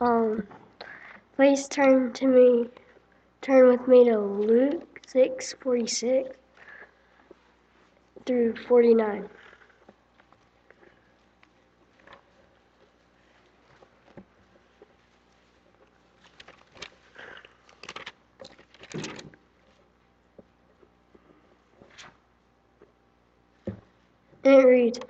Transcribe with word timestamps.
Um, 0.00 0.46
please 1.36 1.68
turn 1.68 2.12
to 2.14 2.26
me, 2.26 2.68
turn 3.42 3.68
with 3.68 3.88
me 3.88 4.04
to 4.06 4.18
Luke 4.18 5.00
six 5.06 5.54
forty 5.54 5.86
six 5.86 6.36
through 8.26 8.56
forty 8.68 8.94
nine. 8.94 9.28
And 24.44 24.54
it 24.62 24.66
reads, 24.66 25.00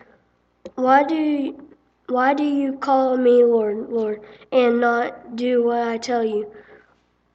Why 0.77 1.05
do 1.05 1.59
why 2.09 2.35
do 2.35 2.45
you 2.45 2.75
call 2.75 3.17
me 3.17 3.43
Lord, 3.45 3.89
Lord, 3.89 4.21
and 4.53 4.79
not 4.79 5.37
do 5.37 5.65
what 5.65 5.89
I 5.89 5.97
tell 5.97 6.23
you? 6.23 6.53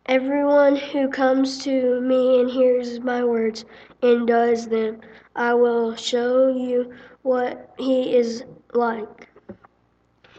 Everyone 0.06 0.76
who 0.76 1.10
comes 1.10 1.64
to 1.64 2.00
me 2.02 2.40
and 2.40 2.52
hears 2.52 3.00
my 3.00 3.24
words 3.24 3.66
and 4.04 4.28
does 4.28 4.68
them, 4.68 5.02
I 5.36 5.56
will 5.56 5.96
show 5.96 6.50
you 6.50 6.94
what 7.24 7.74
he 7.80 8.16
is 8.16 8.44
like. 8.74 9.28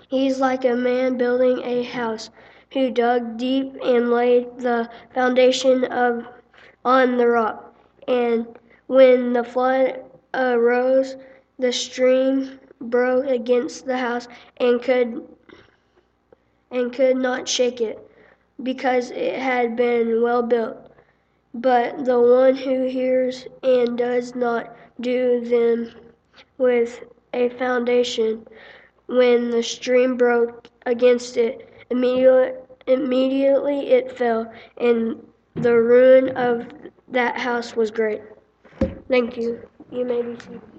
He 0.09 0.29
is 0.29 0.39
like 0.39 0.65
a 0.65 0.77
man 0.77 1.17
building 1.17 1.61
a 1.65 1.83
house 1.83 2.31
who 2.73 2.91
dug 2.91 3.37
deep 3.37 3.77
and 3.85 4.13
laid 4.13 4.59
the 4.59 4.89
foundation 5.13 5.85
of 5.87 6.25
on 6.85 7.17
the 7.17 7.27
rock. 7.27 7.75
And 8.07 8.47
when 8.87 9.33
the 9.33 9.43
flood 9.43 10.05
arose, 10.33 11.17
the 11.59 11.73
stream 11.73 12.60
broke 12.81 13.27
against 13.27 13.87
the 13.87 13.99
house 13.99 14.29
and 14.59 14.83
could 14.83 15.27
and 16.71 16.93
could 16.93 17.17
not 17.17 17.49
shake 17.49 17.81
it 17.81 17.99
because 18.63 19.11
it 19.11 19.39
had 19.39 19.77
been 19.77 20.23
well 20.23 20.43
built. 20.43 20.77
But 21.55 22.05
the 22.05 22.21
one 22.21 22.57
who 22.57 22.87
hears 22.87 23.47
and 23.63 23.99
does 23.99 24.35
not 24.35 24.77
do 25.01 25.41
them 25.41 25.93
with 26.59 27.05
a 27.35 27.49
foundation, 27.51 28.47
when 29.07 29.51
the 29.51 29.63
stream 29.63 30.17
broke 30.17 30.69
against 30.87 31.37
it, 31.37 31.69
immediately, 31.91 32.53
immediately 32.87 33.91
it 33.91 34.13
fell, 34.13 34.53
and 34.77 35.21
the 35.55 35.75
ruin 35.75 36.29
of 36.37 36.67
that 37.09 37.39
house 37.39 37.75
was 37.75 37.91
great. 37.91 38.23
Thank 39.09 39.37
you. 39.37 39.69
You 39.91 40.05
may 40.05 40.23
be 40.23 40.39
seated. 40.39 40.70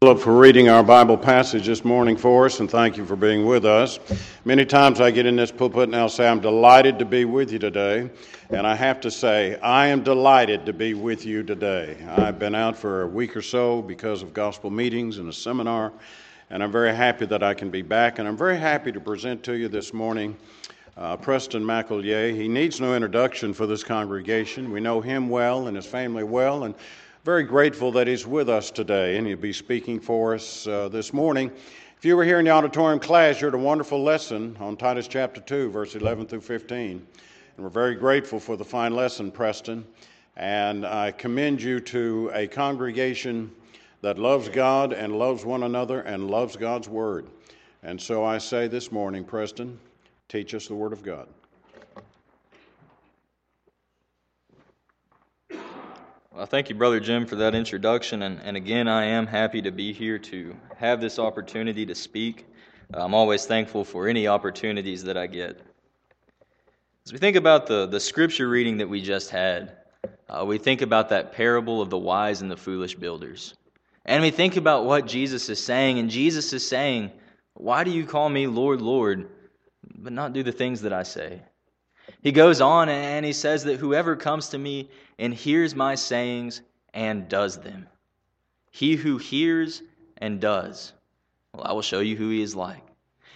For 0.00 0.34
reading 0.34 0.70
our 0.70 0.82
Bible 0.82 1.18
passage 1.18 1.66
this 1.66 1.84
morning 1.84 2.16
for 2.16 2.46
us, 2.46 2.60
and 2.60 2.70
thank 2.70 2.96
you 2.96 3.04
for 3.04 3.16
being 3.16 3.44
with 3.44 3.66
us. 3.66 4.00
Many 4.46 4.64
times 4.64 4.98
I 4.98 5.10
get 5.10 5.26
in 5.26 5.36
this 5.36 5.52
pulpit 5.52 5.90
and 5.90 5.94
I'll 5.94 6.08
say, 6.08 6.26
I'm 6.26 6.40
delighted 6.40 6.98
to 7.00 7.04
be 7.04 7.26
with 7.26 7.52
you 7.52 7.58
today. 7.58 8.08
And 8.48 8.66
I 8.66 8.74
have 8.74 9.02
to 9.02 9.10
say, 9.10 9.60
I 9.60 9.88
am 9.88 10.02
delighted 10.02 10.64
to 10.64 10.72
be 10.72 10.94
with 10.94 11.26
you 11.26 11.42
today. 11.42 11.98
I've 12.16 12.38
been 12.38 12.54
out 12.54 12.78
for 12.78 13.02
a 13.02 13.06
week 13.06 13.36
or 13.36 13.42
so 13.42 13.82
because 13.82 14.22
of 14.22 14.32
gospel 14.32 14.70
meetings 14.70 15.18
and 15.18 15.28
a 15.28 15.34
seminar, 15.34 15.92
and 16.48 16.62
I'm 16.62 16.72
very 16.72 16.94
happy 16.94 17.26
that 17.26 17.42
I 17.42 17.52
can 17.52 17.68
be 17.70 17.82
back. 17.82 18.18
And 18.18 18.26
I'm 18.26 18.38
very 18.38 18.56
happy 18.56 18.90
to 18.92 19.00
present 19.00 19.42
to 19.42 19.52
you 19.52 19.68
this 19.68 19.92
morning 19.92 20.34
uh, 20.96 21.18
Preston 21.18 21.62
McEllier. 21.62 22.34
He 22.34 22.48
needs 22.48 22.80
no 22.80 22.94
introduction 22.94 23.52
for 23.52 23.66
this 23.66 23.84
congregation. 23.84 24.72
We 24.72 24.80
know 24.80 25.02
him 25.02 25.28
well 25.28 25.66
and 25.66 25.76
his 25.76 25.84
family 25.84 26.24
well, 26.24 26.64
and 26.64 26.74
very 27.24 27.44
grateful 27.44 27.92
that 27.92 28.06
he's 28.06 28.26
with 28.26 28.48
us 28.48 28.70
today, 28.70 29.18
and 29.18 29.26
he'll 29.26 29.36
be 29.36 29.52
speaking 29.52 30.00
for 30.00 30.34
us 30.34 30.66
uh, 30.66 30.88
this 30.88 31.12
morning. 31.12 31.50
If 31.98 32.04
you 32.04 32.16
were 32.16 32.24
here 32.24 32.38
in 32.38 32.46
the 32.46 32.50
auditorium 32.50 32.98
class, 32.98 33.40
you 33.40 33.46
heard 33.46 33.54
a 33.54 33.58
wonderful 33.58 34.02
lesson 34.02 34.56
on 34.58 34.74
Titus 34.78 35.06
chapter 35.06 35.42
2, 35.42 35.70
verse 35.70 35.94
11 35.94 36.28
through 36.28 36.40
15. 36.40 36.92
And 36.96 37.04
we're 37.58 37.68
very 37.68 37.94
grateful 37.94 38.40
for 38.40 38.56
the 38.56 38.64
fine 38.64 38.94
lesson, 38.94 39.30
Preston. 39.30 39.84
And 40.38 40.86
I 40.86 41.12
commend 41.12 41.60
you 41.60 41.78
to 41.80 42.30
a 42.32 42.46
congregation 42.46 43.52
that 44.00 44.18
loves 44.18 44.48
God 44.48 44.94
and 44.94 45.18
loves 45.18 45.44
one 45.44 45.64
another 45.64 46.00
and 46.00 46.30
loves 46.30 46.56
God's 46.56 46.88
Word. 46.88 47.26
And 47.82 48.00
so 48.00 48.24
I 48.24 48.38
say 48.38 48.66
this 48.66 48.90
morning, 48.90 49.24
Preston, 49.24 49.78
teach 50.30 50.54
us 50.54 50.68
the 50.68 50.74
Word 50.74 50.94
of 50.94 51.02
God. 51.02 51.28
Well, 56.32 56.46
thank 56.46 56.68
you, 56.68 56.76
Brother 56.76 57.00
Jim, 57.00 57.26
for 57.26 57.34
that 57.36 57.56
introduction. 57.56 58.22
And, 58.22 58.40
and 58.44 58.56
again, 58.56 58.86
I 58.86 59.04
am 59.04 59.26
happy 59.26 59.60
to 59.62 59.72
be 59.72 59.92
here 59.92 60.16
to 60.20 60.56
have 60.76 61.00
this 61.00 61.18
opportunity 61.18 61.84
to 61.86 61.94
speak. 61.96 62.46
I'm 62.94 63.14
always 63.14 63.46
thankful 63.46 63.84
for 63.84 64.06
any 64.06 64.28
opportunities 64.28 65.02
that 65.02 65.16
I 65.16 65.26
get. 65.26 65.60
As 67.04 67.12
we 67.12 67.18
think 67.18 67.34
about 67.34 67.66
the, 67.66 67.86
the 67.86 67.98
scripture 67.98 68.48
reading 68.48 68.76
that 68.76 68.88
we 68.88 69.02
just 69.02 69.30
had, 69.30 69.76
uh, 70.28 70.44
we 70.46 70.56
think 70.56 70.82
about 70.82 71.08
that 71.08 71.32
parable 71.32 71.82
of 71.82 71.90
the 71.90 71.98
wise 71.98 72.42
and 72.42 72.50
the 72.50 72.56
foolish 72.56 72.94
builders. 72.94 73.56
And 74.04 74.22
we 74.22 74.30
think 74.30 74.56
about 74.56 74.84
what 74.84 75.08
Jesus 75.08 75.48
is 75.48 75.62
saying. 75.62 75.98
And 75.98 76.08
Jesus 76.08 76.52
is 76.52 76.64
saying, 76.64 77.10
Why 77.54 77.82
do 77.82 77.90
you 77.90 78.06
call 78.06 78.28
me 78.28 78.46
Lord, 78.46 78.80
Lord, 78.80 79.28
but 79.96 80.12
not 80.12 80.32
do 80.32 80.44
the 80.44 80.52
things 80.52 80.82
that 80.82 80.92
I 80.92 81.02
say? 81.02 81.42
He 82.22 82.32
goes 82.32 82.60
on 82.60 82.88
and 82.88 83.24
he 83.24 83.32
says 83.32 83.64
that 83.64 83.78
whoever 83.78 84.16
comes 84.16 84.48
to 84.50 84.58
me 84.58 84.90
and 85.20 85.34
hears 85.34 85.74
my 85.74 85.94
sayings 85.94 86.62
and 86.94 87.28
does 87.28 87.58
them, 87.58 87.86
he 88.70 88.96
who 88.96 89.18
hears 89.18 89.82
and 90.18 90.40
does, 90.40 90.92
well, 91.54 91.66
I 91.66 91.72
will 91.72 91.82
show 91.82 92.00
you 92.00 92.16
who 92.16 92.30
he 92.30 92.42
is 92.42 92.56
like. 92.56 92.82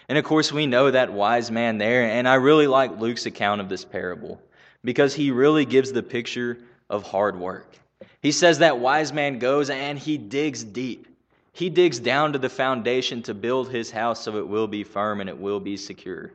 And 0.08 0.18
of 0.18 0.24
course, 0.24 0.50
we 0.52 0.66
know 0.66 0.90
that 0.90 1.12
wise 1.12 1.50
man 1.50 1.78
there, 1.78 2.04
and 2.04 2.28
I 2.28 2.34
really 2.34 2.66
like 2.66 2.98
Luke's 2.98 3.26
account 3.26 3.60
of 3.60 3.68
this 3.68 3.84
parable 3.84 4.40
because 4.82 5.14
he 5.14 5.30
really 5.30 5.64
gives 5.64 5.92
the 5.92 6.02
picture 6.02 6.58
of 6.90 7.04
hard 7.04 7.38
work. 7.38 7.76
He 8.20 8.32
says 8.32 8.58
that 8.58 8.78
wise 8.78 9.12
man 9.12 9.38
goes 9.38 9.70
and 9.70 9.98
he 9.98 10.18
digs 10.18 10.64
deep. 10.64 11.06
He 11.52 11.70
digs 11.70 11.98
down 11.98 12.32
to 12.32 12.38
the 12.38 12.48
foundation 12.48 13.22
to 13.22 13.34
build 13.34 13.70
his 13.70 13.90
house 13.90 14.24
so 14.24 14.36
it 14.36 14.48
will 14.48 14.66
be 14.66 14.84
firm 14.84 15.20
and 15.20 15.28
it 15.28 15.38
will 15.38 15.60
be 15.60 15.76
secure. 15.76 16.32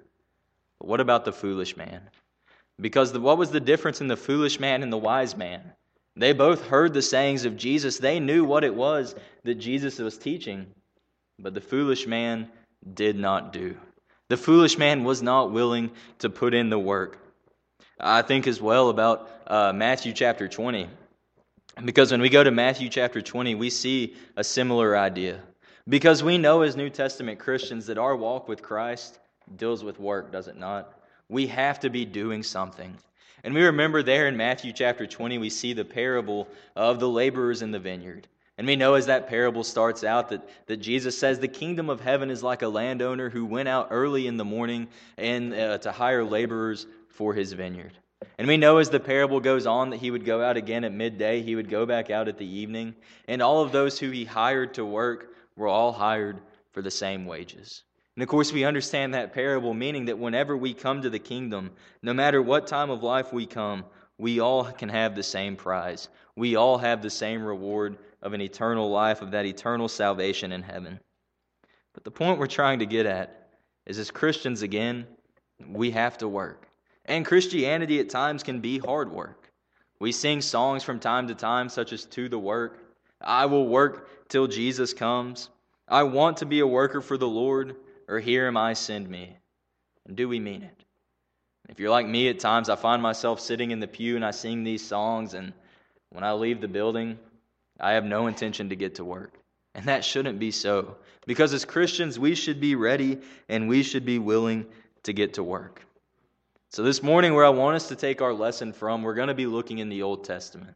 But 0.79 0.87
what 0.87 1.01
about 1.01 1.25
the 1.25 1.33
foolish 1.33 1.75
man? 1.75 2.01
Because 2.79 3.11
the, 3.11 3.19
what 3.19 3.37
was 3.37 3.51
the 3.51 3.59
difference 3.59 4.01
in 4.01 4.07
the 4.07 4.17
foolish 4.17 4.59
man 4.59 4.83
and 4.83 4.91
the 4.91 4.97
wise 4.97 5.35
man? 5.35 5.73
They 6.15 6.33
both 6.33 6.67
heard 6.67 6.93
the 6.93 7.01
sayings 7.01 7.45
of 7.45 7.57
Jesus. 7.57 7.97
They 7.97 8.19
knew 8.19 8.43
what 8.43 8.63
it 8.63 8.75
was 8.75 9.15
that 9.43 9.55
Jesus 9.55 9.99
was 9.99 10.17
teaching. 10.17 10.67
But 11.37 11.53
the 11.53 11.61
foolish 11.61 12.07
man 12.07 12.49
did 12.93 13.17
not 13.17 13.53
do. 13.53 13.77
The 14.29 14.37
foolish 14.37 14.77
man 14.77 15.03
was 15.03 15.21
not 15.21 15.51
willing 15.51 15.91
to 16.19 16.29
put 16.29 16.53
in 16.53 16.69
the 16.69 16.79
work. 16.79 17.17
I 17.99 18.21
think 18.21 18.47
as 18.47 18.61
well 18.61 18.89
about 18.89 19.29
uh, 19.47 19.73
Matthew 19.73 20.13
chapter 20.13 20.47
20. 20.47 20.87
Because 21.83 22.11
when 22.11 22.21
we 22.21 22.29
go 22.29 22.43
to 22.43 22.51
Matthew 22.51 22.89
chapter 22.89 23.21
20, 23.21 23.55
we 23.55 23.69
see 23.69 24.15
a 24.35 24.43
similar 24.43 24.97
idea. 24.97 25.41
Because 25.87 26.21
we 26.23 26.37
know 26.37 26.61
as 26.61 26.75
New 26.75 26.89
Testament 26.89 27.39
Christians 27.39 27.87
that 27.87 27.97
our 27.97 28.15
walk 28.15 28.47
with 28.47 28.61
Christ 28.61 29.19
deals 29.55 29.83
with 29.83 29.99
work, 29.99 30.31
does 30.31 30.47
it 30.47 30.57
not? 30.57 30.98
We 31.29 31.47
have 31.47 31.79
to 31.81 31.89
be 31.89 32.05
doing 32.05 32.43
something. 32.43 32.97
And 33.43 33.53
we 33.53 33.63
remember 33.63 34.03
there 34.03 34.27
in 34.27 34.35
Matthew 34.35 34.73
chapter 34.73 35.07
20, 35.07 35.37
we 35.37 35.49
see 35.49 35.73
the 35.73 35.85
parable 35.85 36.47
of 36.75 36.99
the 36.99 37.07
laborers 37.07 37.61
in 37.61 37.71
the 37.71 37.79
vineyard. 37.79 38.27
And 38.57 38.67
we 38.67 38.75
know 38.75 38.95
as 38.95 39.05
that 39.05 39.29
parable 39.29 39.63
starts 39.63 40.03
out 40.03 40.27
that, 40.29 40.49
that 40.67 40.77
Jesus 40.77 41.17
says 41.17 41.39
the 41.39 41.47
kingdom 41.47 41.89
of 41.89 42.01
heaven 42.01 42.29
is 42.29 42.43
like 42.43 42.61
a 42.61 42.67
landowner 42.67 43.29
who 43.29 43.45
went 43.45 43.69
out 43.69 43.87
early 43.89 44.27
in 44.27 44.35
the 44.35 44.43
morning 44.43 44.89
and 45.17 45.53
uh, 45.53 45.77
to 45.77 45.93
hire 45.93 46.25
laborers 46.25 46.85
for 47.07 47.33
his 47.33 47.53
vineyard. 47.53 47.93
And 48.37 48.47
we 48.49 48.57
know 48.57 48.77
as 48.77 48.89
the 48.89 48.99
parable 48.99 49.39
goes 49.39 49.65
on 49.65 49.91
that 49.91 50.01
he 50.01 50.11
would 50.11 50.25
go 50.25 50.43
out 50.43 50.57
again 50.57 50.83
at 50.83 50.91
midday, 50.91 51.41
he 51.41 51.55
would 51.55 51.69
go 51.69 51.85
back 51.85 52.09
out 52.09 52.27
at 52.27 52.37
the 52.37 52.45
evening, 52.45 52.95
and 53.29 53.41
all 53.41 53.61
of 53.61 53.71
those 53.71 53.97
who 53.97 54.09
he 54.09 54.25
hired 54.25 54.73
to 54.73 54.85
work 54.85 55.33
were 55.55 55.69
all 55.69 55.93
hired 55.93 56.41
for 56.73 56.81
the 56.81 56.91
same 56.91 57.25
wages. 57.25 57.83
And 58.19 58.23
of 58.23 58.27
course, 58.27 58.51
we 58.51 58.65
understand 58.65 59.13
that 59.13 59.31
parable, 59.31 59.73
meaning 59.73 60.03
that 60.07 60.19
whenever 60.19 60.57
we 60.57 60.73
come 60.73 61.01
to 61.03 61.09
the 61.09 61.19
kingdom, 61.19 61.71
no 62.03 62.13
matter 62.13 62.41
what 62.41 62.67
time 62.67 62.89
of 62.89 63.01
life 63.01 63.31
we 63.31 63.45
come, 63.45 63.85
we 64.17 64.41
all 64.41 64.65
can 64.65 64.89
have 64.89 65.15
the 65.15 65.23
same 65.23 65.55
prize. 65.55 66.09
We 66.35 66.57
all 66.57 66.77
have 66.77 67.01
the 67.01 67.09
same 67.09 67.41
reward 67.41 67.97
of 68.21 68.33
an 68.33 68.41
eternal 68.41 68.91
life, 68.91 69.21
of 69.21 69.31
that 69.31 69.45
eternal 69.45 69.87
salvation 69.87 70.51
in 70.51 70.63
heaven. 70.63 70.99
But 71.93 72.03
the 72.03 72.11
point 72.11 72.39
we're 72.39 72.47
trying 72.47 72.79
to 72.79 72.85
get 72.85 73.05
at 73.05 73.51
is 73.85 73.97
as 73.97 74.11
Christians, 74.11 74.63
again, 74.63 75.07
we 75.69 75.89
have 75.91 76.17
to 76.17 76.27
work. 76.27 76.67
And 77.05 77.25
Christianity 77.25 78.01
at 78.01 78.09
times 78.09 78.43
can 78.43 78.59
be 78.59 78.79
hard 78.79 79.13
work. 79.13 79.49
We 80.01 80.11
sing 80.11 80.41
songs 80.41 80.83
from 80.83 80.99
time 80.99 81.29
to 81.29 81.35
time, 81.35 81.69
such 81.69 81.93
as 81.93 82.03
To 82.03 82.27
the 82.27 82.37
Work, 82.37 82.83
I 83.21 83.45
will 83.45 83.67
work 83.67 84.27
till 84.27 84.47
Jesus 84.47 84.93
comes. 84.93 85.49
I 85.87 86.03
want 86.03 86.35
to 86.35 86.45
be 86.45 86.59
a 86.59 86.67
worker 86.67 86.99
for 86.99 87.17
the 87.17 87.25
Lord 87.25 87.77
or 88.09 88.19
here 88.19 88.47
am 88.47 88.57
I, 88.57 88.73
send 88.73 89.07
me? 89.07 89.37
And 90.05 90.17
do 90.17 90.27
we 90.27 90.39
mean 90.39 90.63
it? 90.63 90.83
If 91.69 91.79
you're 91.79 91.91
like 91.91 92.07
me 92.07 92.27
at 92.29 92.39
times, 92.39 92.67
I 92.67 92.75
find 92.75 93.01
myself 93.01 93.39
sitting 93.39 93.69
in 93.69 93.79
the 93.79 93.87
pew 93.87 94.15
and 94.15 94.25
I 94.25 94.31
sing 94.31 94.63
these 94.63 94.85
songs, 94.85 95.35
and 95.35 95.53
when 96.09 96.23
I 96.23 96.33
leave 96.33 96.59
the 96.59 96.67
building, 96.67 97.19
I 97.79 97.91
have 97.91 98.03
no 98.03 98.25
intention 98.25 98.69
to 98.69 98.75
get 98.75 98.95
to 98.95 99.05
work. 99.05 99.39
And 99.75 99.85
that 99.85 100.03
shouldn't 100.03 100.39
be 100.39 100.49
so. 100.49 100.97
Because 101.27 101.53
as 101.53 101.63
Christians, 101.63 102.17
we 102.17 102.33
should 102.33 102.59
be 102.59 102.73
ready 102.73 103.19
and 103.47 103.69
we 103.69 103.83
should 103.83 104.03
be 104.03 104.17
willing 104.17 104.65
to 105.03 105.13
get 105.13 105.35
to 105.35 105.43
work. 105.43 105.85
So, 106.71 106.83
this 106.83 107.03
morning, 107.03 107.33
where 107.33 107.45
I 107.45 107.49
want 107.49 107.75
us 107.75 107.87
to 107.89 107.95
take 107.95 108.21
our 108.21 108.33
lesson 108.33 108.73
from, 108.73 109.03
we're 109.03 109.13
going 109.13 109.27
to 109.27 109.33
be 109.33 109.45
looking 109.45 109.77
in 109.77 109.89
the 109.89 110.01
Old 110.01 110.23
Testament. 110.23 110.75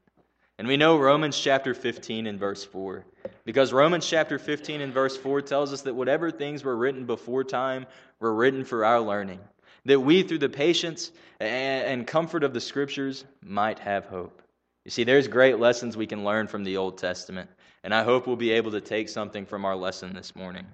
And 0.60 0.68
we 0.68 0.78
know 0.78 0.98
Romans 0.98 1.40
chapter 1.40 1.74
15 1.74 2.28
and 2.28 2.40
verse 2.40 2.64
4. 2.64 3.06
Because 3.46 3.74
Romans 3.74 4.08
chapter 4.08 4.38
15 4.38 4.82
and 4.82 4.94
verse 4.94 5.18
4 5.18 5.42
tells 5.42 5.74
us 5.74 5.82
that 5.82 5.96
whatever 5.96 6.30
things 6.30 6.64
were 6.64 6.78
written 6.78 7.06
before 7.06 7.44
time 7.44 7.86
were 8.20 8.34
written 8.34 8.64
for 8.64 8.86
our 8.86 9.02
learning, 9.02 9.40
that 9.86 10.00
we, 10.00 10.24
through 10.24 10.38
the 10.38 10.50
patience 10.50 11.12
and 11.40 12.06
comfort 12.06 12.44
of 12.44 12.54
the 12.54 12.62
Scriptures, 12.62 13.26
might 13.42 13.80
have 13.80 14.06
hope. 14.06 14.42
You 14.86 14.92
see, 14.92 15.04
there's 15.04 15.28
great 15.28 15.60
lessons 15.60 15.98
we 15.98 16.08
can 16.08 16.24
learn 16.24 16.48
from 16.48 16.64
the 16.64 16.78
Old 16.78 16.98
Testament, 16.98 17.50
and 17.84 17.94
I 17.94 18.04
hope 18.04 18.28
we'll 18.28 18.36
be 18.36 18.52
able 18.52 18.72
to 18.72 18.82
take 18.82 19.10
something 19.10 19.46
from 19.46 19.66
our 19.66 19.76
lesson 19.76 20.14
this 20.14 20.36
morning. 20.36 20.66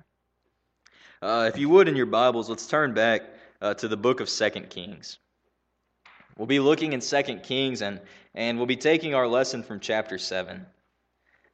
Uh, 1.21 1.49
if 1.51 1.59
you 1.59 1.69
would, 1.69 1.87
in 1.87 1.95
your 1.95 2.05
Bibles, 2.05 2.49
let's 2.49 2.67
turn 2.67 2.93
back 2.93 3.21
uh, 3.61 3.73
to 3.75 3.87
the 3.87 3.97
book 3.97 4.19
of 4.19 4.29
Second 4.29 4.69
Kings. 4.69 5.19
We'll 6.39 6.47
be 6.47 6.61
looking 6.61 6.93
in 6.93 7.01
Second 7.01 7.43
Kings, 7.43 7.81
and, 7.81 7.99
and 8.33 8.57
we'll 8.57 8.65
be 8.65 8.77
taking 8.77 9.13
our 9.13 9.27
lesson 9.27 9.61
from 9.61 9.81
chapter 9.81 10.17
7. 10.17 10.65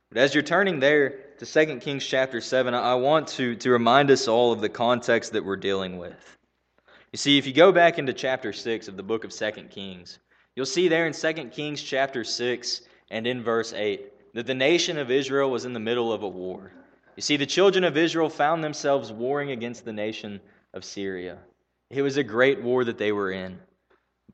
But 0.09 0.19
as 0.19 0.35
you're 0.35 0.43
turning 0.43 0.79
there 0.79 1.09
to 1.39 1.45
2 1.47 1.77
Kings 1.77 2.05
chapter 2.05 2.39
7, 2.39 2.71
I 2.75 2.93
want 2.93 3.29
to, 3.29 3.55
to 3.55 3.71
remind 3.71 4.11
us 4.11 4.27
all 4.27 4.51
of 4.51 4.61
the 4.61 4.69
context 4.69 5.33
that 5.33 5.43
we're 5.43 5.55
dealing 5.55 5.97
with. 5.97 6.37
You 7.11 7.17
see, 7.17 7.39
if 7.39 7.47
you 7.47 7.51
go 7.51 7.71
back 7.71 7.97
into 7.97 8.13
chapter 8.13 8.53
6 8.53 8.87
of 8.87 8.95
the 8.95 9.01
book 9.01 9.23
of 9.23 9.31
2 9.31 9.51
Kings, 9.71 10.19
you'll 10.55 10.67
see 10.67 10.87
there 10.87 11.07
in 11.07 11.13
2 11.13 11.33
Kings 11.45 11.81
chapter 11.81 12.23
6 12.23 12.81
and 13.09 13.25
in 13.25 13.41
verse 13.41 13.73
8 13.73 14.35
that 14.35 14.45
the 14.45 14.53
nation 14.53 14.99
of 14.99 15.09
Israel 15.09 15.49
was 15.49 15.65
in 15.65 15.73
the 15.73 15.79
middle 15.79 16.13
of 16.13 16.21
a 16.21 16.29
war. 16.29 16.71
You 17.15 17.23
see, 17.23 17.37
the 17.37 17.47
children 17.47 17.85
of 17.85 17.97
Israel 17.97 18.29
found 18.29 18.63
themselves 18.63 19.11
warring 19.11 19.49
against 19.49 19.83
the 19.83 19.93
nation 19.93 20.41
of 20.75 20.85
Syria. 20.85 21.39
It 21.89 22.03
was 22.03 22.17
a 22.17 22.23
great 22.23 22.61
war 22.61 22.83
that 22.83 22.99
they 22.99 23.11
were 23.11 23.31
in. 23.31 23.57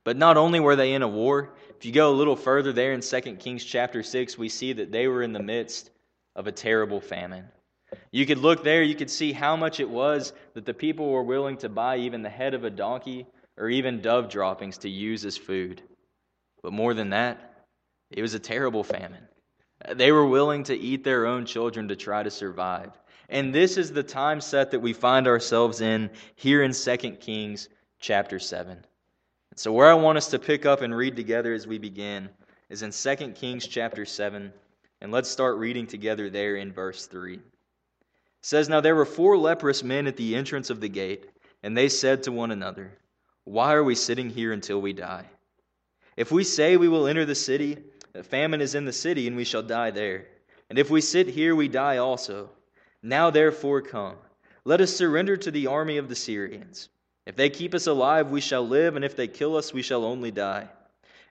But 0.03 0.17
not 0.17 0.37
only 0.37 0.59
were 0.59 0.75
they 0.75 0.93
in 0.93 1.03
a 1.03 1.07
war, 1.07 1.49
if 1.77 1.85
you 1.85 1.91
go 1.91 2.11
a 2.11 2.15
little 2.15 2.35
further 2.35 2.73
there 2.73 2.93
in 2.93 3.01
2 3.01 3.21
Kings 3.37 3.63
chapter 3.63 4.01
6, 4.01 4.37
we 4.37 4.49
see 4.49 4.73
that 4.73 4.91
they 4.91 5.07
were 5.07 5.21
in 5.21 5.33
the 5.33 5.39
midst 5.39 5.91
of 6.35 6.47
a 6.47 6.51
terrible 6.51 6.99
famine. 6.99 7.45
You 8.11 8.25
could 8.25 8.37
look 8.37 8.63
there, 8.63 8.83
you 8.83 8.95
could 8.95 9.09
see 9.09 9.31
how 9.33 9.55
much 9.55 9.79
it 9.79 9.89
was 9.89 10.33
that 10.53 10.65
the 10.65 10.73
people 10.73 11.09
were 11.09 11.23
willing 11.23 11.57
to 11.57 11.69
buy 11.69 11.97
even 11.97 12.21
the 12.21 12.29
head 12.29 12.53
of 12.53 12.63
a 12.63 12.69
donkey 12.69 13.27
or 13.57 13.69
even 13.69 14.01
dove 14.01 14.29
droppings 14.29 14.77
to 14.79 14.89
use 14.89 15.25
as 15.25 15.37
food. 15.37 15.81
But 16.63 16.73
more 16.73 16.93
than 16.93 17.09
that, 17.09 17.65
it 18.09 18.21
was 18.21 18.33
a 18.33 18.39
terrible 18.39 18.83
famine. 18.83 19.27
They 19.93 20.11
were 20.11 20.27
willing 20.27 20.63
to 20.65 20.77
eat 20.77 21.03
their 21.03 21.25
own 21.25 21.45
children 21.45 21.87
to 21.87 21.95
try 21.95 22.23
to 22.23 22.31
survive. 22.31 22.91
And 23.29 23.53
this 23.53 23.77
is 23.77 23.91
the 23.91 24.03
time 24.03 24.41
set 24.41 24.71
that 24.71 24.79
we 24.79 24.93
find 24.93 25.27
ourselves 25.27 25.81
in 25.81 26.09
here 26.35 26.63
in 26.63 26.73
2 26.73 26.97
Kings 27.19 27.69
chapter 27.99 28.39
7. 28.39 28.83
So, 29.55 29.73
where 29.73 29.89
I 29.89 29.95
want 29.95 30.17
us 30.17 30.27
to 30.29 30.39
pick 30.39 30.65
up 30.65 30.81
and 30.81 30.95
read 30.95 31.17
together 31.17 31.53
as 31.53 31.67
we 31.67 31.77
begin 31.77 32.29
is 32.69 32.83
in 32.83 32.91
2 32.91 33.33
Kings 33.33 33.67
chapter 33.67 34.05
7. 34.05 34.53
And 35.01 35.11
let's 35.11 35.29
start 35.29 35.57
reading 35.57 35.87
together 35.87 36.29
there 36.29 36.55
in 36.55 36.71
verse 36.71 37.05
3. 37.07 37.33
It 37.33 37.41
says, 38.41 38.69
Now 38.69 38.79
there 38.79 38.95
were 38.95 39.05
four 39.05 39.37
leprous 39.37 39.83
men 39.83 40.07
at 40.07 40.15
the 40.15 40.35
entrance 40.35 40.69
of 40.69 40.79
the 40.79 40.87
gate, 40.87 41.25
and 41.63 41.75
they 41.75 41.89
said 41.89 42.23
to 42.23 42.31
one 42.31 42.51
another, 42.51 42.97
Why 43.43 43.73
are 43.73 43.83
we 43.83 43.95
sitting 43.95 44.29
here 44.29 44.53
until 44.53 44.79
we 44.79 44.93
die? 44.93 45.25
If 46.15 46.31
we 46.31 46.45
say 46.45 46.77
we 46.77 46.87
will 46.87 47.07
enter 47.07 47.25
the 47.25 47.35
city, 47.35 47.77
famine 48.23 48.61
is 48.61 48.75
in 48.75 48.85
the 48.85 48.93
city, 48.93 49.27
and 49.27 49.35
we 49.35 49.43
shall 49.43 49.63
die 49.63 49.91
there. 49.91 50.27
And 50.69 50.79
if 50.79 50.89
we 50.89 51.01
sit 51.01 51.27
here, 51.27 51.55
we 51.55 51.67
die 51.67 51.97
also. 51.97 52.49
Now 53.03 53.29
therefore 53.29 53.81
come, 53.81 54.15
let 54.63 54.79
us 54.79 54.95
surrender 54.95 55.35
to 55.35 55.51
the 55.51 55.67
army 55.67 55.97
of 55.97 56.07
the 56.07 56.15
Syrians. 56.15 56.87
If 57.25 57.35
they 57.35 57.49
keep 57.49 57.73
us 57.75 57.87
alive, 57.87 58.31
we 58.31 58.41
shall 58.41 58.67
live, 58.67 58.95
and 58.95 59.05
if 59.05 59.15
they 59.15 59.27
kill 59.27 59.55
us, 59.55 59.73
we 59.73 59.81
shall 59.81 60.03
only 60.03 60.31
die. 60.31 60.69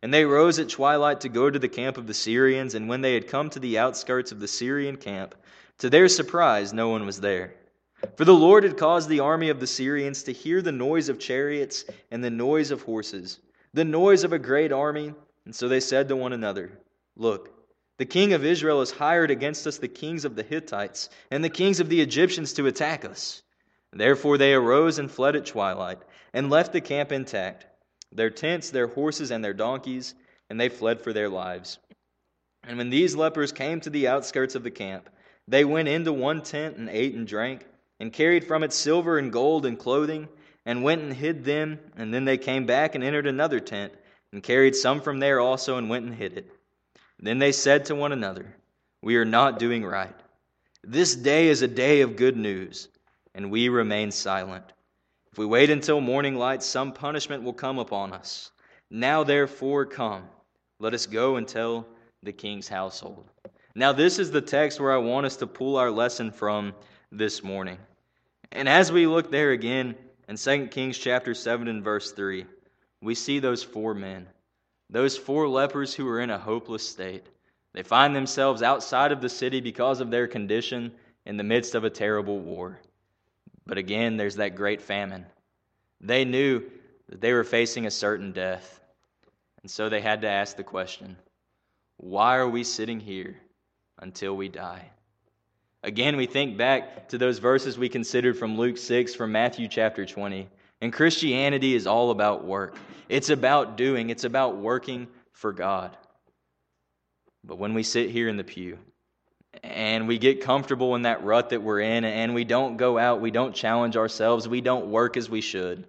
And 0.02 0.14
they 0.14 0.24
rose 0.24 0.58
at 0.58 0.68
twilight 0.68 1.20
to 1.22 1.28
go 1.28 1.50
to 1.50 1.58
the 1.58 1.68
camp 1.68 1.98
of 1.98 2.06
the 2.06 2.14
Syrians, 2.14 2.74
and 2.74 2.88
when 2.88 3.00
they 3.00 3.14
had 3.14 3.28
come 3.28 3.50
to 3.50 3.58
the 3.58 3.78
outskirts 3.78 4.32
of 4.32 4.40
the 4.40 4.48
Syrian 4.48 4.96
camp, 4.96 5.34
to 5.78 5.90
their 5.90 6.08
surprise, 6.08 6.72
no 6.72 6.88
one 6.88 7.06
was 7.06 7.20
there. 7.20 7.54
For 8.16 8.24
the 8.24 8.34
Lord 8.34 8.64
had 8.64 8.78
caused 8.78 9.08
the 9.08 9.20
army 9.20 9.50
of 9.50 9.60
the 9.60 9.66
Syrians 9.66 10.22
to 10.22 10.32
hear 10.32 10.62
the 10.62 10.72
noise 10.72 11.08
of 11.08 11.18
chariots 11.18 11.84
and 12.10 12.24
the 12.24 12.30
noise 12.30 12.70
of 12.70 12.82
horses, 12.82 13.40
the 13.74 13.84
noise 13.84 14.24
of 14.24 14.32
a 14.32 14.38
great 14.38 14.72
army. 14.72 15.12
And 15.44 15.54
so 15.54 15.68
they 15.68 15.80
said 15.80 16.08
to 16.08 16.16
one 16.16 16.32
another, 16.32 16.70
Look, 17.16 17.50
the 17.98 18.06
king 18.06 18.32
of 18.32 18.44
Israel 18.44 18.80
has 18.80 18.90
hired 18.90 19.30
against 19.30 19.66
us 19.66 19.78
the 19.78 19.88
kings 19.88 20.24
of 20.24 20.34
the 20.34 20.42
Hittites 20.42 21.10
and 21.30 21.44
the 21.44 21.50
kings 21.50 21.80
of 21.80 21.88
the 21.90 22.00
Egyptians 22.00 22.54
to 22.54 22.66
attack 22.66 23.04
us. 23.04 23.42
Therefore 23.92 24.38
they 24.38 24.54
arose 24.54 24.98
and 24.98 25.10
fled 25.10 25.34
at 25.36 25.46
twilight, 25.46 25.98
and 26.32 26.48
left 26.48 26.72
the 26.72 26.80
camp 26.80 27.10
intact, 27.10 27.66
their 28.12 28.30
tents, 28.30 28.70
their 28.70 28.86
horses, 28.86 29.30
and 29.30 29.44
their 29.44 29.54
donkeys, 29.54 30.14
and 30.48 30.60
they 30.60 30.68
fled 30.68 31.00
for 31.00 31.12
their 31.12 31.28
lives. 31.28 31.78
And 32.62 32.78
when 32.78 32.90
these 32.90 33.16
lepers 33.16 33.52
came 33.52 33.80
to 33.80 33.90
the 33.90 34.08
outskirts 34.08 34.54
of 34.54 34.62
the 34.62 34.70
camp, 34.70 35.08
they 35.48 35.64
went 35.64 35.88
into 35.88 36.12
one 36.12 36.42
tent 36.42 36.76
and 36.76 36.88
ate 36.88 37.14
and 37.14 37.26
drank, 37.26 37.66
and 37.98 38.12
carried 38.12 38.46
from 38.46 38.62
it 38.62 38.72
silver 38.72 39.18
and 39.18 39.32
gold 39.32 39.66
and 39.66 39.78
clothing, 39.78 40.28
and 40.64 40.84
went 40.84 41.02
and 41.02 41.12
hid 41.12 41.44
them. 41.44 41.80
And 41.96 42.14
then 42.14 42.24
they 42.24 42.38
came 42.38 42.66
back 42.66 42.94
and 42.94 43.02
entered 43.02 43.26
another 43.26 43.58
tent, 43.58 43.92
and 44.32 44.42
carried 44.42 44.76
some 44.76 45.00
from 45.00 45.18
there 45.18 45.40
also, 45.40 45.78
and 45.78 45.90
went 45.90 46.04
and 46.04 46.14
hid 46.14 46.38
it. 46.38 46.50
Then 47.18 47.38
they 47.38 47.52
said 47.52 47.86
to 47.86 47.96
one 47.96 48.12
another, 48.12 48.54
We 49.02 49.16
are 49.16 49.24
not 49.24 49.58
doing 49.58 49.84
right. 49.84 50.14
This 50.82 51.16
day 51.16 51.48
is 51.48 51.62
a 51.62 51.68
day 51.68 52.02
of 52.02 52.16
good 52.16 52.36
news 52.36 52.88
and 53.34 53.50
we 53.50 53.68
remain 53.68 54.10
silent. 54.10 54.64
If 55.32 55.38
we 55.38 55.46
wait 55.46 55.70
until 55.70 56.00
morning 56.00 56.36
light, 56.36 56.62
some 56.62 56.92
punishment 56.92 57.42
will 57.42 57.52
come 57.52 57.78
upon 57.78 58.12
us. 58.12 58.50
Now, 58.90 59.22
therefore, 59.22 59.86
come. 59.86 60.24
Let 60.80 60.94
us 60.94 61.06
go 61.06 61.36
and 61.36 61.46
tell 61.46 61.86
the 62.22 62.32
king's 62.32 62.68
household. 62.68 63.30
Now, 63.74 63.92
this 63.92 64.18
is 64.18 64.30
the 64.30 64.40
text 64.40 64.80
where 64.80 64.92
I 64.92 64.98
want 64.98 65.26
us 65.26 65.36
to 65.36 65.46
pull 65.46 65.76
our 65.76 65.90
lesson 65.90 66.32
from 66.32 66.74
this 67.12 67.44
morning. 67.44 67.78
And 68.50 68.68
as 68.68 68.90
we 68.90 69.06
look 69.06 69.30
there 69.30 69.52
again 69.52 69.94
in 70.28 70.36
2 70.36 70.66
Kings 70.66 70.98
chapter 70.98 71.34
7 71.34 71.68
and 71.68 71.84
verse 71.84 72.10
3, 72.12 72.44
we 73.00 73.14
see 73.14 73.38
those 73.38 73.62
four 73.62 73.94
men, 73.94 74.26
those 74.90 75.16
four 75.16 75.48
lepers 75.48 75.94
who 75.94 76.08
are 76.08 76.20
in 76.20 76.30
a 76.30 76.38
hopeless 76.38 76.86
state. 76.86 77.26
They 77.72 77.84
find 77.84 78.14
themselves 78.14 78.62
outside 78.62 79.12
of 79.12 79.20
the 79.20 79.28
city 79.28 79.60
because 79.60 80.00
of 80.00 80.10
their 80.10 80.26
condition 80.26 80.92
in 81.24 81.36
the 81.36 81.44
midst 81.44 81.76
of 81.76 81.84
a 81.84 81.90
terrible 81.90 82.40
war. 82.40 82.80
But 83.66 83.78
again, 83.78 84.16
there's 84.16 84.36
that 84.36 84.54
great 84.54 84.82
famine. 84.82 85.26
They 86.00 86.24
knew 86.24 86.62
that 87.08 87.20
they 87.20 87.32
were 87.32 87.44
facing 87.44 87.86
a 87.86 87.90
certain 87.90 88.32
death. 88.32 88.80
And 89.62 89.70
so 89.70 89.88
they 89.88 90.00
had 90.00 90.22
to 90.22 90.28
ask 90.28 90.56
the 90.56 90.64
question 90.64 91.16
why 91.98 92.36
are 92.36 92.48
we 92.48 92.64
sitting 92.64 92.98
here 92.98 93.36
until 93.98 94.34
we 94.34 94.48
die? 94.48 94.90
Again, 95.82 96.16
we 96.16 96.26
think 96.26 96.56
back 96.56 97.08
to 97.10 97.18
those 97.18 97.38
verses 97.38 97.78
we 97.78 97.88
considered 97.88 98.38
from 98.38 98.56
Luke 98.56 98.78
6, 98.78 99.14
from 99.14 99.32
Matthew 99.32 99.68
chapter 99.68 100.04
20. 100.06 100.48
And 100.82 100.92
Christianity 100.92 101.74
is 101.74 101.86
all 101.86 102.10
about 102.10 102.44
work, 102.44 102.76
it's 103.08 103.30
about 103.30 103.76
doing, 103.76 104.10
it's 104.10 104.24
about 104.24 104.56
working 104.56 105.08
for 105.32 105.52
God. 105.52 105.96
But 107.44 107.58
when 107.58 107.74
we 107.74 107.82
sit 107.82 108.10
here 108.10 108.28
in 108.28 108.36
the 108.36 108.44
pew, 108.44 108.78
and 109.62 110.06
we 110.06 110.18
get 110.18 110.42
comfortable 110.42 110.94
in 110.94 111.02
that 111.02 111.24
rut 111.24 111.50
that 111.50 111.62
we're 111.62 111.80
in 111.80 112.04
and 112.04 112.34
we 112.34 112.44
don't 112.44 112.76
go 112.76 112.98
out, 112.98 113.20
we 113.20 113.30
don't 113.30 113.54
challenge 113.54 113.96
ourselves, 113.96 114.48
we 114.48 114.60
don't 114.60 114.90
work 114.90 115.16
as 115.16 115.28
we 115.28 115.40
should, 115.40 115.84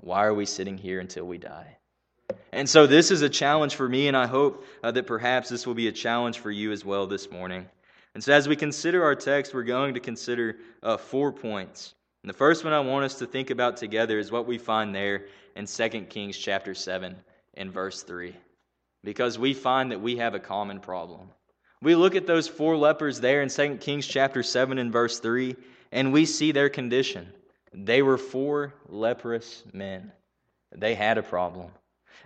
why 0.00 0.24
are 0.24 0.34
we 0.34 0.46
sitting 0.46 0.78
here 0.78 1.00
until 1.00 1.24
we 1.24 1.38
die? 1.38 1.76
And 2.52 2.68
so, 2.68 2.86
this 2.86 3.10
is 3.10 3.22
a 3.22 3.28
challenge 3.28 3.74
for 3.74 3.88
me, 3.88 4.08
and 4.08 4.16
I 4.16 4.26
hope 4.26 4.64
uh, 4.82 4.90
that 4.92 5.06
perhaps 5.06 5.48
this 5.48 5.66
will 5.66 5.74
be 5.74 5.88
a 5.88 5.92
challenge 5.92 6.38
for 6.38 6.50
you 6.50 6.72
as 6.72 6.84
well 6.84 7.06
this 7.06 7.30
morning. 7.30 7.66
And 8.14 8.22
so, 8.22 8.32
as 8.32 8.48
we 8.48 8.56
consider 8.56 9.04
our 9.04 9.14
text, 9.14 9.54
we're 9.54 9.62
going 9.62 9.94
to 9.94 10.00
consider 10.00 10.56
uh, 10.82 10.96
four 10.96 11.32
points. 11.32 11.94
And 12.22 12.28
the 12.28 12.36
first 12.36 12.62
one 12.64 12.72
I 12.72 12.80
want 12.80 13.04
us 13.04 13.16
to 13.16 13.26
think 13.26 13.50
about 13.50 13.76
together 13.76 14.18
is 14.18 14.30
what 14.30 14.46
we 14.46 14.58
find 14.58 14.94
there 14.94 15.26
in 15.56 15.66
2 15.66 15.88
Kings 16.08 16.36
chapter 16.36 16.74
7 16.74 17.16
and 17.54 17.72
verse 17.72 18.02
3. 18.02 18.34
Because 19.02 19.38
we 19.38 19.54
find 19.54 19.90
that 19.90 20.00
we 20.00 20.16
have 20.16 20.34
a 20.34 20.40
common 20.40 20.78
problem. 20.78 21.28
We 21.82 21.96
look 21.96 22.14
at 22.14 22.28
those 22.28 22.46
four 22.46 22.76
lepers 22.76 23.18
there 23.18 23.42
in 23.42 23.48
2 23.48 23.78
Kings 23.78 24.06
chapter 24.06 24.44
7 24.44 24.78
and 24.78 24.92
verse 24.92 25.18
3, 25.18 25.56
and 25.90 26.12
we 26.12 26.26
see 26.26 26.52
their 26.52 26.68
condition. 26.68 27.28
They 27.74 28.02
were 28.02 28.18
four 28.18 28.72
leprous 28.88 29.64
men. 29.72 30.12
They 30.70 30.94
had 30.94 31.18
a 31.18 31.24
problem. 31.24 31.72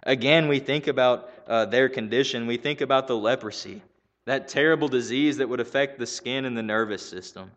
Again, 0.02 0.48
we 0.48 0.58
think 0.58 0.88
about 0.88 1.30
uh, 1.48 1.64
their 1.64 1.88
condition. 1.88 2.46
We 2.46 2.58
think 2.58 2.82
about 2.82 3.06
the 3.06 3.16
leprosy, 3.16 3.80
that 4.26 4.48
terrible 4.48 4.88
disease 4.88 5.38
that 5.38 5.48
would 5.48 5.60
affect 5.60 5.98
the 5.98 6.06
skin 6.06 6.44
and 6.44 6.56
the 6.56 6.62
nervous 6.62 7.08
system. 7.08 7.50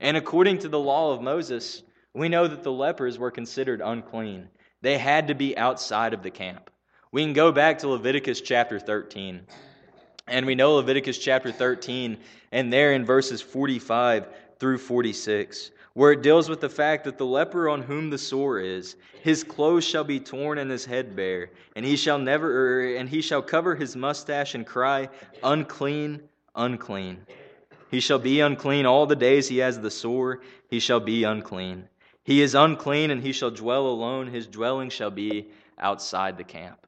And 0.00 0.18
according 0.18 0.58
to 0.58 0.68
the 0.68 0.78
law 0.78 1.12
of 1.14 1.22
Moses, 1.22 1.82
we 2.12 2.28
know 2.28 2.46
that 2.46 2.62
the 2.62 2.72
lepers 2.72 3.18
were 3.18 3.30
considered 3.30 3.80
unclean. 3.80 4.48
They 4.82 4.98
had 4.98 5.28
to 5.28 5.34
be 5.34 5.56
outside 5.56 6.12
of 6.12 6.22
the 6.22 6.30
camp. 6.30 6.70
We 7.10 7.24
can 7.24 7.32
go 7.32 7.52
back 7.52 7.78
to 7.78 7.88
Leviticus 7.88 8.42
chapter 8.42 8.78
13. 8.78 9.46
And 10.28 10.44
we 10.46 10.54
know 10.54 10.74
Leviticus 10.74 11.18
chapter 11.18 11.50
13, 11.50 12.18
and 12.52 12.72
there 12.72 12.92
in 12.92 13.04
verses 13.04 13.40
45 13.40 14.28
through 14.58 14.78
46, 14.78 15.70
where 15.94 16.12
it 16.12 16.22
deals 16.22 16.48
with 16.48 16.60
the 16.60 16.68
fact 16.68 17.04
that 17.04 17.16
the 17.16 17.26
leper 17.26 17.68
on 17.68 17.82
whom 17.82 18.10
the 18.10 18.18
sore 18.18 18.60
is, 18.60 18.96
his 19.22 19.42
clothes 19.42 19.84
shall 19.84 20.04
be 20.04 20.20
torn 20.20 20.58
and 20.58 20.70
his 20.70 20.84
head 20.84 21.16
bare, 21.16 21.50
and 21.76 21.84
he 21.84 21.96
shall 21.96 22.18
never, 22.18 22.50
er, 22.82 22.96
and 22.96 23.08
he 23.08 23.22
shall 23.22 23.42
cover 23.42 23.74
his 23.74 23.96
mustache 23.96 24.54
and 24.54 24.66
cry, 24.66 25.08
Unclean, 25.42 26.20
unclean. 26.54 27.26
He 27.90 28.00
shall 28.00 28.18
be 28.18 28.40
unclean 28.40 28.84
all 28.84 29.06
the 29.06 29.16
days 29.16 29.48
he 29.48 29.58
has 29.58 29.80
the 29.80 29.90
sore, 29.90 30.42
he 30.68 30.78
shall 30.78 31.00
be 31.00 31.24
unclean. 31.24 31.88
He 32.22 32.42
is 32.42 32.54
unclean, 32.54 33.10
and 33.10 33.22
he 33.22 33.32
shall 33.32 33.50
dwell 33.50 33.86
alone. 33.86 34.26
His 34.26 34.46
dwelling 34.46 34.90
shall 34.90 35.10
be 35.10 35.48
outside 35.78 36.36
the 36.36 36.44
camp. 36.44 36.86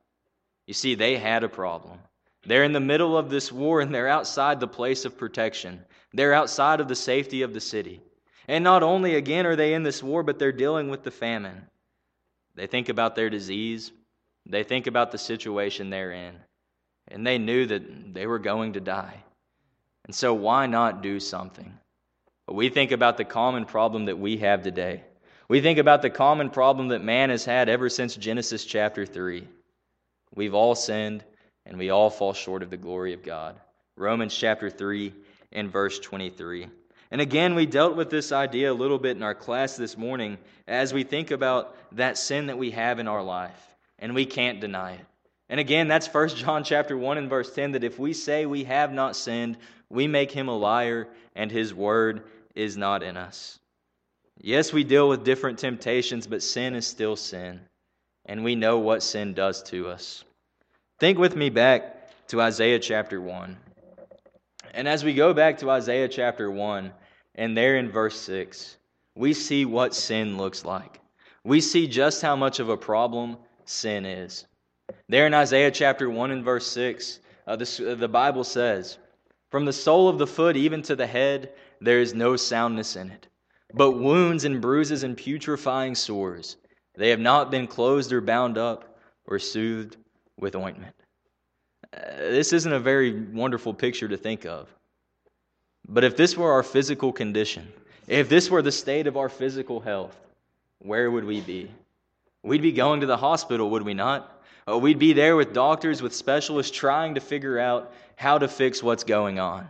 You 0.67 0.75
see, 0.75 0.95
they 0.95 1.17
had 1.17 1.45
a 1.45 1.49
problem. 1.49 1.99
They're 2.45 2.65
in 2.65 2.73
the 2.73 2.81
middle 2.81 3.17
of 3.17 3.31
this 3.31 3.53
war, 3.53 3.81
and 3.81 3.95
they're 3.95 4.09
outside 4.09 4.61
the 4.61 4.67
place 4.67 5.05
of 5.05 5.19
protection. 5.19 5.85
They're 6.13 6.35
outside 6.35 6.81
of 6.81 6.89
the 6.89 6.97
safety 6.97 7.43
of 7.43 7.53
the 7.53 7.61
city. 7.61 8.01
And 8.49 8.65
not 8.65 8.83
only, 8.83 9.15
again, 9.15 9.47
are 9.47 9.57
they 9.57 9.75
in 9.75 9.83
this 9.83 10.03
war, 10.03 10.23
but 10.23 10.39
they're 10.39 10.53
dealing 10.53 10.89
with 10.89 11.03
the 11.03 11.11
famine. 11.11 11.67
They 12.55 12.67
think 12.67 12.89
about 12.89 13.15
their 13.15 13.31
disease, 13.31 13.93
they 14.47 14.65
think 14.65 14.87
about 14.87 15.13
the 15.13 15.19
situation 15.19 15.91
they're 15.91 16.13
in, 16.13 16.35
and 17.09 17.27
they 17.27 17.39
knew 17.39 17.67
that 17.67 18.15
they 18.15 18.27
were 18.27 18.39
going 18.39 18.73
to 18.73 18.81
die. 18.81 19.23
And 20.07 20.15
so, 20.15 20.35
why 20.35 20.67
not 20.67 21.03
do 21.03 21.21
something? 21.21 21.73
We 22.49 22.69
think 22.69 22.91
about 22.91 23.17
the 23.17 23.25
common 23.25 23.65
problem 23.65 24.07
that 24.07 24.19
we 24.19 24.39
have 24.39 24.63
today. 24.63 25.05
We 25.49 25.61
think 25.61 25.79
about 25.79 26.03
the 26.03 26.11
common 26.11 26.51
problem 26.51 26.89
that 26.89 27.03
man 27.03 27.31
has 27.31 27.45
had 27.45 27.69
ever 27.69 27.89
since 27.89 28.17
Genesis 28.17 28.65
chapter 28.65 29.07
3. 29.07 29.47
We've 30.35 30.55
all 30.55 30.75
sinned 30.75 31.25
and 31.71 31.79
we 31.79 31.89
all 31.89 32.11
fall 32.11 32.35
short 32.35 32.63
of 32.63 32.69
the 32.69 32.77
glory 32.77 33.15
of 33.15 33.23
God. 33.23 33.59
Romans 33.97 34.37
chapter 34.37 34.69
3 34.69 35.15
and 35.53 35.71
verse 35.71 35.99
23. 36.01 36.67
And 37.13 37.21
again, 37.21 37.55
we 37.55 37.65
dealt 37.65 37.97
with 37.97 38.11
this 38.11 38.33
idea 38.33 38.73
a 38.73 38.75
little 38.75 38.99
bit 38.99 39.17
in 39.17 39.23
our 39.23 39.35
class 39.35 39.77
this 39.77 39.97
morning 39.97 40.37
as 40.69 40.93
we 40.93 41.05
think 41.05 41.31
about 41.31 41.77
that 41.97 42.19
sin 42.19 42.47
that 42.47 42.59
we 42.59 42.73
have 42.73 42.99
in 42.99 43.09
our 43.09 43.23
life, 43.23 43.77
and 44.01 44.15
we 44.15 44.27
can't 44.27 44.61
deny 44.61 44.95
it. 44.95 45.07
And 45.49 45.59
again, 45.59 45.89
that's 45.89 46.13
1 46.13 46.29
John 46.31 46.65
chapter 46.65 46.97
1 46.97 47.19
and 47.19 47.31
verse 47.31 47.55
10 47.55 47.73
that 47.73 47.85
if 47.85 47.99
we 47.99 48.13
say 48.13 48.47
we 48.47 48.65
have 48.65 48.93
not 48.93 49.17
sinned, 49.17 49.57
we 49.89 50.07
make 50.07 50.33
him 50.33 50.49
a 50.49 50.57
liar, 50.57 51.09
and 51.35 51.51
his 51.51 51.73
word 51.73 52.25
is 52.55 52.77
not 52.77 53.03
in 53.03 53.17
us. 53.17 53.59
Yes, 54.41 54.73
we 54.73 54.85
deal 54.85 55.09
with 55.09 55.25
different 55.25 55.59
temptations, 55.59 56.27
but 56.27 56.43
sin 56.43 56.75
is 56.75 56.87
still 56.87 57.17
sin. 57.17 57.61
And 58.27 58.43
we 58.43 58.55
know 58.55 58.79
what 58.79 59.03
sin 59.03 59.35
does 59.35 59.63
to 59.65 59.89
us. 59.89 60.25
Think 61.01 61.19
with 61.19 61.35
me 61.35 61.49
back 61.49 62.27
to 62.29 62.41
Isaiah 62.41 62.79
chapter 62.79 63.21
1. 63.21 63.57
And 64.75 64.87
as 64.87 65.03
we 65.03 65.15
go 65.15 65.33
back 65.35 65.59
to 65.59 65.71
Isaiah 65.71 66.09
chapter 66.09 66.51
1, 66.51 66.93
and 67.37 67.57
there 67.57 67.79
in 67.79 67.91
verse 67.91 68.21
6, 68.21 68.77
we 69.17 69.33
see 69.33 69.65
what 69.65 69.95
sin 69.95 70.37
looks 70.37 70.65
like. 70.65 71.01
We 71.43 71.61
see 71.61 71.89
just 71.89 72.21
how 72.21 72.37
much 72.37 72.61
of 72.61 72.69
a 72.69 72.77
problem 72.77 73.39
sin 73.65 74.05
is. 74.05 74.47
There 75.09 75.27
in 75.27 75.35
Isaiah 75.35 75.71
chapter 75.71 76.11
1 76.11 76.31
and 76.33 76.45
verse 76.45 76.67
6, 76.67 77.21
uh, 77.47 77.57
the, 77.57 77.93
uh, 77.93 77.95
the 77.95 78.09
Bible 78.09 78.45
says, 78.45 78.99
From 79.51 79.65
the 79.65 79.73
sole 79.73 80.09
of 80.09 80.19
the 80.19 80.27
foot 80.27 80.55
even 80.55 80.83
to 80.83 80.95
the 80.95 81.07
head, 81.07 81.55
there 81.81 82.01
is 82.01 82.15
no 82.15 82.37
soundness 82.37 82.95
in 82.95 83.11
it 83.11 83.27
but 83.75 83.93
wounds 83.93 84.45
and 84.45 84.61
bruises 84.61 85.03
and 85.03 85.17
putrefying 85.17 85.95
sores. 85.95 86.57
They 86.97 87.11
have 87.11 87.21
not 87.21 87.51
been 87.51 87.67
closed 87.67 88.13
or 88.13 88.21
bound 88.21 88.59
up 88.59 88.99
or 89.27 89.39
soothed 89.39 89.97
with 90.41 90.57
ointment. 90.57 90.95
Uh, 91.93 92.01
this 92.17 92.53
isn't 92.53 92.73
a 92.73 92.81
very 92.81 93.21
wonderful 93.21 93.75
picture 93.75 94.09
to 94.09 94.17
think 94.17 94.45
of. 94.45 94.69
But 95.89 96.05
if 96.05 96.17
this 96.17 96.37
were 96.37 96.53
our 96.53 96.63
physical 96.63 97.13
condition, 97.13 97.69
if 98.07 98.29
this 98.29 98.51
were 98.51 98.63
the 98.63 98.73
state 98.73 99.07
of 99.07 99.17
our 99.17 99.29
physical 99.29 99.81
health, 99.81 100.17
where 100.79 101.11
would 101.11 101.25
we 101.25 101.41
be? 101.41 101.71
We'd 102.43 102.63
be 102.63 102.73
going 102.73 103.01
to 103.01 103.07
the 103.07 103.17
hospital, 103.17 103.71
would 103.71 103.83
we 103.83 103.95
not? 103.95 104.43
Uh, 104.69 104.79
we'd 104.79 104.99
be 104.99 105.13
there 105.13 105.37
with 105.37 105.53
doctors, 105.53 106.01
with 106.01 106.15
specialists 106.15 106.77
trying 106.77 107.15
to 107.15 107.21
figure 107.21 107.59
out 107.59 107.93
how 108.17 108.39
to 108.39 108.49
fix 108.49 108.83
what's 108.83 109.05
going 109.05 109.39
on. 109.39 109.69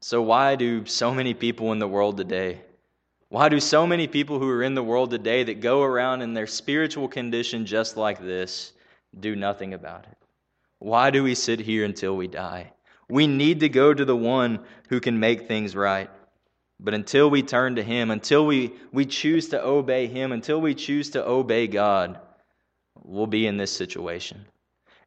So, 0.00 0.22
why 0.22 0.56
do 0.56 0.86
so 0.86 1.12
many 1.12 1.34
people 1.34 1.72
in 1.72 1.78
the 1.78 1.88
world 1.88 2.16
today, 2.16 2.60
why 3.28 3.48
do 3.48 3.58
so 3.58 3.86
many 3.86 4.06
people 4.06 4.38
who 4.38 4.48
are 4.48 4.62
in 4.62 4.74
the 4.74 4.82
world 4.82 5.10
today 5.10 5.42
that 5.44 5.60
go 5.60 5.82
around 5.82 6.22
in 6.22 6.32
their 6.32 6.46
spiritual 6.46 7.08
condition 7.08 7.66
just 7.66 7.96
like 7.96 8.20
this 8.20 8.72
do 9.18 9.36
nothing 9.36 9.74
about 9.74 10.04
it? 10.04 10.16
Why 10.78 11.10
do 11.10 11.22
we 11.22 11.34
sit 11.34 11.60
here 11.60 11.84
until 11.84 12.16
we 12.16 12.28
die? 12.28 12.72
We 13.08 13.26
need 13.26 13.60
to 13.60 13.68
go 13.68 13.94
to 13.94 14.04
the 14.04 14.16
one 14.16 14.60
who 14.88 15.00
can 15.00 15.20
make 15.20 15.46
things 15.46 15.76
right. 15.76 16.10
But 16.78 16.94
until 16.94 17.30
we 17.30 17.42
turn 17.42 17.76
to 17.76 17.82
Him, 17.82 18.10
until 18.10 18.44
we, 18.44 18.72
we 18.92 19.06
choose 19.06 19.48
to 19.50 19.64
obey 19.64 20.06
Him, 20.06 20.32
until 20.32 20.60
we 20.60 20.74
choose 20.74 21.10
to 21.10 21.26
obey 21.26 21.66
God, 21.66 22.20
we'll 23.02 23.26
be 23.26 23.46
in 23.46 23.56
this 23.56 23.74
situation. 23.74 24.44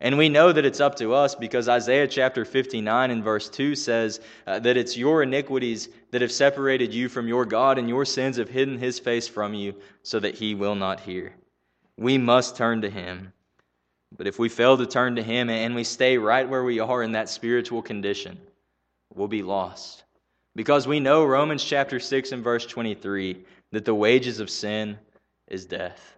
And 0.01 0.17
we 0.17 0.29
know 0.29 0.51
that 0.51 0.65
it's 0.65 0.79
up 0.79 0.95
to 0.95 1.13
us 1.13 1.35
because 1.35 1.67
Isaiah 1.67 2.07
chapter 2.07 2.45
59 2.45 3.11
and 3.11 3.23
verse 3.23 3.49
2 3.49 3.75
says 3.75 4.21
uh, 4.47 4.59
that 4.59 4.77
it's 4.77 4.95
your 4.95 5.23
iniquities 5.23 5.89
that 6.11 6.21
have 6.21 6.31
separated 6.31 6.93
you 6.93 7.09
from 7.09 7.27
your 7.27 7.45
God, 7.45 7.77
and 7.77 7.89
your 7.89 8.05
sins 8.05 8.37
have 8.37 8.49
hidden 8.49 8.79
his 8.79 8.97
face 8.97 9.27
from 9.27 9.53
you 9.53 9.75
so 10.01 10.19
that 10.19 10.35
he 10.35 10.55
will 10.55 10.75
not 10.75 11.01
hear. 11.01 11.35
We 11.97 12.17
must 12.17 12.55
turn 12.55 12.81
to 12.81 12.89
him. 12.89 13.33
But 14.17 14.27
if 14.27 14.39
we 14.39 14.49
fail 14.49 14.77
to 14.77 14.85
turn 14.85 15.15
to 15.15 15.23
him 15.23 15.49
and 15.49 15.75
we 15.75 15.83
stay 15.83 16.17
right 16.17 16.47
where 16.47 16.63
we 16.63 16.79
are 16.79 17.03
in 17.03 17.13
that 17.13 17.29
spiritual 17.29 17.81
condition, 17.81 18.39
we'll 19.13 19.27
be 19.27 19.43
lost. 19.43 20.03
Because 20.55 20.87
we 20.87 20.99
know 20.99 21.23
Romans 21.23 21.63
chapter 21.63 21.99
6 21.99 22.31
and 22.31 22.43
verse 22.43 22.65
23 22.65 23.45
that 23.71 23.85
the 23.85 23.95
wages 23.95 24.39
of 24.39 24.49
sin 24.49 24.97
is 25.47 25.65
death. 25.65 26.15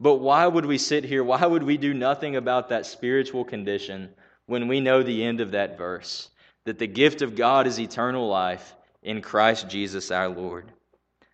But 0.00 0.16
why 0.16 0.46
would 0.46 0.66
we 0.66 0.78
sit 0.78 1.04
here? 1.04 1.24
Why 1.24 1.44
would 1.44 1.62
we 1.62 1.76
do 1.76 1.92
nothing 1.92 2.36
about 2.36 2.68
that 2.68 2.86
spiritual 2.86 3.44
condition 3.44 4.10
when 4.46 4.68
we 4.68 4.80
know 4.80 5.02
the 5.02 5.24
end 5.24 5.40
of 5.40 5.52
that 5.52 5.76
verse? 5.76 6.30
That 6.64 6.78
the 6.78 6.86
gift 6.86 7.22
of 7.22 7.36
God 7.36 7.66
is 7.66 7.78
eternal 7.80 8.28
life 8.28 8.74
in 9.02 9.22
Christ 9.22 9.68
Jesus 9.68 10.10
our 10.10 10.28
Lord. 10.28 10.72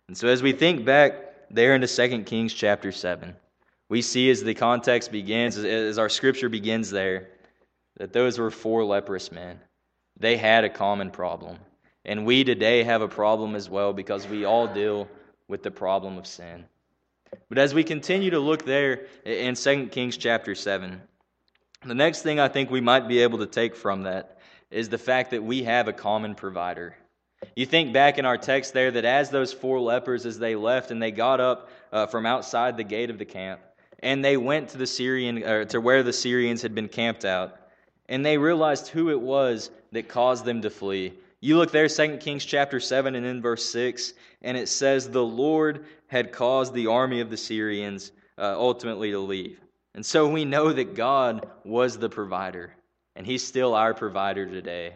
And 0.07 0.17
so 0.17 0.27
as 0.27 0.43
we 0.43 0.51
think 0.51 0.85
back 0.85 1.13
there 1.49 1.75
into 1.75 1.87
2 1.87 2.23
Kings 2.23 2.53
chapter 2.53 2.91
7, 2.91 3.35
we 3.89 4.01
see 4.01 4.29
as 4.29 4.43
the 4.43 4.53
context 4.53 5.11
begins, 5.11 5.57
as 5.57 5.97
our 5.97 6.09
scripture 6.09 6.49
begins 6.49 6.89
there, 6.89 7.29
that 7.97 8.13
those 8.13 8.39
were 8.39 8.51
four 8.51 8.83
leprous 8.83 9.31
men. 9.31 9.59
They 10.19 10.37
had 10.37 10.63
a 10.63 10.69
common 10.69 11.11
problem. 11.11 11.57
And 12.03 12.25
we 12.25 12.43
today 12.43 12.83
have 12.83 13.01
a 13.01 13.07
problem 13.07 13.55
as 13.55 13.69
well 13.69 13.93
because 13.93 14.27
we 14.27 14.45
all 14.45 14.67
deal 14.67 15.07
with 15.47 15.63
the 15.63 15.71
problem 15.71 16.17
of 16.17 16.27
sin. 16.27 16.65
But 17.49 17.57
as 17.57 17.73
we 17.73 17.83
continue 17.83 18.31
to 18.31 18.39
look 18.39 18.65
there 18.65 19.07
in 19.25 19.55
2 19.55 19.87
Kings 19.87 20.17
chapter 20.17 20.55
7, 20.55 21.01
the 21.83 21.95
next 21.95 22.21
thing 22.21 22.39
I 22.39 22.47
think 22.47 22.69
we 22.69 22.81
might 22.81 23.07
be 23.07 23.19
able 23.19 23.39
to 23.39 23.45
take 23.45 23.75
from 23.75 24.03
that 24.03 24.39
is 24.71 24.89
the 24.89 24.97
fact 24.97 25.31
that 25.31 25.43
we 25.43 25.63
have 25.63 25.87
a 25.87 25.93
common 25.93 26.35
provider. 26.35 26.95
You 27.55 27.65
think 27.65 27.93
back 27.93 28.17
in 28.17 28.25
our 28.25 28.37
text 28.37 28.73
there 28.73 28.91
that 28.91 29.05
as 29.05 29.29
those 29.29 29.53
four 29.53 29.79
lepers, 29.79 30.25
as 30.25 30.39
they 30.39 30.55
left 30.55 30.91
and 30.91 31.01
they 31.01 31.11
got 31.11 31.39
up 31.39 31.69
uh, 31.91 32.07
from 32.07 32.25
outside 32.25 32.77
the 32.77 32.83
gate 32.83 33.09
of 33.09 33.19
the 33.19 33.25
camp, 33.25 33.61
and 33.99 34.23
they 34.23 34.37
went 34.37 34.69
to 34.69 34.77
the 34.77 34.87
Syrian 34.87 35.43
or 35.43 35.65
to 35.65 35.81
where 35.81 36.03
the 36.03 36.13
Syrians 36.13 36.61
had 36.61 36.75
been 36.75 36.87
camped 36.87 37.25
out, 37.25 37.57
and 38.07 38.25
they 38.25 38.37
realized 38.37 38.87
who 38.87 39.09
it 39.09 39.19
was 39.19 39.71
that 39.91 40.07
caused 40.07 40.45
them 40.45 40.61
to 40.61 40.69
flee. 40.69 41.13
You 41.39 41.57
look 41.57 41.71
there, 41.71 41.87
2 41.87 42.17
Kings 42.17 42.43
chapter 42.45 42.79
7 42.79 43.15
and 43.15 43.25
in 43.25 43.41
verse 43.41 43.65
6, 43.65 44.13
and 44.41 44.57
it 44.57 44.67
says, 44.67 45.09
The 45.09 45.23
Lord 45.23 45.85
had 46.07 46.31
caused 46.31 46.73
the 46.73 46.87
army 46.87 47.19
of 47.19 47.29
the 47.29 47.37
Syrians 47.37 48.11
uh, 48.37 48.55
ultimately 48.57 49.11
to 49.11 49.19
leave. 49.19 49.59
And 49.93 50.05
so 50.05 50.27
we 50.27 50.43
know 50.43 50.73
that 50.73 50.95
God 50.95 51.47
was 51.63 51.97
the 51.97 52.09
provider, 52.09 52.73
and 53.15 53.25
He's 53.25 53.45
still 53.45 53.75
our 53.75 53.93
provider 53.93 54.45
today. 54.45 54.93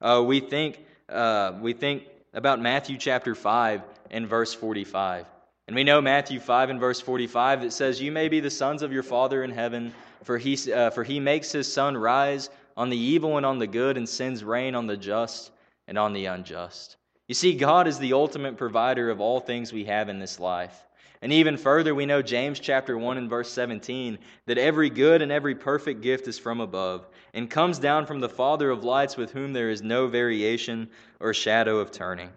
Uh, 0.00 0.22
we, 0.26 0.40
think, 0.40 0.84
uh, 1.08 1.52
we 1.60 1.72
think 1.72 2.04
about 2.32 2.60
Matthew 2.60 2.96
chapter 2.96 3.34
5 3.34 3.82
and 4.10 4.26
verse 4.26 4.54
45. 4.54 5.26
And 5.70 5.76
we 5.76 5.84
know 5.84 6.00
Matthew 6.00 6.40
5 6.40 6.70
and 6.70 6.80
verse 6.80 7.00
45 7.00 7.60
that 7.60 7.72
says, 7.72 8.02
You 8.02 8.10
may 8.10 8.28
be 8.28 8.40
the 8.40 8.50
sons 8.50 8.82
of 8.82 8.92
your 8.92 9.04
Father 9.04 9.44
in 9.44 9.52
heaven, 9.52 9.94
for 10.24 10.36
he, 10.36 10.72
uh, 10.72 10.90
for 10.90 11.04
he 11.04 11.20
makes 11.20 11.52
his 11.52 11.72
sun 11.72 11.96
rise 11.96 12.50
on 12.76 12.90
the 12.90 12.96
evil 12.96 13.36
and 13.36 13.46
on 13.46 13.60
the 13.60 13.68
good, 13.68 13.96
and 13.96 14.08
sends 14.08 14.42
rain 14.42 14.74
on 14.74 14.88
the 14.88 14.96
just 14.96 15.52
and 15.86 15.96
on 15.96 16.12
the 16.12 16.26
unjust. 16.26 16.96
You 17.28 17.36
see, 17.36 17.54
God 17.54 17.86
is 17.86 18.00
the 18.00 18.14
ultimate 18.14 18.56
provider 18.56 19.10
of 19.10 19.20
all 19.20 19.38
things 19.38 19.72
we 19.72 19.84
have 19.84 20.08
in 20.08 20.18
this 20.18 20.40
life. 20.40 20.88
And 21.22 21.32
even 21.32 21.56
further, 21.56 21.94
we 21.94 22.04
know 22.04 22.20
James 22.20 22.58
chapter 22.58 22.98
1 22.98 23.16
and 23.16 23.30
verse 23.30 23.52
17 23.52 24.18
that 24.46 24.58
every 24.58 24.90
good 24.90 25.22
and 25.22 25.30
every 25.30 25.54
perfect 25.54 26.00
gift 26.00 26.26
is 26.26 26.36
from 26.36 26.60
above 26.60 27.06
and 27.32 27.48
comes 27.48 27.78
down 27.78 28.06
from 28.06 28.18
the 28.18 28.28
Father 28.28 28.70
of 28.70 28.82
lights 28.82 29.16
with 29.16 29.30
whom 29.30 29.52
there 29.52 29.70
is 29.70 29.82
no 29.82 30.08
variation 30.08 30.90
or 31.20 31.32
shadow 31.32 31.78
of 31.78 31.92
turning. 31.92 32.30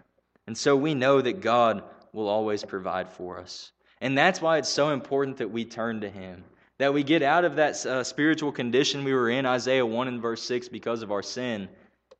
And 0.46 0.56
so 0.56 0.76
we 0.76 0.94
know 0.94 1.20
that 1.20 1.40
God 1.40 1.82
will 2.14 2.28
always 2.28 2.64
provide 2.64 3.10
for 3.10 3.38
us. 3.38 3.72
And 4.00 4.16
that's 4.16 4.40
why 4.40 4.58
it's 4.58 4.68
so 4.68 4.90
important 4.90 5.38
that 5.38 5.50
we 5.50 5.64
turn 5.64 6.00
to 6.00 6.08
Him. 6.08 6.44
that 6.78 6.94
we 6.94 7.04
get 7.04 7.22
out 7.22 7.44
of 7.44 7.56
that 7.56 7.86
uh, 7.86 8.02
spiritual 8.02 8.50
condition 8.50 9.04
we 9.04 9.14
were 9.14 9.30
in, 9.30 9.46
Isaiah 9.46 9.86
1 9.86 10.08
and 10.08 10.20
verse 10.20 10.42
6, 10.42 10.68
because 10.68 11.02
of 11.02 11.12
our 11.12 11.22
sin, 11.22 11.68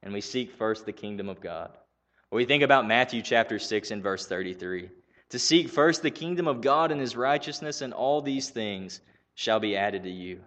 and 0.02 0.12
we 0.12 0.20
seek 0.20 0.52
first 0.52 0.86
the 0.86 0.92
kingdom 0.92 1.28
of 1.28 1.40
God. 1.40 1.70
Or 2.30 2.36
we 2.36 2.44
think 2.44 2.62
about 2.62 2.86
Matthew 2.86 3.20
chapter 3.20 3.58
6 3.58 3.90
and 3.90 4.02
verse 4.02 4.26
33 4.26 4.90
to 5.30 5.38
seek 5.38 5.68
first 5.68 6.02
the 6.02 6.10
kingdom 6.10 6.46
of 6.46 6.60
God 6.60 6.92
and 6.92 7.00
his 7.00 7.16
righteousness, 7.16 7.80
and 7.80 7.92
all 7.92 8.22
these 8.22 8.50
things 8.50 9.00
shall 9.34 9.58
be 9.58 9.76
added 9.76 10.04
to 10.04 10.10
you. 10.10 10.40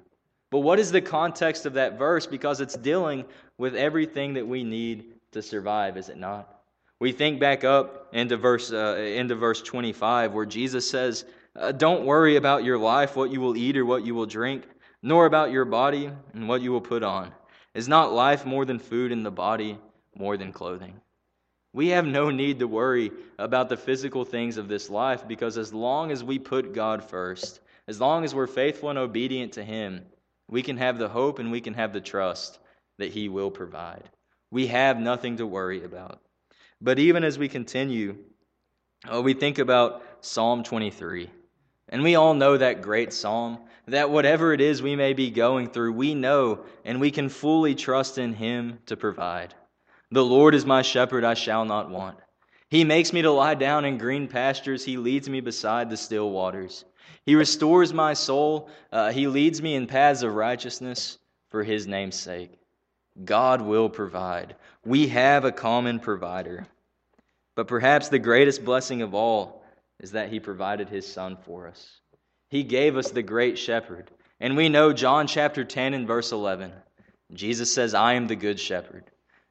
But 0.49 0.59
what 0.59 0.79
is 0.79 0.91
the 0.91 1.01
context 1.01 1.65
of 1.65 1.73
that 1.73 1.97
verse? 1.97 2.25
Because 2.25 2.61
it's 2.61 2.77
dealing 2.77 3.25
with 3.57 3.75
everything 3.75 4.35
that 4.35 4.47
we 4.47 4.63
need 4.63 5.13
to 5.33 5.41
survive, 5.41 5.97
is 5.97 6.07
it 6.07 6.17
not? 6.17 6.56
We 6.99 7.11
think 7.11 7.39
back 7.39 7.63
up 7.63 8.09
into 8.13 8.37
verse, 8.37 8.71
uh, 8.71 8.95
into 8.97 9.35
verse 9.35 9.61
25, 9.61 10.33
where 10.33 10.45
Jesus 10.45 10.89
says, 10.89 11.25
uh, 11.55 11.71
Don't 11.71 12.05
worry 12.05 12.37
about 12.37 12.63
your 12.63 12.77
life, 12.77 13.15
what 13.15 13.31
you 13.31 13.39
will 13.39 13.55
eat 13.55 13.77
or 13.77 13.85
what 13.85 14.03
you 14.03 14.15
will 14.15 14.25
drink, 14.25 14.63
nor 15.03 15.25
about 15.25 15.51
your 15.51 15.65
body 15.65 16.09
and 16.33 16.49
what 16.49 16.61
you 16.61 16.71
will 16.71 16.81
put 16.81 17.03
on. 17.03 17.31
Is 17.75 17.87
not 17.87 18.13
life 18.13 18.45
more 18.45 18.65
than 18.65 18.79
food, 18.79 19.11
and 19.11 19.23
the 19.23 19.31
body 19.31 19.77
more 20.15 20.37
than 20.37 20.51
clothing? 20.51 20.99
We 21.73 21.89
have 21.89 22.07
no 22.07 22.31
need 22.31 22.57
to 22.59 22.67
worry 22.67 23.11
about 23.37 23.69
the 23.69 23.77
physical 23.77 24.25
things 24.25 24.57
of 24.57 24.67
this 24.67 24.89
life 24.89 25.27
because 25.27 25.59
as 25.59 25.71
long 25.71 26.11
as 26.11 26.23
we 26.23 26.39
put 26.39 26.73
God 26.73 27.03
first, 27.03 27.59
as 27.87 28.01
long 28.01 28.23
as 28.23 28.33
we're 28.33 28.47
faithful 28.47 28.89
and 28.89 28.97
obedient 28.97 29.53
to 29.53 29.63
Him, 29.63 30.03
we 30.49 30.63
can 30.63 30.77
have 30.77 30.97
the 30.97 31.09
hope 31.09 31.37
and 31.37 31.51
we 31.51 31.61
can 31.61 31.75
have 31.75 31.93
the 31.93 32.01
trust 32.01 32.57
that 32.97 33.11
He 33.11 33.29
will 33.29 33.51
provide. 33.51 34.09
We 34.49 34.65
have 34.67 34.99
nothing 34.99 35.37
to 35.37 35.45
worry 35.45 35.83
about. 35.83 36.19
But 36.81 36.99
even 36.99 37.23
as 37.23 37.39
we 37.39 37.47
continue, 37.47 38.17
oh, 39.07 39.21
we 39.21 39.33
think 39.33 39.59
about 39.59 40.03
Psalm 40.21 40.63
23. 40.63 41.29
And 41.89 42.03
we 42.03 42.15
all 42.15 42.33
know 42.33 42.57
that 42.57 42.81
great 42.81 43.13
psalm, 43.13 43.59
that 43.87 44.09
whatever 44.09 44.53
it 44.53 44.61
is 44.61 44.81
we 44.81 44.95
may 44.95 45.13
be 45.13 45.29
going 45.29 45.69
through, 45.69 45.93
we 45.93 46.13
know 46.13 46.65
and 46.83 46.99
we 46.99 47.11
can 47.11 47.29
fully 47.29 47.75
trust 47.75 48.17
in 48.17 48.33
Him 48.33 48.79
to 48.87 48.97
provide. 48.97 49.53
The 50.11 50.23
Lord 50.23 50.53
is 50.53 50.65
my 50.65 50.81
shepherd, 50.81 51.23
I 51.23 51.33
shall 51.33 51.65
not 51.65 51.89
want. 51.89 52.17
He 52.69 52.83
makes 52.83 53.13
me 53.13 53.21
to 53.21 53.31
lie 53.31 53.55
down 53.55 53.85
in 53.85 53.97
green 53.97 54.27
pastures. 54.27 54.83
He 54.83 54.97
leads 54.97 55.29
me 55.29 55.39
beside 55.39 55.89
the 55.89 55.97
still 55.97 56.29
waters. 56.31 56.83
He 57.25 57.35
restores 57.35 57.93
my 57.93 58.13
soul. 58.13 58.69
Uh, 58.91 59.11
he 59.11 59.27
leads 59.27 59.61
me 59.61 59.75
in 59.75 59.87
paths 59.87 60.23
of 60.23 60.33
righteousness 60.33 61.17
for 61.49 61.63
his 61.63 61.87
name's 61.87 62.15
sake. 62.17 62.56
God 63.23 63.61
will 63.61 63.89
provide. 63.89 64.55
We 64.85 65.07
have 65.07 65.45
a 65.45 65.51
common 65.51 65.99
provider. 65.99 66.67
But 67.55 67.67
perhaps 67.67 68.09
the 68.09 68.19
greatest 68.19 68.63
blessing 68.63 69.01
of 69.01 69.13
all 69.13 69.63
is 69.99 70.11
that 70.11 70.29
he 70.29 70.39
provided 70.39 70.89
his 70.89 71.11
son 71.11 71.37
for 71.45 71.67
us. 71.67 71.99
He 72.49 72.63
gave 72.63 72.95
us 72.95 73.11
the 73.11 73.23
great 73.23 73.57
shepherd. 73.57 74.11
And 74.39 74.55
we 74.55 74.69
know 74.69 74.93
John 74.93 75.27
chapter 75.27 75.63
10 75.63 75.93
and 75.93 76.07
verse 76.07 76.31
11. 76.31 76.71
Jesus 77.33 77.73
says, 77.73 77.93
I 77.93 78.13
am 78.13 78.27
the 78.27 78.35
good 78.35 78.59
shepherd. 78.59 79.05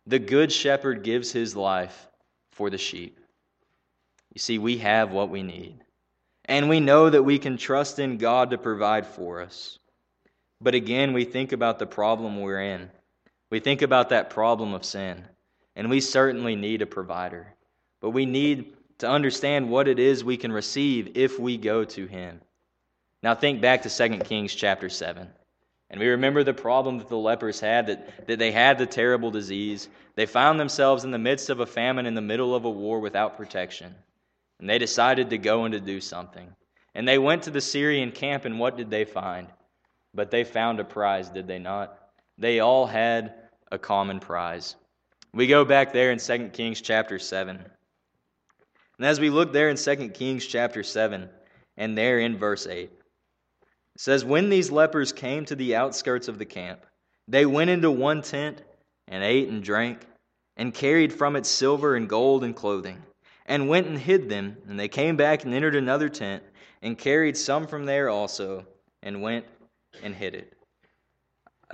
The 0.06 0.20
good 0.20 0.52
shepherd 0.52 1.02
gives 1.02 1.32
his 1.32 1.56
life 1.56 2.06
for 2.52 2.70
the 2.70 2.78
sheep. 2.78 3.18
You 4.32 4.38
see, 4.38 4.58
we 4.58 4.78
have 4.78 5.10
what 5.10 5.30
we 5.30 5.42
need. 5.42 5.80
And 6.44 6.68
we 6.68 6.78
know 6.78 7.10
that 7.10 7.24
we 7.24 7.38
can 7.38 7.56
trust 7.56 7.98
in 7.98 8.18
God 8.18 8.50
to 8.50 8.58
provide 8.58 9.06
for 9.06 9.42
us. 9.42 9.78
But 10.60 10.74
again, 10.74 11.12
we 11.12 11.24
think 11.24 11.52
about 11.52 11.78
the 11.78 11.86
problem 11.86 12.40
we're 12.40 12.60
in. 12.60 12.90
We 13.56 13.60
think 13.60 13.80
about 13.80 14.10
that 14.10 14.28
problem 14.28 14.74
of 14.74 14.84
sin. 14.84 15.24
And 15.76 15.88
we 15.88 16.02
certainly 16.02 16.56
need 16.56 16.82
a 16.82 16.86
provider. 16.86 17.54
But 18.02 18.10
we 18.10 18.26
need 18.26 18.74
to 18.98 19.08
understand 19.08 19.70
what 19.70 19.88
it 19.88 19.98
is 19.98 20.22
we 20.22 20.36
can 20.36 20.52
receive 20.52 21.16
if 21.16 21.38
we 21.38 21.56
go 21.56 21.82
to 21.82 22.06
him. 22.06 22.42
Now 23.22 23.34
think 23.34 23.62
back 23.62 23.80
to 23.84 23.88
2 23.88 24.18
Kings 24.18 24.54
chapter 24.54 24.90
7. 24.90 25.26
And 25.88 25.98
we 25.98 26.08
remember 26.08 26.44
the 26.44 26.52
problem 26.52 26.98
that 26.98 27.08
the 27.08 27.16
lepers 27.16 27.58
had, 27.58 27.86
that, 27.86 28.26
that 28.26 28.38
they 28.38 28.52
had 28.52 28.76
the 28.76 28.84
terrible 28.84 29.30
disease. 29.30 29.88
They 30.16 30.26
found 30.26 30.60
themselves 30.60 31.04
in 31.04 31.10
the 31.10 31.16
midst 31.16 31.48
of 31.48 31.60
a 31.60 31.66
famine, 31.66 32.04
in 32.04 32.12
the 32.12 32.20
middle 32.20 32.54
of 32.54 32.66
a 32.66 32.70
war 32.70 33.00
without 33.00 33.38
protection. 33.38 33.94
And 34.60 34.68
they 34.68 34.76
decided 34.78 35.30
to 35.30 35.38
go 35.38 35.64
and 35.64 35.72
to 35.72 35.80
do 35.80 36.02
something. 36.02 36.54
And 36.94 37.08
they 37.08 37.16
went 37.16 37.44
to 37.44 37.50
the 37.50 37.62
Syrian 37.62 38.12
camp, 38.12 38.44
and 38.44 38.58
what 38.58 38.76
did 38.76 38.90
they 38.90 39.06
find? 39.06 39.48
But 40.12 40.30
they 40.30 40.44
found 40.44 40.78
a 40.78 40.84
prize, 40.84 41.30
did 41.30 41.46
they 41.46 41.58
not? 41.58 41.98
They 42.36 42.60
all 42.60 42.84
had 42.84 43.45
a 43.70 43.78
common 43.78 44.20
prize. 44.20 44.76
We 45.32 45.46
go 45.46 45.64
back 45.64 45.92
there 45.92 46.12
in 46.12 46.18
2 46.18 46.50
Kings 46.50 46.80
chapter 46.80 47.18
7. 47.18 47.64
And 48.98 49.06
as 49.06 49.20
we 49.20 49.30
look 49.30 49.52
there 49.52 49.68
in 49.68 49.76
2 49.76 50.08
Kings 50.10 50.46
chapter 50.46 50.82
7, 50.82 51.28
and 51.76 51.98
there 51.98 52.18
in 52.18 52.38
verse 52.38 52.66
8, 52.66 52.90
it 52.90 52.92
says, 53.98 54.24
When 54.24 54.48
these 54.48 54.70
lepers 54.70 55.12
came 55.12 55.44
to 55.46 55.56
the 55.56 55.76
outskirts 55.76 56.28
of 56.28 56.38
the 56.38 56.46
camp, 56.46 56.86
they 57.28 57.44
went 57.44 57.70
into 57.70 57.90
one 57.90 58.22
tent 58.22 58.62
and 59.08 59.22
ate 59.22 59.48
and 59.48 59.62
drank, 59.62 60.00
and 60.56 60.72
carried 60.72 61.12
from 61.12 61.36
it 61.36 61.44
silver 61.44 61.96
and 61.96 62.08
gold 62.08 62.44
and 62.44 62.56
clothing, 62.56 63.02
and 63.44 63.68
went 63.68 63.86
and 63.86 63.98
hid 63.98 64.28
them. 64.28 64.56
And 64.68 64.80
they 64.80 64.88
came 64.88 65.16
back 65.16 65.44
and 65.44 65.52
entered 65.52 65.76
another 65.76 66.08
tent, 66.08 66.42
and 66.82 66.96
carried 66.96 67.36
some 67.36 67.66
from 67.66 67.84
there 67.84 68.08
also, 68.08 68.66
and 69.02 69.22
went 69.22 69.44
and 70.02 70.14
hid 70.14 70.34
it. 70.34 70.55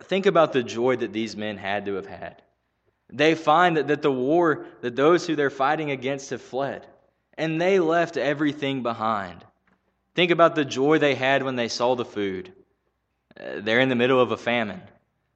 Think 0.00 0.26
about 0.26 0.52
the 0.52 0.62
joy 0.62 0.96
that 0.96 1.12
these 1.12 1.36
men 1.36 1.56
had 1.56 1.86
to 1.86 1.94
have 1.94 2.06
had. 2.06 2.42
They 3.12 3.34
find 3.34 3.76
that, 3.76 3.88
that 3.88 4.02
the 4.02 4.12
war, 4.12 4.64
that 4.80 4.96
those 4.96 5.26
who 5.26 5.36
they're 5.36 5.50
fighting 5.50 5.90
against 5.90 6.30
have 6.30 6.40
fled, 6.40 6.86
and 7.36 7.60
they 7.60 7.78
left 7.78 8.16
everything 8.16 8.82
behind. 8.82 9.44
Think 10.14 10.30
about 10.30 10.54
the 10.54 10.64
joy 10.64 10.98
they 10.98 11.14
had 11.14 11.42
when 11.42 11.56
they 11.56 11.68
saw 11.68 11.94
the 11.94 12.04
food. 12.04 12.52
Uh, 13.38 13.60
they're 13.60 13.80
in 13.80 13.90
the 13.90 13.94
middle 13.94 14.20
of 14.20 14.32
a 14.32 14.36
famine. 14.36 14.80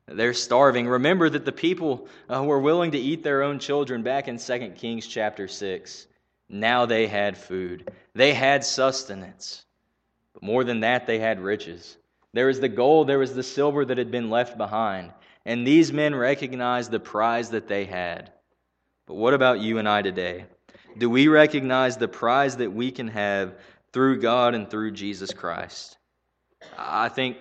They're 0.06 0.34
starving. 0.34 0.86
Remember 0.86 1.28
that 1.28 1.44
the 1.44 1.52
people 1.52 2.08
uh, 2.32 2.42
were 2.44 2.60
willing 2.60 2.92
to 2.92 2.98
eat 2.98 3.22
their 3.22 3.42
own 3.42 3.58
children 3.58 4.02
back 4.02 4.28
in 4.28 4.38
2 4.38 4.72
Kings 4.76 5.06
chapter 5.06 5.48
6. 5.48 6.06
Now 6.48 6.86
they 6.86 7.06
had 7.06 7.36
food. 7.36 7.90
They 8.14 8.32
had 8.32 8.64
sustenance. 8.64 9.64
But 10.32 10.42
more 10.42 10.62
than 10.62 10.80
that, 10.80 11.06
they 11.06 11.18
had 11.18 11.40
riches. 11.40 11.96
There 12.36 12.46
was 12.46 12.60
the 12.60 12.68
gold, 12.68 13.08
there 13.08 13.18
was 13.18 13.34
the 13.34 13.42
silver 13.42 13.84
that 13.84 13.98
had 13.98 14.10
been 14.10 14.30
left 14.30 14.56
behind. 14.56 15.12
And 15.44 15.66
these 15.66 15.92
men 15.92 16.14
recognized 16.14 16.90
the 16.90 17.00
prize 17.00 17.50
that 17.50 17.68
they 17.68 17.84
had. 17.84 18.32
But 19.06 19.14
what 19.14 19.34
about 19.34 19.60
you 19.60 19.78
and 19.78 19.88
I 19.88 20.02
today? 20.02 20.46
Do 20.98 21.10
we 21.10 21.28
recognize 21.28 21.96
the 21.96 22.08
prize 22.08 22.56
that 22.56 22.72
we 22.72 22.90
can 22.90 23.08
have 23.08 23.54
through 23.96 24.20
God 24.20 24.54
and 24.54 24.68
through 24.68 24.90
Jesus 24.90 25.32
Christ. 25.32 25.96
I 26.76 27.08
think, 27.08 27.38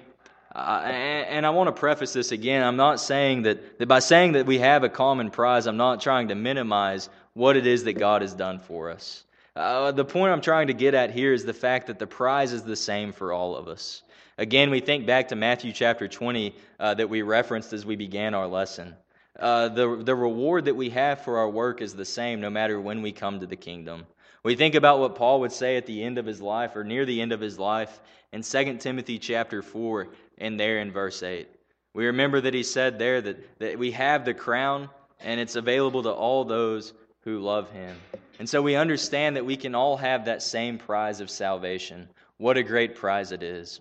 uh, 0.56 0.84
and 0.86 1.46
I 1.46 1.50
want 1.50 1.68
to 1.68 1.78
preface 1.78 2.14
this 2.14 2.32
again. 2.32 2.64
I'm 2.64 2.78
not 2.78 3.02
saying 3.02 3.42
that, 3.42 3.78
that 3.78 3.88
by 3.88 4.00
saying 4.00 4.32
that 4.32 4.46
we 4.46 4.60
have 4.60 4.86
a 4.86 4.88
common 4.88 5.32
prize, 5.32 5.68
I'm 5.68 5.76
not 5.76 6.00
trying 6.00 6.30
to 6.30 6.36
minimize 6.36 7.10
what 7.34 7.58
it 7.58 7.68
is 7.68 7.84
that 7.84 7.94
God 8.00 8.22
has 8.22 8.34
done 8.34 8.60
for 8.60 8.90
us. 8.90 9.26
Uh, 9.58 9.92
the 9.92 10.06
point 10.06 10.32
I'm 10.32 10.40
trying 10.40 10.68
to 10.68 10.74
get 10.74 10.94
at 10.94 11.12
here 11.12 11.34
is 11.34 11.44
the 11.44 11.54
fact 11.54 11.88
that 11.88 12.00
the 12.00 12.08
prize 12.08 12.54
is 12.54 12.64
the 12.64 12.78
same 12.78 13.12
for 13.12 13.34
all 13.34 13.58
of 13.58 13.68
us. 13.68 14.04
Again, 14.38 14.70
we 14.70 14.82
think 14.82 15.06
back 15.06 15.30
to 15.30 15.36
Matthew 15.36 15.72
chapter 15.72 16.10
20 16.10 16.54
uh, 16.80 16.94
that 16.96 17.10
we 17.10 17.22
referenced 17.22 17.72
as 17.72 17.86
we 17.86 17.96
began 17.96 18.34
our 18.34 18.48
lesson. 18.48 18.94
Uh, 19.40 19.70
the, 19.70 20.02
the 20.04 20.16
reward 20.16 20.66
that 20.66 20.76
we 20.76 20.90
have 20.90 21.22
for 21.22 21.38
our 21.38 21.50
work 21.50 21.82
is 21.82 21.94
the 21.94 22.06
same 22.06 22.42
no 22.42 22.50
matter 22.50 22.80
when 22.80 23.02
we 23.02 23.14
come 23.14 23.40
to 23.40 23.48
the 23.48 23.56
kingdom. 23.56 24.06
We 24.44 24.56
think 24.56 24.76
about 24.76 25.00
what 25.00 25.16
Paul 25.16 25.40
would 25.40 25.54
say 25.54 25.78
at 25.78 25.86
the 25.86 26.04
end 26.04 26.18
of 26.18 26.26
his 26.26 26.42
life 26.42 26.76
or 26.76 26.84
near 26.84 27.06
the 27.06 27.22
end 27.22 27.32
of 27.32 27.40
his 27.40 27.58
life 27.58 28.02
in 28.34 28.42
2 28.42 28.78
Timothy 28.78 29.20
chapter 29.20 29.62
4 29.62 30.10
and 30.38 30.60
there 30.60 30.80
in 30.80 30.92
verse 30.92 31.24
8. 31.24 31.48
We 31.94 32.06
remember 32.08 32.42
that 32.42 32.54
he 32.54 32.64
said 32.64 33.00
there 33.00 33.22
that, 33.22 33.60
that 33.60 33.80
we 33.80 33.92
have 33.92 34.26
the 34.26 34.34
crown 34.34 34.90
and 35.22 35.40
it's 35.40 35.56
available 35.56 36.04
to 36.04 36.12
all 36.12 36.44
those 36.44 36.94
who 37.22 37.40
love 37.40 37.72
him. 37.72 37.96
And 38.38 38.50
so 38.50 38.62
we 38.62 38.76
understand 38.76 39.38
that 39.38 39.46
we 39.46 39.56
can 39.56 39.76
all 39.76 39.96
have 39.96 40.26
that 40.26 40.44
same 40.44 40.78
prize 40.78 41.22
of 41.22 41.30
salvation. 41.30 42.10
What 42.38 42.58
a 42.58 42.64
great 42.64 42.96
prize 42.96 43.32
it 43.32 43.42
is. 43.42 43.80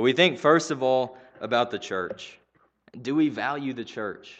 But 0.00 0.04
we 0.04 0.12
think, 0.14 0.38
first 0.38 0.70
of 0.70 0.82
all, 0.82 1.18
about 1.42 1.70
the 1.70 1.78
church. 1.78 2.38
Do 3.02 3.14
we 3.14 3.28
value 3.28 3.74
the 3.74 3.84
church? 3.84 4.34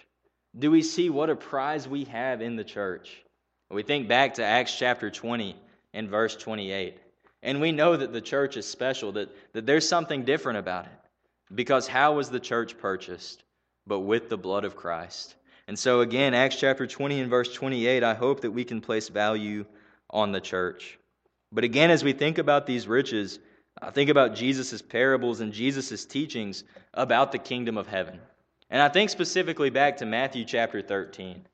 Do 0.59 0.71
we 0.71 0.81
see 0.81 1.11
what 1.11 1.29
a 1.29 1.37
prize 1.37 1.87
we 1.87 2.05
have 2.05 2.41
in 2.41 2.57
the 2.57 2.65
church? 2.65 3.23
We 3.71 3.83
think 3.83 4.09
back 4.09 4.33
to 4.37 4.43
Acts 4.43 4.75
chapter 4.75 5.11
20 5.11 5.55
and 5.93 6.09
verse 6.09 6.35
28. 6.35 6.97
And 7.43 7.61
we 7.61 7.73
know 7.73 7.95
that 7.95 8.11
the 8.11 8.23
church 8.23 8.57
is 8.57 8.65
special, 8.65 9.13
that, 9.13 9.29
that 9.53 9.67
there's 9.67 9.87
something 9.87 10.25
different 10.25 10.61
about 10.61 10.87
it. 10.87 11.55
Because 11.55 11.87
how 11.87 12.15
was 12.15 12.31
the 12.31 12.41
church 12.41 12.79
purchased? 12.79 13.43
But 13.87 14.01
with 14.01 14.31
the 14.31 14.39
blood 14.39 14.65
of 14.65 14.77
Christ. 14.77 15.35
And 15.69 15.79
so, 15.79 16.01
again, 16.01 16.33
Acts 16.33 16.57
chapter 16.57 16.87
20 16.87 17.21
and 17.21 17.29
verse 17.29 17.53
28, 17.53 18.03
I 18.03 18.15
hope 18.15 18.41
that 18.41 18.53
we 18.53 18.65
can 18.65 18.81
place 18.81 19.11
value 19.11 19.67
on 20.09 20.33
the 20.33 20.41
church. 20.41 20.99
But 21.53 21.65
again, 21.65 21.91
as 21.91 22.03
we 22.03 22.15
think 22.15 22.39
about 22.39 22.65
these 22.65 22.89
riches, 22.89 23.41
I 23.81 23.91
think 23.91 24.11
about 24.11 24.35
Jesus' 24.35 24.83
parables 24.83 25.41
and 25.41 25.53
Jesus' 25.53 26.05
teachings 26.05 26.65
about 26.95 27.33
the 27.33 27.39
kingdom 27.39 27.79
of 27.79 27.87
heaven. 27.87 28.21
And 28.69 28.81
I 28.81 28.89
think 28.89 29.11
specifically 29.11 29.71
back 29.71 29.97
to 29.99 30.07
Matthew 30.07 30.45
chapter 30.45 30.83
13. 30.83 31.45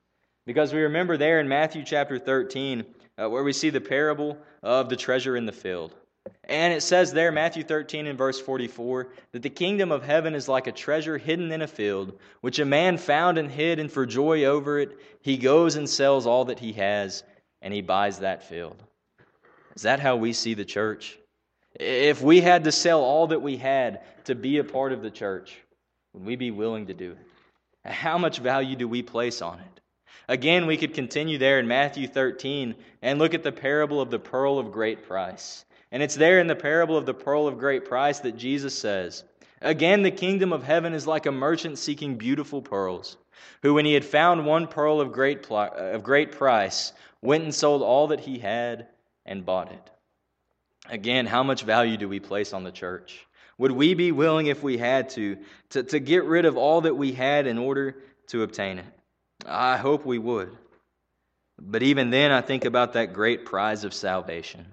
Because 0.45 0.73
we 0.73 0.81
remember 0.81 1.17
there 1.17 1.39
in 1.39 1.47
Matthew 1.47 1.83
chapter 1.83 2.19
13, 2.19 2.85
uh, 3.17 3.29
where 3.29 3.43
we 3.43 3.53
see 3.53 3.69
the 3.69 3.81
parable 3.81 4.37
of 4.63 4.89
the 4.89 4.95
treasure 4.95 5.35
in 5.35 5.45
the 5.45 5.51
field. 5.51 5.95
And 6.43 6.73
it 6.73 6.81
says 6.81 7.11
there, 7.11 7.31
Matthew 7.31 7.63
13 7.63 8.07
and 8.07 8.17
verse 8.17 8.39
44, 8.39 9.07
that 9.31 9.41
the 9.41 9.49
kingdom 9.49 9.91
of 9.91 10.03
heaven 10.03 10.35
is 10.35 10.47
like 10.47 10.67
a 10.67 10.71
treasure 10.71 11.17
hidden 11.17 11.51
in 11.51 11.61
a 11.61 11.67
field, 11.67 12.19
which 12.41 12.59
a 12.59 12.65
man 12.65 12.97
found 12.97 13.37
and 13.37 13.49
hid, 13.49 13.79
and 13.79 13.91
for 13.91 14.05
joy 14.05 14.45
over 14.45 14.79
it, 14.79 14.97
he 15.21 15.37
goes 15.37 15.75
and 15.75 15.89
sells 15.89 16.25
all 16.25 16.45
that 16.45 16.59
he 16.59 16.73
has, 16.73 17.23
and 17.61 17.73
he 17.73 17.81
buys 17.81 18.19
that 18.19 18.43
field. 18.43 18.81
Is 19.75 19.83
that 19.83 19.99
how 19.99 20.15
we 20.15 20.33
see 20.33 20.53
the 20.53 20.65
church? 20.65 21.17
If 21.79 22.21
we 22.21 22.41
had 22.41 22.63
to 22.63 22.71
sell 22.71 23.01
all 23.01 23.27
that 23.27 23.41
we 23.41 23.57
had 23.57 24.01
to 24.25 24.35
be 24.35 24.57
a 24.57 24.63
part 24.63 24.93
of 24.93 25.01
the 25.01 25.11
church, 25.11 25.55
would 26.13 26.25
we 26.25 26.35
be 26.35 26.51
willing 26.51 26.87
to 26.87 26.93
do 26.93 27.11
it? 27.11 27.91
How 27.91 28.17
much 28.17 28.39
value 28.39 28.75
do 28.75 28.87
we 28.87 29.03
place 29.03 29.41
on 29.41 29.59
it? 29.59 29.81
Again, 30.27 30.65
we 30.65 30.75
could 30.75 30.93
continue 30.93 31.37
there 31.37 31.59
in 31.59 31.67
Matthew 31.67 32.07
13 32.07 32.75
and 33.01 33.19
look 33.19 33.33
at 33.33 33.43
the 33.43 33.51
parable 33.51 34.01
of 34.01 34.09
the 34.09 34.19
pearl 34.19 34.59
of 34.59 34.71
great 34.71 35.03
price. 35.07 35.63
And 35.91 36.03
it's 36.03 36.15
there 36.15 36.39
in 36.39 36.47
the 36.47 36.55
parable 36.55 36.97
of 36.97 37.05
the 37.05 37.13
pearl 37.13 37.47
of 37.47 37.59
great 37.59 37.85
price 37.85 38.19
that 38.19 38.37
Jesus 38.37 38.77
says, 38.77 39.23
Again, 39.61 40.03
the 40.03 40.11
kingdom 40.11 40.51
of 40.51 40.63
heaven 40.63 40.93
is 40.93 41.07
like 41.07 41.25
a 41.25 41.31
merchant 41.31 41.77
seeking 41.77 42.17
beautiful 42.17 42.61
pearls, 42.61 43.17
who, 43.61 43.75
when 43.75 43.85
he 43.85 43.93
had 43.93 44.03
found 44.03 44.45
one 44.45 44.67
pearl 44.67 44.99
of 44.99 45.11
great, 45.11 45.43
pl- 45.43 45.71
of 45.75 46.03
great 46.03 46.33
price, 46.33 46.91
went 47.21 47.43
and 47.43 47.55
sold 47.55 47.81
all 47.81 48.07
that 48.07 48.19
he 48.19 48.39
had 48.39 48.87
and 49.25 49.45
bought 49.45 49.71
it. 49.71 49.89
Again, 50.89 51.25
how 51.25 51.43
much 51.43 51.63
value 51.63 51.97
do 51.97 52.07
we 52.07 52.19
place 52.19 52.53
on 52.53 52.63
the 52.63 52.71
church? 52.71 53.25
Would 53.57 53.71
we 53.71 53.93
be 53.93 54.11
willing, 54.11 54.47
if 54.47 54.61
we 54.61 54.77
had 54.77 55.09
to, 55.11 55.37
to, 55.71 55.83
to 55.83 55.99
get 55.99 56.23
rid 56.23 56.45
of 56.45 56.57
all 56.57 56.81
that 56.81 56.95
we 56.95 57.11
had 57.11 57.47
in 57.47 57.57
order 57.57 57.97
to 58.27 58.43
obtain 58.43 58.79
it? 58.79 58.85
I 59.45 59.77
hope 59.77 60.05
we 60.05 60.19
would. 60.19 60.55
But 61.59 61.83
even 61.83 62.11
then, 62.11 62.31
I 62.31 62.41
think 62.41 62.65
about 62.65 62.93
that 62.93 63.13
great 63.13 63.45
prize 63.45 63.83
of 63.83 63.93
salvation. 63.93 64.65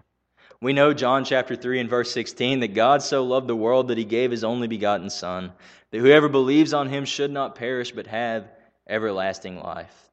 We 0.60 0.72
know 0.72 0.94
John 0.94 1.24
chapter 1.24 1.56
3 1.56 1.80
and 1.80 1.90
verse 1.90 2.12
16 2.12 2.60
that 2.60 2.74
God 2.74 3.02
so 3.02 3.24
loved 3.24 3.48
the 3.48 3.56
world 3.56 3.88
that 3.88 3.98
he 3.98 4.04
gave 4.04 4.30
his 4.30 4.44
only 4.44 4.68
begotten 4.68 5.10
Son, 5.10 5.52
that 5.90 6.00
whoever 6.00 6.28
believes 6.28 6.74
on 6.74 6.88
him 6.88 7.04
should 7.04 7.30
not 7.30 7.54
perish 7.54 7.92
but 7.92 8.06
have 8.06 8.50
everlasting 8.86 9.60
life. 9.60 10.10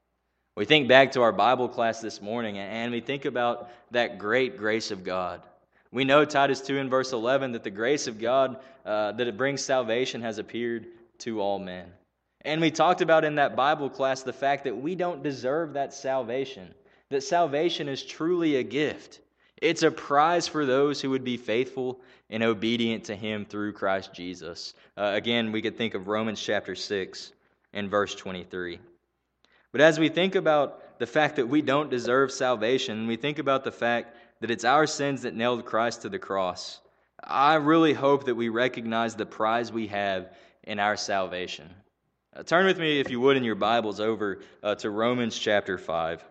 We 0.55 0.65
think 0.65 0.87
back 0.87 1.13
to 1.13 1.21
our 1.21 1.31
Bible 1.31 1.69
class 1.69 2.01
this 2.01 2.21
morning 2.21 2.57
and 2.57 2.91
we 2.91 2.99
think 2.99 3.25
about 3.25 3.69
that 3.91 4.17
great 4.17 4.57
grace 4.57 4.91
of 4.91 5.03
God. 5.03 5.41
We 5.91 6.05
know 6.05 6.23
Titus 6.23 6.61
2 6.61 6.77
and 6.79 6.89
verse 6.89 7.11
11 7.11 7.51
that 7.51 7.63
the 7.63 7.69
grace 7.69 8.07
of 8.07 8.19
God 8.19 8.57
uh, 8.85 9.11
that 9.13 9.27
it 9.27 9.37
brings 9.37 9.61
salvation 9.61 10.21
has 10.21 10.37
appeared 10.37 10.87
to 11.19 11.41
all 11.41 11.59
men. 11.59 11.91
And 12.43 12.61
we 12.61 12.71
talked 12.71 13.01
about 13.01 13.25
in 13.25 13.35
that 13.35 13.55
Bible 13.55 13.89
class 13.89 14.23
the 14.23 14.33
fact 14.33 14.63
that 14.63 14.75
we 14.75 14.95
don't 14.95 15.21
deserve 15.21 15.73
that 15.73 15.93
salvation, 15.93 16.73
that 17.09 17.23
salvation 17.23 17.87
is 17.87 18.03
truly 18.03 18.55
a 18.55 18.63
gift. 18.63 19.19
It's 19.61 19.83
a 19.83 19.91
prize 19.91 20.47
for 20.47 20.65
those 20.65 21.01
who 21.01 21.11
would 21.11 21.23
be 21.23 21.37
faithful 21.37 22.01
and 22.31 22.41
obedient 22.41 23.03
to 23.05 23.15
Him 23.15 23.45
through 23.45 23.73
Christ 23.73 24.11
Jesus. 24.13 24.73
Uh, 24.97 25.11
again, 25.13 25.51
we 25.51 25.61
could 25.61 25.77
think 25.77 25.93
of 25.93 26.07
Romans 26.07 26.41
chapter 26.41 26.73
6 26.73 27.33
and 27.73 27.91
verse 27.91 28.15
23. 28.15 28.79
But 29.71 29.81
as 29.81 29.99
we 29.99 30.09
think 30.09 30.35
about 30.35 30.99
the 30.99 31.05
fact 31.05 31.35
that 31.35 31.47
we 31.47 31.61
don't 31.61 31.91
deserve 31.91 32.31
salvation, 32.31 33.07
we 33.07 33.17
think 33.17 33.37
about 33.37 33.63
the 33.63 33.71
fact 33.71 34.15
that 34.41 34.51
it's 34.51 34.65
our 34.65 34.87
sins 34.87 35.21
that 35.21 35.35
nailed 35.35 35.65
Christ 35.65 36.01
to 36.01 36.09
the 36.09 36.19
cross. 36.19 36.81
I 37.23 37.55
really 37.55 37.93
hope 37.93 38.25
that 38.25 38.35
we 38.35 38.49
recognize 38.49 39.15
the 39.15 39.25
prize 39.25 39.71
we 39.71 39.87
have 39.87 40.33
in 40.63 40.79
our 40.79 40.97
salvation. 40.97 41.69
Uh, 42.35 42.43
turn 42.43 42.65
with 42.65 42.79
me, 42.79 42.99
if 42.99 43.09
you 43.11 43.21
would, 43.21 43.37
in 43.37 43.43
your 43.43 43.55
Bibles 43.55 43.99
over 43.99 44.41
uh, 44.63 44.75
to 44.75 44.89
Romans 44.89 45.37
chapter 45.37 45.77
5. 45.77 46.23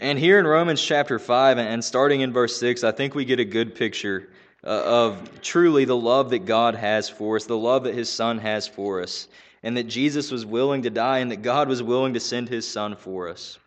And 0.00 0.16
here 0.16 0.38
in 0.38 0.46
Romans 0.46 0.80
chapter 0.80 1.18
5, 1.18 1.58
and 1.58 1.84
starting 1.84 2.20
in 2.20 2.32
verse 2.32 2.56
6, 2.58 2.84
I 2.84 2.92
think 2.92 3.16
we 3.16 3.24
get 3.24 3.40
a 3.40 3.44
good 3.44 3.74
picture 3.74 4.28
uh, 4.62 4.68
of 4.68 5.40
truly 5.40 5.86
the 5.86 5.96
love 5.96 6.30
that 6.30 6.46
God 6.46 6.76
has 6.76 7.08
for 7.08 7.34
us, 7.34 7.46
the 7.46 7.58
love 7.58 7.82
that 7.84 7.94
His 7.94 8.08
Son 8.08 8.38
has 8.38 8.68
for 8.68 9.02
us, 9.02 9.26
and 9.64 9.76
that 9.76 9.88
Jesus 9.88 10.30
was 10.30 10.46
willing 10.46 10.82
to 10.82 10.90
die, 10.90 11.18
and 11.18 11.32
that 11.32 11.42
God 11.42 11.68
was 11.68 11.82
willing 11.82 12.14
to 12.14 12.20
send 12.20 12.48
His 12.48 12.68
Son 12.68 12.94
for 12.94 13.28
us 13.28 13.58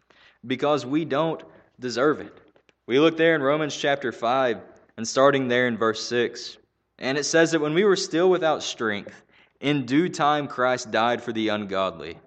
because 0.45 0.85
we 0.85 1.05
don't 1.05 1.43
deserve 1.79 2.19
it. 2.19 2.35
We 2.87 2.99
look 2.99 3.17
there 3.17 3.35
in 3.35 3.41
Romans 3.41 3.75
chapter 3.75 4.11
5, 4.11 4.59
and 4.97 5.07
starting 5.07 5.47
there 5.47 5.67
in 5.67 5.77
verse 5.77 6.03
6, 6.07 6.57
and 6.99 7.17
it 7.17 7.23
says 7.23 7.51
that 7.51 7.61
when 7.61 7.73
we 7.73 7.83
were 7.83 7.95
still 7.95 8.29
without 8.29 8.63
strength, 8.63 9.23
in 9.59 9.85
due 9.85 10.09
time 10.09 10.47
Christ 10.47 10.91
died 10.91 11.21
for 11.21 11.31
the 11.31 11.49
ungodly. 11.49 12.17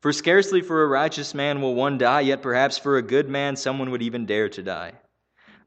For 0.00 0.12
scarcely 0.12 0.62
for 0.62 0.82
a 0.82 0.88
righteous 0.88 1.32
man 1.34 1.60
will 1.60 1.74
one 1.74 1.96
die, 1.96 2.22
yet 2.22 2.42
perhaps 2.42 2.76
for 2.76 2.96
a 2.96 3.02
good 3.02 3.28
man 3.28 3.54
someone 3.56 3.90
would 3.90 4.02
even 4.02 4.26
dare 4.26 4.48
to 4.48 4.62
die. 4.62 4.92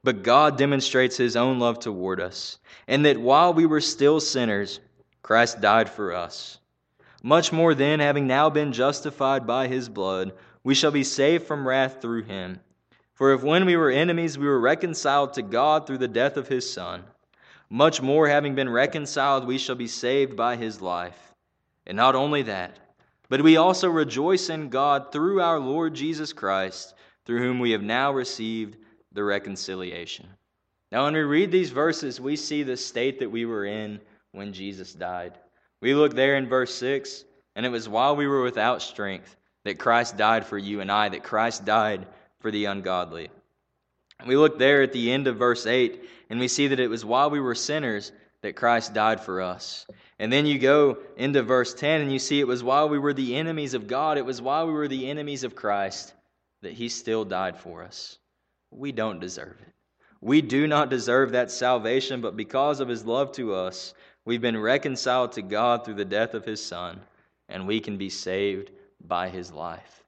But 0.04 0.24
God 0.24 0.58
demonstrates 0.58 1.18
his 1.18 1.36
own 1.36 1.58
love 1.58 1.80
toward 1.80 2.20
us, 2.20 2.60
and 2.88 3.06
that 3.06 3.18
while 3.18 3.54
we 3.54 3.66
were 3.66 3.82
still 3.82 4.20
sinners, 4.20 4.80
Christ 5.24 5.62
died 5.62 5.90
for 5.90 6.14
us. 6.14 6.60
Much 7.24 7.52
more 7.52 7.74
then, 7.74 8.00
having 8.00 8.28
now 8.28 8.50
been 8.50 8.72
justified 8.72 9.48
by 9.48 9.68
his 9.68 9.90
blood, 9.90 10.34
we 10.66 10.74
shall 10.74 10.92
be 10.92 11.04
saved 11.04 11.46
from 11.46 11.66
wrath 11.66 12.02
through 12.02 12.24
him. 12.24 12.60
For 13.14 13.34
if 13.34 13.44
when 13.44 13.66
we 13.66 13.78
were 13.78 13.92
enemies 13.92 14.36
we 14.36 14.48
were 14.48 14.60
reconciled 14.60 15.34
to 15.34 15.44
God 15.44 15.86
through 15.86 16.00
the 16.00 16.08
death 16.08 16.38
of 16.38 16.48
his 16.48 16.70
Son, 16.70 17.04
much 17.70 18.02
more 18.02 18.28
having 18.28 18.56
been 18.56 18.70
reconciled 18.70 19.46
we 19.46 19.60
shall 19.60 19.76
be 19.76 19.88
saved 19.88 20.36
by 20.36 20.56
his 20.56 20.82
life. 20.82 21.34
And 21.86 21.96
not 21.96 22.16
only 22.16 22.42
that, 22.42 22.78
but 23.30 23.44
we 23.44 23.58
also 23.58 23.90
rejoice 23.90 24.50
in 24.50 24.70
God 24.70 25.12
through 25.12 25.40
our 25.40 25.60
Lord 25.60 25.94
Jesus 25.94 26.34
Christ, 26.34 26.96
through 27.26 27.40
whom 27.40 27.60
we 27.60 27.72
have 27.72 27.84
now 27.84 28.12
received 28.12 28.78
the 29.12 29.24
reconciliation. 29.24 30.28
Now, 30.92 31.06
when 31.06 31.14
we 31.14 31.22
read 31.22 31.52
these 31.52 31.70
verses, 31.70 32.20
we 32.20 32.36
see 32.36 32.64
the 32.64 32.76
state 32.76 33.20
that 33.20 33.32
we 33.32 33.46
were 33.46 33.66
in 33.66 34.02
when 34.32 34.52
Jesus 34.52 34.94
died. 34.94 35.38
We 35.82 35.94
look 35.94 36.16
there 36.16 36.38
in 36.38 36.50
verse 36.50 36.74
6, 36.74 37.24
and 37.56 37.68
it 37.68 37.70
was 37.70 37.88
while 37.88 38.16
we 38.16 38.26
were 38.26 38.42
without 38.42 38.82
strength 38.82 39.36
that 39.66 39.80
Christ 39.80 40.16
died 40.16 40.46
for 40.46 40.58
you 40.58 40.80
and 40.80 40.92
I, 40.92 41.10
that 41.10 41.24
Christ 41.24 41.66
died 41.66 42.08
for 42.40 42.52
the 42.52 42.66
ungodly. 42.66 43.30
We 44.26 44.38
look 44.38 44.58
there 44.58 44.84
at 44.84 44.94
the 44.94 45.12
end 45.12 45.28
of 45.28 45.36
verse 45.36 45.66
8, 45.66 46.02
and 46.30 46.40
we 46.40 46.48
see 46.48 46.68
that 46.68 46.80
it 46.80 46.90
was 46.90 47.04
while 47.04 47.30
we 47.30 47.42
were 47.42 47.56
sinners 47.56 48.12
that 48.42 48.56
Christ 48.56 48.94
died 48.94 49.20
for 49.20 49.42
us. 49.42 49.86
And 50.20 50.32
then 50.32 50.46
you 50.46 50.60
go 50.60 51.00
into 51.18 51.44
verse 51.44 51.74
10 51.74 52.02
and 52.02 52.14
you 52.14 52.20
see 52.20 52.40
it 52.40 52.48
was 52.48 52.64
while 52.64 52.88
we 52.88 53.00
were 53.00 53.14
the 53.14 53.36
enemies 53.36 53.74
of 53.74 53.88
God, 53.88 54.18
it 54.18 54.26
was 54.26 54.42
while 54.42 54.68
we 54.68 54.74
were 54.74 54.88
the 54.88 55.10
enemies 55.10 55.44
of 55.44 55.56
Christ 55.56 56.14
that 56.62 56.74
he 56.74 56.88
still 56.88 57.26
died 57.26 57.58
for 57.58 57.84
us. 57.84 58.20
We 58.72 58.92
don't 58.92 59.20
deserve 59.20 59.58
it. 59.62 59.74
We 60.22 60.42
do 60.42 60.68
not 60.68 60.90
deserve 60.90 61.32
that 61.32 61.52
salvation, 61.52 62.22
but 62.22 62.38
because 62.38 62.80
of 62.80 62.88
his 62.88 63.04
love 63.04 63.32
to 63.34 63.54
us, 63.54 63.94
we've 64.26 64.42
been 64.42 64.60
reconciled 64.60 65.34
to 65.34 65.42
God 65.42 65.84
through 65.84 65.96
the 65.96 66.06
death 66.06 66.34
of 66.34 66.46
his 66.46 66.64
Son, 66.64 67.02
and 67.50 67.68
we 67.68 67.80
can 67.80 67.98
be 67.98 68.10
saved 68.10 68.72
by 69.08 69.30
his 69.30 69.52
life. 69.52 70.04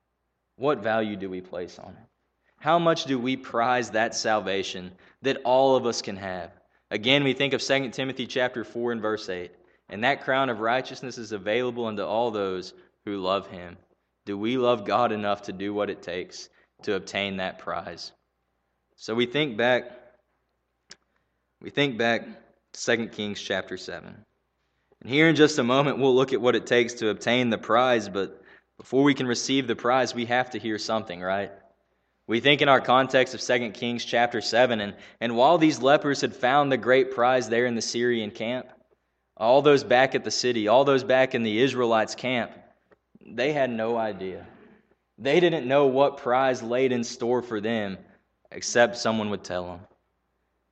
What 0.56 0.84
value 0.84 1.16
do 1.16 1.30
we 1.30 1.42
place 1.42 1.80
on 1.80 1.92
it? 1.92 2.08
How 2.60 2.80
much 2.80 3.06
do 3.06 3.20
we 3.20 3.38
prize 3.38 3.92
that 3.92 4.16
salvation 4.16 4.92
that 5.22 5.38
all 5.44 5.76
of 5.76 5.86
us 5.86 6.02
can 6.02 6.18
have? 6.18 6.52
Again, 6.90 7.24
we 7.24 7.34
think 7.34 7.54
of 7.54 7.62
2 7.62 7.90
Timothy 7.90 8.26
chapter 8.26 8.64
4 8.64 8.94
and 8.94 9.02
verse 9.02 9.30
8. 9.30 9.52
And 9.90 10.04
that 10.04 10.24
crown 10.24 10.50
of 10.50 10.60
righteousness 10.60 11.18
is 11.18 11.32
available 11.32 11.86
unto 11.86 12.04
all 12.04 12.32
those 12.32 12.74
who 13.06 13.18
love 13.18 13.48
him. 13.48 13.78
Do 14.26 14.38
we 14.38 14.58
love 14.58 14.86
God 14.86 15.12
enough 15.12 15.44
to 15.44 15.54
do 15.54 15.74
what 15.74 15.90
it 15.90 16.02
takes 16.02 16.50
to 16.84 16.96
obtain 16.96 17.38
that 17.38 17.60
prize? 17.60 18.12
So 18.96 19.16
we 19.16 19.26
think 19.26 19.58
back 19.58 19.92
we 21.62 21.70
think 21.70 21.98
back 21.98 22.28
to 22.74 22.98
2 22.98 23.08
Kings 23.08 23.42
chapter 23.42 23.78
7. 23.78 24.14
And 25.02 25.10
here 25.10 25.30
in 25.30 25.36
just 25.36 25.58
a 25.58 25.64
moment 25.64 26.00
we'll 26.00 26.16
look 26.16 26.34
at 26.34 26.42
what 26.42 26.56
it 26.56 26.68
takes 26.68 26.96
to 26.96 27.10
obtain 27.10 27.50
the 27.50 27.58
prize, 27.58 28.10
but 28.10 28.42
before 28.78 29.04
we 29.04 29.14
can 29.14 29.28
receive 29.28 29.68
the 29.68 29.76
prize, 29.76 30.14
we 30.14 30.26
have 30.26 30.52
to 30.52 30.60
hear 30.60 30.78
something, 30.78 31.22
right? 31.22 31.52
We 32.28 32.40
think 32.40 32.62
in 32.62 32.70
our 32.70 32.82
context 32.82 33.34
of 33.34 33.42
2 33.42 33.72
Kings 33.72 34.04
chapter 34.04 34.42
7, 34.42 34.82
and, 34.82 34.94
and 35.22 35.36
while 35.36 35.58
these 35.58 35.82
lepers 35.82 36.22
had 36.22 36.36
found 36.36 36.72
the 36.72 36.78
great 36.78 37.12
prize 37.12 37.50
there 37.50 37.66
in 37.66 37.76
the 37.76 37.82
Syrian 37.82 38.32
camp, 38.32 38.68
all 39.38 39.62
those 39.62 39.84
back 39.84 40.14
at 40.14 40.24
the 40.24 40.32
city, 40.32 40.68
all 40.68 40.84
those 40.84 41.04
back 41.04 41.36
in 41.36 41.44
the 41.44 41.60
Israelites' 41.60 42.16
camp, 42.16 42.52
they 43.26 43.54
had 43.54 43.70
no 43.70 43.98
idea. 43.98 44.46
They 45.18 45.40
didn't 45.40 45.68
know 45.68 45.88
what 45.88 46.18
prize 46.18 46.62
laid 46.62 46.92
in 46.92 47.04
store 47.04 47.42
for 47.42 47.60
them 47.60 47.98
except 48.52 48.98
someone 48.98 49.30
would 49.30 49.44
tell 49.44 49.66
them. 49.66 49.80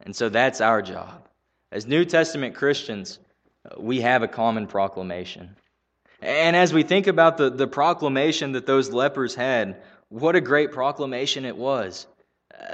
And 0.01 0.15
so 0.15 0.29
that's 0.29 0.61
our 0.61 0.81
job. 0.81 1.27
As 1.71 1.85
New 1.85 2.05
Testament 2.05 2.55
Christians, 2.55 3.19
uh, 3.65 3.79
we 3.79 4.01
have 4.01 4.23
a 4.23 4.27
common 4.27 4.67
proclamation. 4.67 5.55
And 6.21 6.55
as 6.55 6.73
we 6.73 6.83
think 6.83 7.07
about 7.07 7.37
the, 7.37 7.49
the 7.49 7.67
proclamation 7.67 8.53
that 8.53 8.65
those 8.65 8.91
lepers 8.91 9.35
had, 9.35 9.81
what 10.09 10.35
a 10.35 10.41
great 10.41 10.71
proclamation 10.71 11.45
it 11.45 11.57
was. 11.57 12.07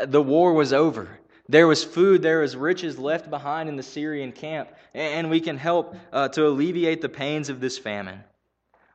The 0.06 0.22
war 0.22 0.54
was 0.54 0.74
over. 0.74 1.20
There 1.50 1.68
was 1.68 1.84
food, 1.84 2.22
there 2.22 2.40
was 2.40 2.56
riches 2.56 2.98
left 2.98 3.30
behind 3.30 3.68
in 3.68 3.76
the 3.76 3.84
Syrian 3.84 4.32
camp, 4.32 4.70
and 4.94 5.30
we 5.30 5.42
can 5.42 5.58
help 5.58 5.96
uh, 6.14 6.30
to 6.30 6.48
alleviate 6.48 7.02
the 7.02 7.10
pains 7.10 7.50
of 7.50 7.60
this 7.60 7.78
famine. 7.78 8.24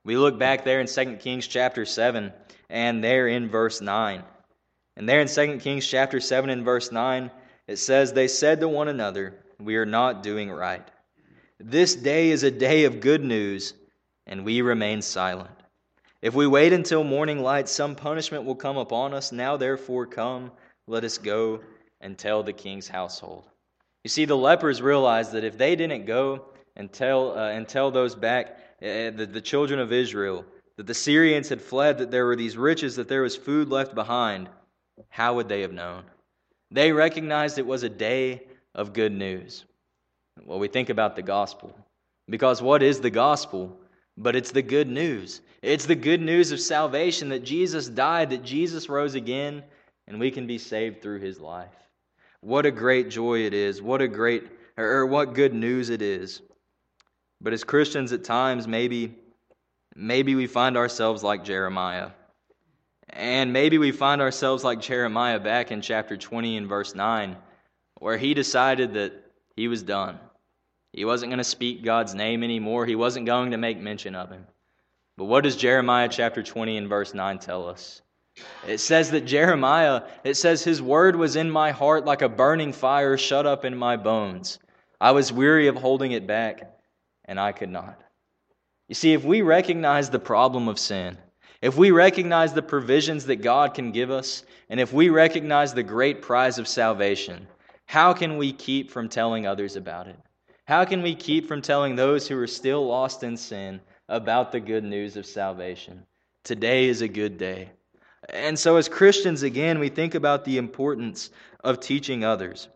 We 0.04 0.16
look 0.16 0.38
back 0.38 0.64
there 0.64 0.80
in 0.80 0.86
2 0.86 1.16
Kings 1.16 1.46
chapter 1.46 1.84
7, 1.84 2.32
and 2.70 3.02
there 3.02 3.28
in 3.28 3.48
verse 3.48 3.80
9. 3.80 4.22
And 4.96 5.08
there 5.08 5.20
in 5.20 5.28
2 5.28 5.58
Kings 5.58 5.86
chapter 5.86 6.20
7 6.20 6.48
and 6.48 6.64
verse 6.64 6.90
9, 6.90 7.30
it 7.66 7.76
says, 7.76 8.12
They 8.12 8.28
said 8.28 8.60
to 8.60 8.68
one 8.68 8.88
another, 8.88 9.34
We 9.58 9.76
are 9.76 9.84
not 9.84 10.22
doing 10.22 10.50
right. 10.50 10.86
This 11.58 11.94
day 11.94 12.30
is 12.30 12.42
a 12.42 12.50
day 12.50 12.84
of 12.84 13.00
good 13.00 13.24
news, 13.24 13.74
and 14.26 14.44
we 14.44 14.60
remain 14.60 15.02
silent. 15.02 15.50
If 16.22 16.34
we 16.34 16.46
wait 16.46 16.72
until 16.72 17.04
morning 17.04 17.40
light, 17.42 17.68
some 17.68 17.94
punishment 17.94 18.44
will 18.44 18.54
come 18.54 18.76
upon 18.76 19.14
us. 19.14 19.32
Now, 19.32 19.56
therefore, 19.56 20.06
come, 20.06 20.50
let 20.86 21.04
us 21.04 21.18
go 21.18 21.60
and 22.00 22.16
tell 22.16 22.42
the 22.42 22.52
king's 22.52 22.88
household. 22.88 23.44
You 24.04 24.08
see, 24.08 24.24
the 24.24 24.36
lepers 24.36 24.82
realized 24.82 25.32
that 25.32 25.44
if 25.44 25.58
they 25.58 25.76
didn't 25.76 26.06
go 26.06 26.46
and 26.76 26.92
tell, 26.92 27.38
uh, 27.38 27.50
and 27.50 27.68
tell 27.68 27.90
those 27.90 28.14
back, 28.14 28.58
uh, 28.82 29.10
the, 29.10 29.28
the 29.30 29.40
children 29.40 29.80
of 29.80 29.92
Israel, 29.92 30.44
that 30.76 30.86
the 30.86 30.94
Syrians 30.94 31.48
had 31.48 31.62
fled, 31.62 31.98
that 31.98 32.10
there 32.10 32.26
were 32.26 32.36
these 32.36 32.56
riches, 32.56 32.96
that 32.96 33.08
there 33.08 33.22
was 33.22 33.36
food 33.36 33.68
left 33.68 33.94
behind, 33.94 34.48
how 35.08 35.34
would 35.34 35.48
they 35.48 35.62
have 35.62 35.72
known? 35.72 36.04
They 36.70 36.92
recognized 36.92 37.58
it 37.58 37.66
was 37.66 37.82
a 37.82 37.88
day 37.88 38.42
of 38.74 38.92
good 38.92 39.12
news. 39.12 39.64
Well, 40.44 40.58
we 40.58 40.68
think 40.68 40.90
about 40.90 41.16
the 41.16 41.22
gospel. 41.22 41.76
Because 42.28 42.60
what 42.60 42.82
is 42.82 43.00
the 43.00 43.10
gospel? 43.10 43.78
But 44.16 44.36
it's 44.36 44.50
the 44.50 44.62
good 44.62 44.88
news. 44.88 45.40
It's 45.62 45.86
the 45.86 45.94
good 45.94 46.20
news 46.20 46.52
of 46.52 46.60
salvation 46.60 47.28
that 47.30 47.44
Jesus 47.44 47.88
died, 47.88 48.30
that 48.30 48.42
Jesus 48.42 48.88
rose 48.88 49.14
again, 49.14 49.62
and 50.06 50.20
we 50.20 50.30
can 50.30 50.46
be 50.46 50.58
saved 50.58 51.02
through 51.02 51.20
his 51.20 51.40
life. 51.40 51.74
What 52.40 52.66
a 52.66 52.70
great 52.70 53.10
joy 53.10 53.40
it 53.40 53.54
is. 53.54 53.82
What 53.82 54.00
a 54.00 54.08
great, 54.08 54.44
or 54.76 55.06
what 55.06 55.34
good 55.34 55.52
news 55.52 55.90
it 55.90 56.02
is. 56.02 56.42
But 57.40 57.52
as 57.52 57.64
Christians, 57.64 58.12
at 58.12 58.24
times, 58.24 58.66
maybe, 58.66 59.14
maybe 59.94 60.34
we 60.34 60.46
find 60.46 60.76
ourselves 60.76 61.22
like 61.22 61.44
Jeremiah. 61.44 62.10
And 63.10 63.52
maybe 63.52 63.78
we 63.78 63.92
find 63.92 64.20
ourselves 64.20 64.64
like 64.64 64.80
Jeremiah 64.80 65.38
back 65.38 65.70
in 65.70 65.80
chapter 65.80 66.16
20 66.16 66.56
and 66.56 66.68
verse 66.68 66.94
9, 66.94 67.36
where 67.98 68.16
he 68.16 68.34
decided 68.34 68.94
that 68.94 69.12
he 69.56 69.68
was 69.68 69.82
done. 69.82 70.18
He 70.96 71.04
wasn't 71.04 71.28
going 71.28 71.38
to 71.38 71.44
speak 71.44 71.84
God's 71.84 72.14
name 72.14 72.42
anymore. 72.42 72.86
He 72.86 72.94
wasn't 72.94 73.26
going 73.26 73.50
to 73.50 73.58
make 73.58 73.78
mention 73.78 74.14
of 74.14 74.30
him. 74.30 74.46
But 75.18 75.26
what 75.26 75.44
does 75.44 75.54
Jeremiah 75.54 76.08
chapter 76.08 76.42
20 76.42 76.78
and 76.78 76.88
verse 76.88 77.12
9 77.12 77.38
tell 77.38 77.68
us? 77.68 78.00
It 78.66 78.78
says 78.78 79.10
that 79.10 79.26
Jeremiah, 79.26 80.04
it 80.24 80.34
says, 80.34 80.64
His 80.64 80.80
word 80.80 81.14
was 81.14 81.36
in 81.36 81.50
my 81.50 81.70
heart 81.70 82.06
like 82.06 82.22
a 82.22 82.30
burning 82.30 82.72
fire 82.72 83.18
shut 83.18 83.44
up 83.44 83.66
in 83.66 83.76
my 83.76 83.98
bones. 83.98 84.58
I 84.98 85.10
was 85.10 85.30
weary 85.30 85.66
of 85.66 85.76
holding 85.76 86.12
it 86.12 86.26
back, 86.26 86.62
and 87.26 87.38
I 87.38 87.52
could 87.52 87.70
not. 87.70 88.00
You 88.88 88.94
see, 88.94 89.12
if 89.12 89.22
we 89.22 89.42
recognize 89.42 90.08
the 90.08 90.18
problem 90.18 90.66
of 90.66 90.78
sin, 90.78 91.18
if 91.60 91.76
we 91.76 91.90
recognize 91.90 92.54
the 92.54 92.62
provisions 92.62 93.26
that 93.26 93.36
God 93.36 93.74
can 93.74 93.92
give 93.92 94.10
us, 94.10 94.44
and 94.70 94.80
if 94.80 94.94
we 94.94 95.10
recognize 95.10 95.74
the 95.74 95.82
great 95.82 96.22
prize 96.22 96.58
of 96.58 96.66
salvation, 96.66 97.46
how 97.84 98.14
can 98.14 98.38
we 98.38 98.50
keep 98.50 98.90
from 98.90 99.10
telling 99.10 99.46
others 99.46 99.76
about 99.76 100.06
it? 100.06 100.18
How 100.66 100.84
can 100.84 101.00
we 101.00 101.14
keep 101.14 101.46
from 101.46 101.62
telling 101.62 101.94
those 101.94 102.26
who 102.26 102.36
are 102.40 102.46
still 102.48 102.84
lost 102.84 103.22
in 103.22 103.36
sin 103.36 103.80
about 104.08 104.50
the 104.50 104.58
good 104.58 104.82
news 104.82 105.16
of 105.16 105.24
salvation? 105.24 106.04
Today 106.42 106.88
is 106.88 107.02
a 107.02 107.08
good 107.08 107.38
day. 107.38 107.70
And 108.30 108.58
so, 108.58 108.74
as 108.74 108.88
Christians, 108.88 109.44
again, 109.44 109.78
we 109.78 109.88
think 109.88 110.16
about 110.16 110.44
the 110.44 110.58
importance 110.58 111.30
of 111.62 111.78
teaching 111.78 112.24
others. 112.24 112.66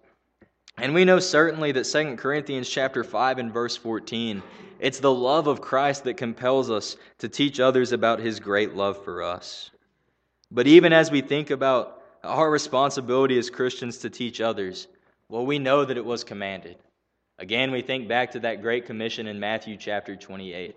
And 0.78 0.94
we 0.94 1.04
know 1.04 1.18
certainly 1.18 1.72
that 1.72 1.82
2 1.82 2.14
Corinthians 2.14 2.70
chapter 2.70 3.02
5 3.02 3.38
and 3.38 3.52
verse 3.52 3.76
14, 3.76 4.40
it's 4.78 5.00
the 5.00 5.12
love 5.12 5.48
of 5.48 5.60
Christ 5.60 6.04
that 6.04 6.16
compels 6.16 6.70
us 6.70 6.96
to 7.18 7.28
teach 7.28 7.58
others 7.58 7.90
about 7.90 8.20
his 8.20 8.38
great 8.38 8.76
love 8.76 9.02
for 9.02 9.20
us. 9.20 9.72
But 10.52 10.68
even 10.68 10.92
as 10.92 11.10
we 11.10 11.22
think 11.22 11.50
about 11.50 12.04
our 12.22 12.52
responsibility 12.52 13.36
as 13.36 13.50
Christians 13.50 13.98
to 13.98 14.10
teach 14.10 14.40
others, 14.40 14.86
well, 15.28 15.44
we 15.44 15.58
know 15.58 15.84
that 15.84 15.96
it 15.96 16.04
was 16.04 16.22
commanded. 16.22 16.76
Again, 17.40 17.72
we 17.72 17.80
think 17.80 18.06
back 18.06 18.32
to 18.32 18.40
that 18.40 18.60
great 18.60 18.84
commission 18.84 19.26
in 19.26 19.40
Matthew 19.40 19.78
chapter 19.78 20.14
28. 20.14 20.76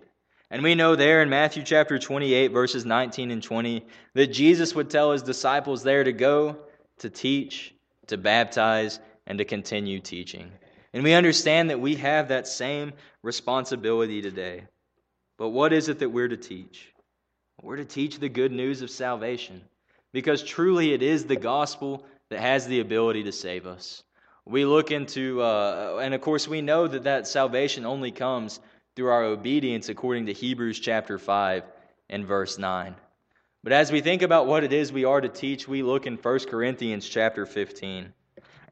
And 0.50 0.62
we 0.62 0.74
know 0.74 0.96
there 0.96 1.20
in 1.20 1.28
Matthew 1.28 1.62
chapter 1.62 1.98
28, 1.98 2.52
verses 2.52 2.86
19 2.86 3.30
and 3.30 3.42
20, 3.42 3.84
that 4.14 4.28
Jesus 4.28 4.74
would 4.74 4.88
tell 4.88 5.12
his 5.12 5.22
disciples 5.22 5.82
there 5.82 6.02
to 6.02 6.12
go, 6.12 6.56
to 7.00 7.10
teach, 7.10 7.74
to 8.06 8.16
baptize, 8.16 8.98
and 9.26 9.36
to 9.38 9.44
continue 9.44 10.00
teaching. 10.00 10.50
And 10.94 11.04
we 11.04 11.12
understand 11.12 11.68
that 11.68 11.80
we 11.80 11.96
have 11.96 12.28
that 12.28 12.48
same 12.48 12.94
responsibility 13.22 14.22
today. 14.22 14.64
But 15.36 15.50
what 15.50 15.74
is 15.74 15.90
it 15.90 15.98
that 15.98 16.10
we're 16.10 16.28
to 16.28 16.36
teach? 16.38 16.94
We're 17.60 17.76
to 17.76 17.84
teach 17.84 18.18
the 18.18 18.30
good 18.30 18.52
news 18.52 18.80
of 18.80 18.88
salvation 18.88 19.60
because 20.14 20.42
truly 20.42 20.94
it 20.94 21.02
is 21.02 21.24
the 21.24 21.36
gospel 21.36 22.06
that 22.30 22.40
has 22.40 22.66
the 22.66 22.80
ability 22.80 23.24
to 23.24 23.32
save 23.32 23.66
us. 23.66 24.02
We 24.46 24.66
look 24.66 24.90
into, 24.90 25.40
uh, 25.40 26.00
and 26.02 26.12
of 26.12 26.20
course, 26.20 26.46
we 26.46 26.60
know 26.60 26.86
that 26.86 27.04
that 27.04 27.26
salvation 27.26 27.86
only 27.86 28.10
comes 28.10 28.60
through 28.94 29.08
our 29.08 29.24
obedience 29.24 29.88
according 29.88 30.26
to 30.26 30.32
Hebrews 30.32 30.78
chapter 30.80 31.18
5 31.18 31.64
and 32.10 32.26
verse 32.26 32.58
9. 32.58 32.94
But 33.62 33.72
as 33.72 33.90
we 33.90 34.02
think 34.02 34.20
about 34.20 34.46
what 34.46 34.62
it 34.62 34.72
is 34.72 34.92
we 34.92 35.06
are 35.06 35.22
to 35.22 35.28
teach, 35.28 35.66
we 35.66 35.82
look 35.82 36.06
in 36.06 36.16
1 36.16 36.38
Corinthians 36.40 37.08
chapter 37.08 37.46
15. 37.46 38.12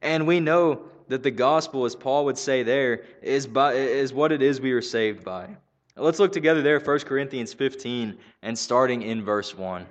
And 0.02 0.26
we 0.26 0.40
know 0.40 0.82
that 1.08 1.22
the 1.22 1.30
gospel, 1.30 1.86
as 1.86 1.96
Paul 1.96 2.26
would 2.26 2.36
say 2.36 2.62
there, 2.62 3.04
is, 3.22 3.46
by, 3.46 3.72
is 3.72 4.12
what 4.12 4.32
it 4.32 4.42
is 4.42 4.60
we 4.60 4.72
are 4.72 4.82
saved 4.82 5.24
by. 5.24 5.48
Let's 5.96 6.18
look 6.18 6.32
together 6.32 6.60
there, 6.60 6.80
1 6.80 6.98
Corinthians 7.00 7.54
15, 7.54 8.18
and 8.42 8.58
starting 8.58 9.02
in 9.02 9.24
verse 9.24 9.56
1. 9.56 9.86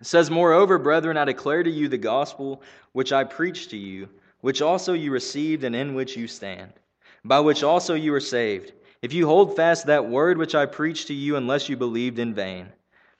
It 0.00 0.06
says, 0.06 0.30
Moreover, 0.30 0.78
brethren, 0.78 1.16
I 1.16 1.24
declare 1.24 1.64
to 1.64 1.70
you 1.70 1.88
the 1.88 1.98
gospel 1.98 2.62
which 2.92 3.12
I 3.12 3.24
preached 3.24 3.70
to 3.70 3.76
you, 3.76 4.08
which 4.40 4.62
also 4.62 4.92
you 4.92 5.10
received 5.10 5.64
and 5.64 5.74
in 5.74 5.94
which 5.94 6.16
you 6.16 6.26
stand, 6.26 6.72
by 7.24 7.40
which 7.40 7.62
also 7.62 7.94
you 7.94 8.14
are 8.14 8.20
saved 8.20 8.72
if 9.02 9.12
you 9.12 9.26
hold 9.26 9.54
fast 9.54 9.86
that 9.86 10.08
word 10.08 10.38
which 10.38 10.54
I 10.54 10.66
preached 10.66 11.08
to 11.08 11.14
you, 11.14 11.36
unless 11.36 11.68
you 11.68 11.76
believed 11.76 12.18
in 12.18 12.34
vain. 12.34 12.72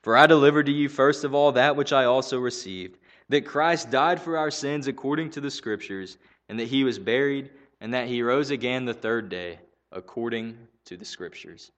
For 0.02 0.16
I 0.16 0.26
delivered 0.26 0.66
to 0.66 0.72
you 0.72 0.88
first 0.88 1.22
of 1.24 1.34
all 1.34 1.52
that 1.52 1.76
which 1.76 1.92
I 1.92 2.04
also 2.04 2.38
received 2.38 2.98
that 3.28 3.44
Christ 3.44 3.90
died 3.90 4.20
for 4.20 4.36
our 4.36 4.50
sins 4.50 4.86
according 4.86 5.30
to 5.30 5.40
the 5.40 5.50
Scriptures, 5.50 6.16
and 6.48 6.58
that 6.60 6.68
he 6.68 6.84
was 6.84 6.98
buried, 6.98 7.50
and 7.80 7.92
that 7.92 8.06
he 8.06 8.22
rose 8.22 8.50
again 8.50 8.84
the 8.84 8.94
third 8.94 9.28
day 9.28 9.58
according 9.92 10.56
to 10.84 10.96
the 10.96 11.04
Scriptures. 11.04 11.72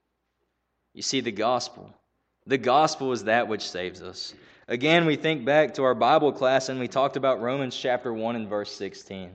You 0.93 1.03
see, 1.03 1.21
the 1.21 1.33
gospel. 1.33 1.93
The 2.47 2.59
gospel 2.59 3.13
is 3.13 3.25
that 3.25 3.49
which 3.49 3.69
saves 3.69 4.03
us. 4.03 4.35
Again, 4.71 5.07
we 5.07 5.17
think 5.17 5.47
back 5.47 5.73
to 5.75 5.83
our 5.83 5.95
Bible 5.95 6.31
class 6.31 6.69
and 6.69 6.79
we 6.79 6.89
talked 6.89 7.17
about 7.17 7.41
Romans 7.41 7.75
chapter 7.75 8.13
1 8.13 8.37
and 8.37 8.47
verse 8.47 8.71
16. 8.73 9.31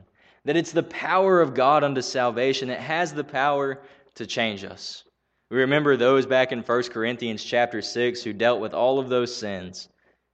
That 0.46 0.56
it's 0.56 0.72
the 0.72 0.84
power 0.84 1.42
of 1.42 1.56
God 1.56 1.84
unto 1.84 2.04
salvation. 2.04 2.70
It 2.70 2.80
has 2.80 3.14
the 3.14 3.24
power 3.24 3.82
to 4.14 4.28
change 4.28 4.64
us. 4.64 5.06
We 5.50 5.58
remember 5.58 5.98
those 5.98 6.28
back 6.28 6.52
in 6.52 6.60
1 6.60 6.84
Corinthians 6.84 7.44
chapter 7.44 7.82
6 7.82 8.22
who 8.22 8.32
dealt 8.32 8.62
with 8.62 8.76
all 8.76 9.00
of 9.00 9.10
those 9.10 9.36
sins. 9.36 9.90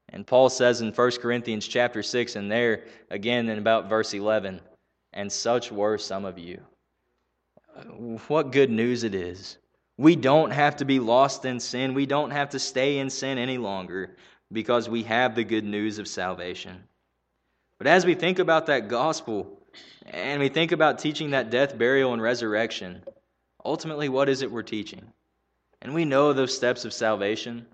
And 0.10 0.28
Paul 0.28 0.50
says 0.50 0.82
in 0.82 0.92
1 0.92 1.12
Corinthians 1.22 1.66
chapter 1.66 2.04
6 2.04 2.36
and 2.36 2.52
there 2.52 2.84
again 3.10 3.48
in 3.48 3.58
about 3.58 3.88
verse 3.88 4.14
11, 4.14 4.60
and 5.14 5.32
such 5.32 5.72
were 5.72 5.98
some 5.98 6.26
of 6.26 6.38
you. 6.38 6.60
What 8.28 8.52
good 8.52 8.70
news 8.70 9.06
it 9.06 9.16
is. 9.16 9.60
We 9.98 10.16
don't 10.16 10.52
have 10.52 10.76
to 10.78 10.86
be 10.86 11.00
lost 11.00 11.46
in 11.46 11.60
sin. 11.60 11.94
We 11.94 12.06
don't 12.06 12.32
have 12.32 12.50
to 12.50 12.60
stay 12.60 12.98
in 12.98 13.10
sin 13.10 13.38
any 13.38 13.58
longer 13.58 14.18
because 14.52 14.90
we 14.90 15.04
have 15.04 15.36
the 15.36 15.44
good 15.44 15.64
news 15.64 16.00
of 16.00 16.08
salvation. 16.08 16.84
But 17.78 17.88
as 17.88 18.06
we 18.06 18.16
think 18.16 18.40
about 18.40 18.66
that 18.66 18.88
gospel 18.88 19.60
and 20.06 20.42
we 20.42 20.50
think 20.50 20.72
about 20.72 21.00
teaching 21.00 21.32
that 21.32 21.50
death, 21.50 21.78
burial, 21.78 22.14
and 22.14 22.22
resurrection, 22.22 23.04
ultimately, 23.64 24.10
what 24.10 24.30
is 24.30 24.42
it 24.42 24.52
we're 24.52 24.64
teaching? 24.64 25.04
And 25.82 25.94
we 25.94 26.06
know 26.06 26.34
those 26.34 26.56
steps 26.56 26.84
of 26.84 26.94
salvation. 26.94 27.66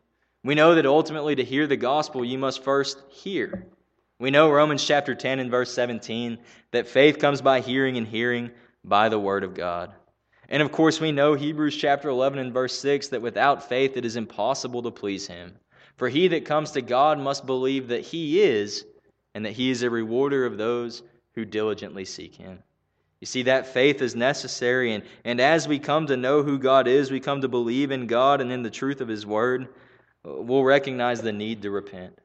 We 0.43 0.53
know 0.53 0.75
that 0.75 0.85
ultimately, 0.85 1.35
to 1.35 1.43
hear 1.43 1.65
the 1.65 1.77
gospel, 1.77 2.23
you 2.23 2.37
must 2.37 2.63
first 2.63 3.01
hear. 3.09 3.65
We 4.19 4.31
know 4.31 4.51
Romans 4.51 4.85
chapter 4.85 5.15
10 5.15 5.39
and 5.39 5.49
verse 5.49 5.73
17 5.73 6.37
that 6.71 6.87
faith 6.87 7.19
comes 7.19 7.41
by 7.41 7.61
hearing, 7.61 7.97
and 7.97 8.07
hearing 8.07 8.51
by 8.83 9.09
the 9.09 9.19
word 9.19 9.43
of 9.43 9.55
God. 9.55 9.91
And 10.47 10.61
of 10.61 10.71
course, 10.71 11.01
we 11.01 11.11
know 11.11 11.33
Hebrews 11.33 11.75
chapter 11.75 12.09
11 12.09 12.37
and 12.37 12.53
verse 12.53 12.77
6 12.77 13.07
that 13.09 13.21
without 13.21 13.67
faith 13.67 13.97
it 13.97 14.05
is 14.05 14.15
impossible 14.15 14.83
to 14.83 14.91
please 14.91 15.25
him. 15.25 15.55
For 15.97 16.09
he 16.09 16.27
that 16.29 16.45
comes 16.45 16.71
to 16.71 16.81
God 16.81 17.19
must 17.19 17.45
believe 17.45 17.87
that 17.89 18.01
he 18.01 18.41
is, 18.41 18.85
and 19.33 19.45
that 19.45 19.53
he 19.53 19.69
is 19.69 19.83
a 19.83 19.89
rewarder 19.89 20.45
of 20.45 20.57
those 20.57 21.03
who 21.33 21.45
diligently 21.45 22.05
seek 22.05 22.35
him. 22.35 22.59
You 23.21 23.27
see, 23.27 23.43
that 23.43 23.67
faith 23.67 24.01
is 24.01 24.15
necessary. 24.15 24.93
And, 24.93 25.03
and 25.23 25.39
as 25.39 25.67
we 25.67 25.79
come 25.79 26.07
to 26.07 26.17
know 26.17 26.43
who 26.43 26.59
God 26.59 26.87
is, 26.87 27.09
we 27.09 27.19
come 27.19 27.41
to 27.41 27.47
believe 27.47 27.91
in 27.91 28.07
God 28.07 28.41
and 28.41 28.51
in 28.51 28.61
the 28.61 28.69
truth 28.69 29.01
of 29.01 29.07
His 29.07 29.25
Word, 29.25 29.69
we'll 30.23 30.63
recognize 30.63 31.21
the 31.21 31.31
need 31.31 31.61
to 31.61 31.71
repent. 31.71 32.19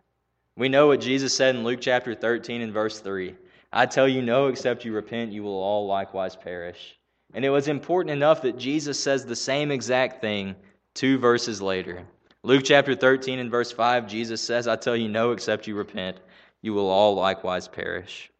We 0.57 0.69
know 0.69 0.89
what 0.89 1.01
Jesus 1.01 1.35
said 1.35 1.55
in 1.55 1.65
Luke 1.65 1.81
chapter 1.81 2.15
13 2.15 2.61
and 2.61 2.73
verse 2.73 3.01
3 3.01 3.35
I 3.73 3.87
tell 3.87 4.09
you, 4.09 4.21
no, 4.21 4.49
except 4.49 4.85
you 4.85 4.93
repent, 4.93 5.33
you 5.33 5.45
will 5.45 5.59
all 5.59 5.87
likewise 5.87 6.35
perish. 6.35 6.99
And 7.33 7.45
it 7.45 7.51
was 7.51 7.69
important 7.69 8.13
enough 8.13 8.43
that 8.43 8.59
Jesus 8.59 8.99
says 8.99 9.25
the 9.25 9.37
same 9.37 9.71
exact 9.71 10.21
thing 10.21 10.57
two 10.95 11.19
verses 11.19 11.63
later. 11.63 12.05
Luke 12.43 12.63
chapter 12.65 12.95
13 12.95 13.39
and 13.39 13.51
verse 13.51 13.71
5, 13.71 14.07
Jesus 14.07 14.41
says, 14.41 14.67
I 14.67 14.77
tell 14.77 14.97
you, 14.97 15.09
no, 15.09 15.33
except 15.33 15.67
you 15.67 15.75
repent, 15.75 16.17
you 16.63 16.73
will 16.73 16.89
all 16.89 17.15
likewise 17.15 17.69
perish. 17.69 18.31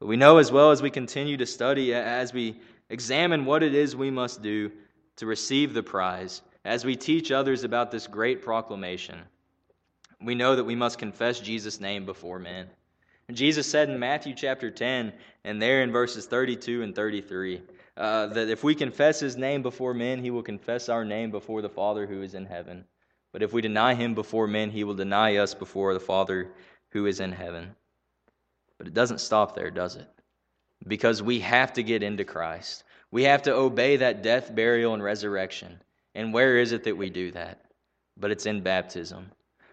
But 0.00 0.06
we 0.06 0.16
know 0.16 0.38
as 0.38 0.50
well 0.50 0.70
as 0.70 0.80
we 0.80 0.88
continue 0.88 1.36
to 1.36 1.44
study, 1.44 1.92
as 1.92 2.32
we 2.32 2.58
examine 2.88 3.44
what 3.44 3.62
it 3.62 3.74
is 3.74 3.94
we 3.94 4.10
must 4.10 4.40
do 4.40 4.72
to 5.16 5.26
receive 5.26 5.74
the 5.74 5.82
prize, 5.82 6.40
as 6.64 6.86
we 6.86 6.96
teach 6.96 7.30
others 7.30 7.62
about 7.62 7.90
this 7.90 8.06
great 8.06 8.42
proclamation, 8.42 9.18
we 10.22 10.34
know 10.34 10.56
that 10.56 10.64
we 10.64 10.74
must 10.74 10.98
confess 10.98 11.38
Jesus' 11.38 11.78
name 11.78 12.06
before 12.06 12.38
men. 12.38 12.66
And 13.28 13.36
Jesus 13.36 13.70
said 13.70 13.90
in 13.90 13.98
Matthew 13.98 14.34
chapter 14.34 14.70
10, 14.70 15.12
and 15.44 15.60
there 15.60 15.82
in 15.82 15.92
verses 15.92 16.24
32 16.24 16.82
and 16.82 16.94
33, 16.94 17.60
uh, 17.98 18.28
that 18.28 18.48
if 18.48 18.64
we 18.64 18.74
confess 18.74 19.20
his 19.20 19.36
name 19.36 19.60
before 19.60 19.92
men, 19.92 20.22
he 20.22 20.30
will 20.30 20.42
confess 20.42 20.88
our 20.88 21.04
name 21.04 21.30
before 21.30 21.60
the 21.60 21.68
Father 21.68 22.06
who 22.06 22.22
is 22.22 22.34
in 22.34 22.46
heaven. 22.46 22.84
But 23.36 23.42
if 23.42 23.52
we 23.52 23.60
deny 23.60 23.92
him 23.92 24.14
before 24.14 24.46
men, 24.46 24.70
he 24.70 24.82
will 24.82 24.94
deny 24.94 25.36
us 25.36 25.52
before 25.52 25.92
the 25.92 26.00
Father 26.00 26.52
who 26.92 27.04
is 27.04 27.20
in 27.20 27.32
heaven. 27.32 27.76
But 28.78 28.86
it 28.86 28.94
doesn't 28.94 29.20
stop 29.20 29.54
there, 29.54 29.70
does 29.70 29.96
it? 29.96 30.08
Because 30.88 31.22
we 31.22 31.40
have 31.40 31.74
to 31.74 31.82
get 31.82 32.02
into 32.02 32.24
Christ. 32.24 32.84
We 33.10 33.24
have 33.24 33.42
to 33.42 33.52
obey 33.52 33.98
that 33.98 34.22
death, 34.22 34.54
burial, 34.54 34.94
and 34.94 35.02
resurrection. 35.02 35.78
And 36.14 36.32
where 36.32 36.56
is 36.56 36.72
it 36.72 36.84
that 36.84 36.96
we 36.96 37.10
do 37.10 37.30
that? 37.32 37.60
But 38.16 38.30
it's 38.30 38.46
in 38.46 38.62
baptism. 38.62 39.30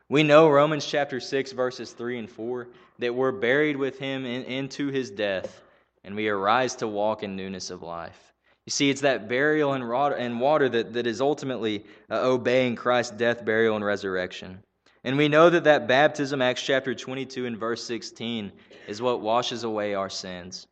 We 0.09 0.23
know 0.23 0.49
Romans 0.49 0.85
chapter 0.85 1.21
6, 1.21 1.53
verses 1.53 1.93
3 1.93 2.19
and 2.19 2.29
4, 2.29 2.67
that 2.99 3.15
we're 3.15 3.31
buried 3.31 3.77
with 3.77 3.97
him 3.97 4.25
in, 4.25 4.43
into 4.43 4.87
his 4.87 5.09
death, 5.09 5.61
and 6.03 6.17
we 6.17 6.27
arise 6.27 6.75
to 6.75 6.87
walk 6.89 7.23
in 7.23 7.37
newness 7.37 7.69
of 7.69 7.81
life. 7.81 8.32
You 8.65 8.71
see, 8.71 8.89
it's 8.89 9.01
that 9.01 9.27
burial 9.27 9.77
water, 9.87 10.35
water 10.39 10.69
that, 10.69 10.93
that 10.93 11.05
is 11.05 11.19
ultimately 11.19 11.85
uh, 12.09 12.21
obeying 12.23 12.75
Christ's 12.75 13.17
death, 13.17 13.43
burial, 13.43 13.75
and 13.75 13.83
resurrection. 13.83 14.63
And 15.03 15.17
we 15.17 15.27
know 15.27 15.49
that 15.49 15.65
that 15.65 15.87
baptism, 15.87 16.41
Acts 16.41 16.63
chapter 16.63 16.95
22 16.95 17.45
and 17.45 17.57
verse 17.57 17.83
16, 17.83 18.53
is 18.87 19.01
what 19.01 19.19
washes 19.19 19.65
away 19.65 19.95
our 19.95 20.09
sins. 20.09 20.65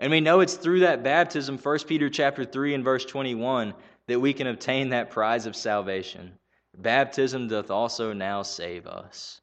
And 0.00 0.10
we 0.10 0.20
know 0.20 0.40
it's 0.40 0.54
through 0.54 0.80
that 0.80 1.04
baptism, 1.04 1.56
1 1.56 1.78
Peter 1.86 2.10
chapter 2.10 2.44
3 2.44 2.74
and 2.74 2.84
verse 2.84 3.04
21, 3.04 3.74
that 4.08 4.20
we 4.20 4.32
can 4.32 4.48
obtain 4.48 4.88
that 4.88 5.10
prize 5.10 5.46
of 5.46 5.54
salvation. 5.54 6.32
Baptism 6.76 7.46
doth 7.48 7.70
also 7.70 8.12
now 8.12 8.42
save 8.42 8.88
us. 8.88 9.40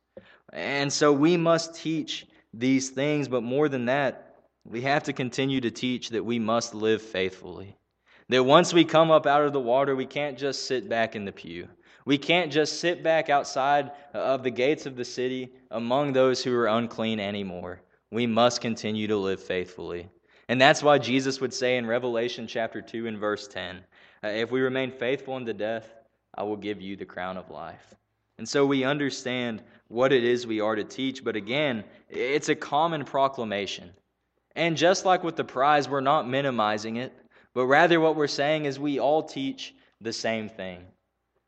And 0.52 0.92
so 0.92 1.14
we 1.14 1.38
must 1.38 1.76
teach 1.76 2.28
these 2.54 2.90
things, 2.90 3.30
but 3.30 3.44
more 3.44 3.70
than 3.70 3.86
that, 3.86 4.36
we 4.66 4.82
have 4.82 5.04
to 5.04 5.14
continue 5.14 5.62
to 5.62 5.72
teach 5.72 6.10
that 6.10 6.24
we 6.24 6.38
must 6.38 6.76
live 6.76 7.02
faithfully. 7.02 7.76
That 8.30 8.44
once 8.44 8.74
we 8.74 8.86
come 8.86 9.12
up 9.12 9.26
out 9.26 9.44
of 9.44 9.54
the 9.54 9.60
water, 9.60 9.96
we 9.96 10.06
can't 10.06 10.38
just 10.38 10.66
sit 10.66 10.88
back 10.90 11.16
in 11.16 11.26
the 11.26 11.32
pew. 11.32 11.68
We 12.06 12.18
can't 12.18 12.52
just 12.52 12.80
sit 12.80 13.04
back 13.04 13.30
outside 13.30 13.92
of 14.14 14.44
the 14.44 14.52
gates 14.52 14.86
of 14.86 14.96
the 14.96 15.06
city 15.06 15.54
among 15.72 16.14
those 16.14 16.44
who 16.44 16.54
are 16.56 16.68
unclean 16.68 17.20
anymore. 17.20 17.82
We 18.12 18.28
must 18.28 18.62
continue 18.62 19.08
to 19.08 19.18
live 19.18 19.42
faithfully. 19.42 20.10
And 20.50 20.60
that's 20.60 20.84
why 20.84 20.98
Jesus 20.98 21.40
would 21.40 21.54
say 21.54 21.78
in 21.78 21.86
Revelation 21.86 22.48
chapter 22.48 22.82
2 22.82 23.08
and 23.08 23.18
verse 23.18 23.48
10 23.48 23.78
uh, 24.24 24.28
If 24.28 24.52
we 24.52 24.62
remain 24.62 24.92
faithful 24.92 25.36
unto 25.36 25.54
death, 25.54 25.94
I 26.36 26.44
will 26.44 26.58
give 26.58 26.82
you 26.82 26.96
the 26.96 27.06
crown 27.06 27.38
of 27.38 27.50
life. 27.50 27.96
And 28.38 28.48
so 28.48 28.66
we 28.66 28.84
understand 28.84 29.64
what 29.88 30.12
it 30.12 30.24
is 30.24 30.46
we 30.46 30.60
are 30.60 30.76
to 30.76 30.84
teach, 30.84 31.24
but 31.24 31.36
again, 31.36 31.84
it's 32.10 32.50
a 32.50 32.56
common 32.56 33.06
proclamation. 33.06 33.92
And 34.56 34.76
just 34.76 35.06
like 35.06 35.24
with 35.24 35.36
the 35.36 35.44
prize, 35.44 35.88
we're 35.88 36.02
not 36.02 36.28
minimizing 36.28 36.98
it, 36.98 37.14
but 37.54 37.66
rather 37.66 38.00
what 38.00 38.16
we're 38.16 38.28
saying 38.28 38.66
is 38.66 38.80
we 38.80 39.00
all 39.00 39.24
teach 39.24 39.74
the 40.02 40.14
same 40.14 40.50
thing. 40.50 40.86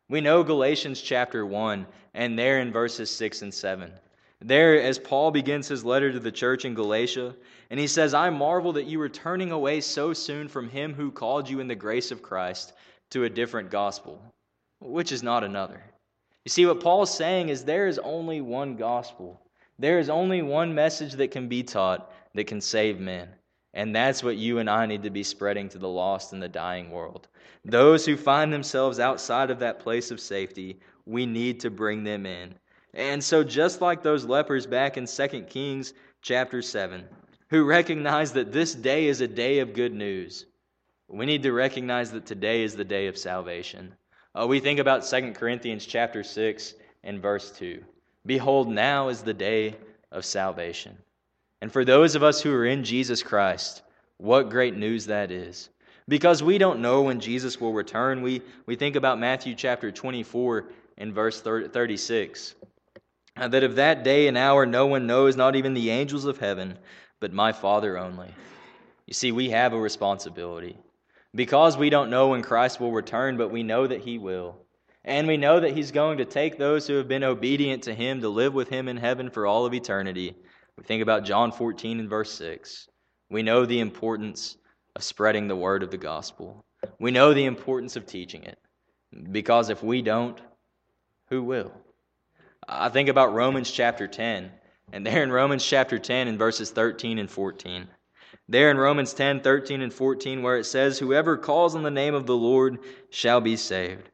We 0.07 0.21
know 0.21 0.43
Galatians 0.43 1.01
chapter 1.01 1.45
1, 1.45 1.85
and 2.13 2.37
there 2.37 2.59
in 2.59 2.71
verses 2.71 3.09
6 3.09 3.41
and 3.41 3.53
7. 3.53 3.91
There, 4.41 4.79
as 4.79 4.99
Paul 4.99 5.31
begins 5.31 5.67
his 5.67 5.83
letter 5.83 6.11
to 6.11 6.19
the 6.19 6.31
church 6.31 6.65
in 6.65 6.75
Galatia, 6.75 7.35
and 7.71 7.79
he 7.79 7.87
says, 7.87 8.13
I 8.13 8.29
marvel 8.29 8.73
that 8.73 8.85
you 8.85 9.01
are 9.01 9.09
turning 9.09 9.51
away 9.51 9.81
so 9.81 10.13
soon 10.13 10.47
from 10.47 10.69
him 10.69 10.93
who 10.93 11.09
called 11.09 11.49
you 11.49 11.59
in 11.59 11.67
the 11.67 11.75
grace 11.75 12.11
of 12.11 12.21
Christ 12.21 12.73
to 13.09 13.23
a 13.23 13.29
different 13.29 13.71
gospel, 13.71 14.21
which 14.79 15.11
is 15.11 15.23
not 15.23 15.43
another. 15.43 15.81
You 16.43 16.49
see, 16.49 16.67
what 16.67 16.81
Paul's 16.81 17.15
saying 17.15 17.49
is 17.49 17.63
there 17.63 17.87
is 17.87 17.97
only 17.99 18.41
one 18.41 18.75
gospel. 18.75 19.41
There 19.79 19.97
is 19.97 20.09
only 20.09 20.43
one 20.43 20.75
message 20.75 21.13
that 21.13 21.31
can 21.31 21.47
be 21.47 21.63
taught 21.63 22.11
that 22.35 22.45
can 22.45 22.61
save 22.61 22.99
men. 22.99 23.29
And 23.75 23.93
that's 23.93 24.23
what 24.23 24.37
you 24.37 24.59
and 24.59 24.69
I 24.69 24.85
need 24.85 25.03
to 25.03 25.09
be 25.09 25.21
spreading 25.21 25.67
to 25.69 25.77
the 25.77 25.89
lost 25.89 26.31
and 26.31 26.41
the 26.41 26.47
dying 26.47 26.89
world. 26.89 27.27
Those 27.65 28.05
who 28.05 28.15
find 28.15 28.51
themselves 28.51 28.99
outside 28.99 29.51
of 29.51 29.59
that 29.59 29.79
place 29.79 30.11
of 30.11 30.21
safety, 30.21 30.79
we 31.05 31.25
need 31.25 31.59
to 31.59 31.69
bring 31.69 32.03
them 32.03 32.25
in. 32.25 32.55
And 32.93 33.21
so, 33.21 33.43
just 33.43 33.81
like 33.81 34.01
those 34.01 34.23
lepers 34.23 34.65
back 34.65 34.95
in 34.95 35.05
2 35.05 35.27
Kings 35.49 35.93
chapter 36.21 36.61
7, 36.61 37.03
who 37.49 37.65
recognized 37.65 38.33
that 38.35 38.53
this 38.53 38.73
day 38.73 39.07
is 39.07 39.19
a 39.19 39.27
day 39.27 39.59
of 39.59 39.73
good 39.73 39.93
news, 39.93 40.45
we 41.09 41.25
need 41.25 41.43
to 41.43 41.51
recognize 41.51 42.11
that 42.11 42.25
today 42.25 42.63
is 42.63 42.75
the 42.75 42.85
day 42.85 43.07
of 43.07 43.17
salvation. 43.17 43.93
Uh, 44.33 44.47
we 44.47 44.61
think 44.61 44.79
about 44.79 45.05
2 45.05 45.33
Corinthians 45.33 45.85
chapter 45.85 46.23
6 46.23 46.75
and 47.03 47.21
verse 47.21 47.51
2. 47.51 47.83
Behold, 48.25 48.69
now 48.69 49.09
is 49.09 49.21
the 49.21 49.33
day 49.33 49.75
of 50.11 50.23
salvation. 50.23 50.97
And 51.61 51.71
for 51.71 51.85
those 51.85 52.15
of 52.15 52.23
us 52.23 52.41
who 52.41 52.53
are 52.53 52.65
in 52.65 52.83
Jesus 52.83 53.23
Christ, 53.23 53.81
what 54.17 54.49
great 54.49 54.75
news 54.75 55.07
that 55.07 55.31
is. 55.31 55.69
Because 56.07 56.43
we 56.43 56.57
don't 56.57 56.81
know 56.81 57.01
when 57.01 57.19
Jesus 57.19 57.59
will 57.59 57.73
return, 57.73 58.21
we, 58.21 58.41
we 58.65 58.75
think 58.75 58.95
about 58.95 59.19
Matthew 59.19 59.55
chapter 59.55 59.91
24 59.91 60.65
and 60.97 61.13
verse 61.13 61.41
36 61.41 62.55
that 63.35 63.63
of 63.63 63.75
that 63.75 64.03
day 64.03 64.27
and 64.27 64.37
hour 64.37 64.65
no 64.65 64.87
one 64.87 65.07
knows, 65.07 65.35
not 65.35 65.55
even 65.55 65.73
the 65.73 65.89
angels 65.89 66.25
of 66.25 66.37
heaven, 66.37 66.77
but 67.19 67.33
my 67.33 67.51
Father 67.51 67.97
only. 67.97 68.33
You 69.05 69.13
see, 69.13 69.31
we 69.31 69.49
have 69.49 69.73
a 69.73 69.79
responsibility. 69.79 70.77
Because 71.33 71.77
we 71.77 71.89
don't 71.89 72.09
know 72.09 72.29
when 72.29 72.41
Christ 72.41 72.79
will 72.79 72.93
return, 72.93 73.35
but 73.35 73.51
we 73.51 73.61
know 73.61 73.87
that 73.87 74.01
he 74.01 74.17
will. 74.17 74.55
And 75.03 75.27
we 75.27 75.35
know 75.37 75.59
that 75.59 75.75
he's 75.75 75.91
going 75.91 76.17
to 76.19 76.25
take 76.25 76.57
those 76.57 76.87
who 76.87 76.93
have 76.95 77.09
been 77.09 77.25
obedient 77.25 77.83
to 77.83 77.93
him 77.93 78.21
to 78.21 78.29
live 78.29 78.53
with 78.53 78.69
him 78.69 78.87
in 78.87 78.97
heaven 78.97 79.29
for 79.29 79.45
all 79.45 79.65
of 79.65 79.73
eternity. 79.73 80.35
We 80.77 80.83
think 80.83 81.01
about 81.01 81.23
John 81.23 81.51
14 81.51 81.99
and 81.99 82.09
verse 82.09 82.31
6. 82.33 82.89
We 83.29 83.43
know 83.43 83.65
the 83.65 83.79
importance 83.79 84.57
of 84.95 85.03
spreading 85.03 85.47
the 85.47 85.55
word 85.55 85.83
of 85.83 85.91
the 85.91 85.97
gospel. 85.97 86.65
We 86.99 87.11
know 87.11 87.33
the 87.33 87.45
importance 87.45 87.95
of 87.95 88.05
teaching 88.05 88.43
it. 88.43 88.59
Because 89.31 89.69
if 89.69 89.81
we 89.81 90.01
don't, 90.01 90.39
who 91.29 91.43
will? 91.43 91.71
I 92.67 92.89
think 92.89 93.09
about 93.09 93.33
Romans 93.33 93.71
chapter 93.71 94.07
10. 94.07 94.51
And 94.91 95.05
there 95.05 95.23
in 95.23 95.31
Romans 95.31 95.65
chapter 95.65 95.97
10, 95.97 96.27
in 96.27 96.37
verses 96.37 96.71
13 96.71 97.19
and 97.19 97.29
14. 97.29 97.87
There 98.47 98.69
in 98.69 98.77
Romans 98.77 99.13
10, 99.13 99.41
13 99.41 99.81
and 99.81 99.93
14, 99.93 100.43
where 100.43 100.57
it 100.57 100.65
says, 100.65 100.99
Whoever 100.99 101.37
calls 101.37 101.75
on 101.75 101.83
the 101.83 101.89
name 101.89 102.13
of 102.13 102.27
the 102.27 102.35
Lord 102.35 102.79
shall 103.09 103.41
be 103.41 103.55
saved. 103.55 104.09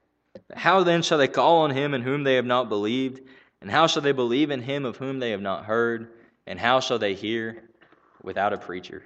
How 0.55 0.83
then 0.83 1.01
shall 1.01 1.17
they 1.17 1.27
call 1.27 1.61
on 1.61 1.71
him 1.71 1.93
in 1.93 2.01
whom 2.01 2.23
they 2.23 2.35
have 2.35 2.45
not 2.45 2.69
believed? 2.69 3.21
And 3.61 3.69
how 3.69 3.87
shall 3.87 4.01
they 4.01 4.13
believe 4.13 4.49
in 4.49 4.61
him 4.61 4.85
of 4.85 4.97
whom 4.97 5.19
they 5.19 5.31
have 5.31 5.41
not 5.41 5.65
heard? 5.65 6.11
And 6.47 6.59
how 6.59 6.79
shall 6.79 6.99
they 6.99 7.13
hear 7.13 7.63
without 8.23 8.53
a 8.53 8.57
preacher? 8.57 9.03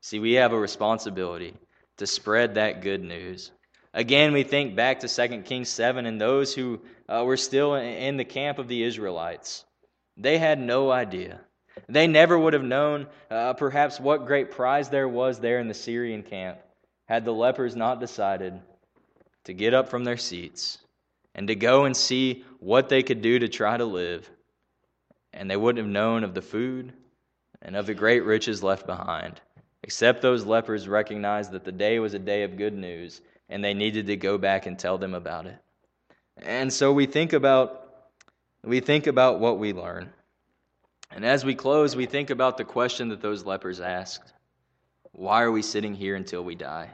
See, 0.00 0.18
we 0.18 0.34
have 0.34 0.52
a 0.52 0.58
responsibility 0.58 1.54
to 1.98 2.06
spread 2.06 2.54
that 2.54 2.82
good 2.82 3.02
news. 3.02 3.52
Again, 3.92 4.32
we 4.32 4.44
think 4.44 4.76
back 4.76 5.00
to 5.00 5.08
2 5.08 5.42
Kings 5.42 5.68
7 5.68 6.06
and 6.06 6.20
those 6.20 6.54
who 6.54 6.80
uh, 7.08 7.22
were 7.24 7.36
still 7.36 7.74
in 7.74 8.16
the 8.16 8.24
camp 8.24 8.58
of 8.58 8.68
the 8.68 8.82
Israelites. 8.82 9.64
They 10.16 10.38
had 10.38 10.60
no 10.60 10.90
idea. 10.90 11.40
They 11.88 12.06
never 12.06 12.38
would 12.38 12.52
have 12.52 12.62
known 12.62 13.06
uh, 13.30 13.54
perhaps 13.54 13.98
what 13.98 14.26
great 14.26 14.50
prize 14.50 14.90
there 14.90 15.08
was 15.08 15.40
there 15.40 15.58
in 15.58 15.68
the 15.68 15.74
Syrian 15.74 16.22
camp 16.22 16.58
had 17.06 17.24
the 17.24 17.32
lepers 17.32 17.74
not 17.74 18.00
decided 18.00 18.60
to 19.44 19.52
get 19.52 19.74
up 19.74 19.88
from 19.88 20.04
their 20.04 20.16
seats 20.16 20.78
and 21.34 21.48
to 21.48 21.54
go 21.54 21.84
and 21.84 21.96
see 21.96 22.44
what 22.60 22.88
they 22.88 23.02
could 23.02 23.22
do 23.22 23.38
to 23.38 23.48
try 23.48 23.76
to 23.76 23.84
live. 23.84 24.30
And 25.32 25.50
they 25.50 25.56
wouldn't 25.56 25.84
have 25.84 25.92
known 25.92 26.24
of 26.24 26.34
the 26.34 26.42
food 26.42 26.92
and 27.62 27.76
of 27.76 27.86
the 27.86 27.94
great 27.94 28.24
riches 28.24 28.62
left 28.62 28.86
behind, 28.86 29.40
except 29.82 30.22
those 30.22 30.44
lepers 30.44 30.88
recognized 30.88 31.52
that 31.52 31.64
the 31.64 31.72
day 31.72 31.98
was 31.98 32.14
a 32.14 32.18
day 32.18 32.42
of 32.42 32.56
good 32.56 32.74
news 32.74 33.20
and 33.48 33.62
they 33.62 33.74
needed 33.74 34.06
to 34.06 34.16
go 34.16 34.38
back 34.38 34.66
and 34.66 34.78
tell 34.78 34.98
them 34.98 35.14
about 35.14 35.46
it. 35.46 35.56
And 36.38 36.72
so 36.72 36.92
we 36.92 37.06
think 37.06 37.32
about 37.32 37.76
we 38.62 38.80
think 38.80 39.06
about 39.06 39.40
what 39.40 39.58
we 39.58 39.72
learn. 39.72 40.10
And 41.10 41.24
as 41.24 41.44
we 41.44 41.54
close, 41.54 41.96
we 41.96 42.06
think 42.06 42.30
about 42.30 42.56
the 42.56 42.64
question 42.64 43.08
that 43.08 43.22
those 43.22 43.46
lepers 43.46 43.80
asked. 43.80 44.32
Why 45.12 45.42
are 45.42 45.50
we 45.50 45.62
sitting 45.62 45.94
here 45.94 46.14
until 46.14 46.44
we 46.44 46.54
die? 46.54 46.90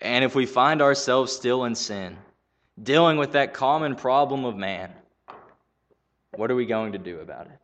And 0.00 0.24
if 0.24 0.34
we 0.34 0.46
find 0.46 0.80
ourselves 0.82 1.32
still 1.32 1.64
in 1.64 1.74
sin, 1.74 2.16
dealing 2.80 3.16
with 3.16 3.32
that 3.32 3.54
common 3.54 3.96
problem 3.96 4.44
of 4.44 4.56
man, 4.56 4.92
what 6.34 6.50
are 6.50 6.56
we 6.56 6.66
going 6.66 6.92
to 6.92 6.98
do 6.98 7.20
about 7.20 7.46
it? 7.46 7.58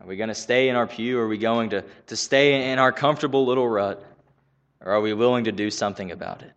Are 0.00 0.06
we 0.06 0.16
going 0.16 0.28
to 0.28 0.34
stay 0.34 0.68
in 0.68 0.76
our 0.76 0.86
pew? 0.86 1.18
Are 1.18 1.28
we 1.28 1.38
going 1.38 1.70
to, 1.70 1.84
to 2.08 2.16
stay 2.16 2.72
in 2.72 2.78
our 2.78 2.92
comfortable 2.92 3.46
little 3.46 3.68
rut? 3.68 4.04
Or 4.80 4.92
are 4.92 5.00
we 5.00 5.14
willing 5.14 5.44
to 5.44 5.52
do 5.52 5.70
something 5.70 6.10
about 6.10 6.42
it? 6.42 6.52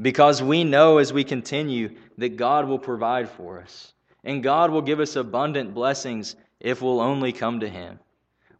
because 0.00 0.42
we 0.42 0.64
know 0.64 0.98
as 0.98 1.12
we 1.12 1.24
continue 1.24 1.96
that 2.18 2.36
God 2.36 2.68
will 2.68 2.78
provide 2.78 3.28
for 3.28 3.60
us 3.60 3.92
and 4.24 4.42
God 4.42 4.70
will 4.70 4.82
give 4.82 5.00
us 5.00 5.16
abundant 5.16 5.74
blessings 5.74 6.36
if 6.60 6.82
we'll 6.82 7.00
only 7.00 7.32
come 7.32 7.60
to 7.60 7.68
Him. 7.68 7.98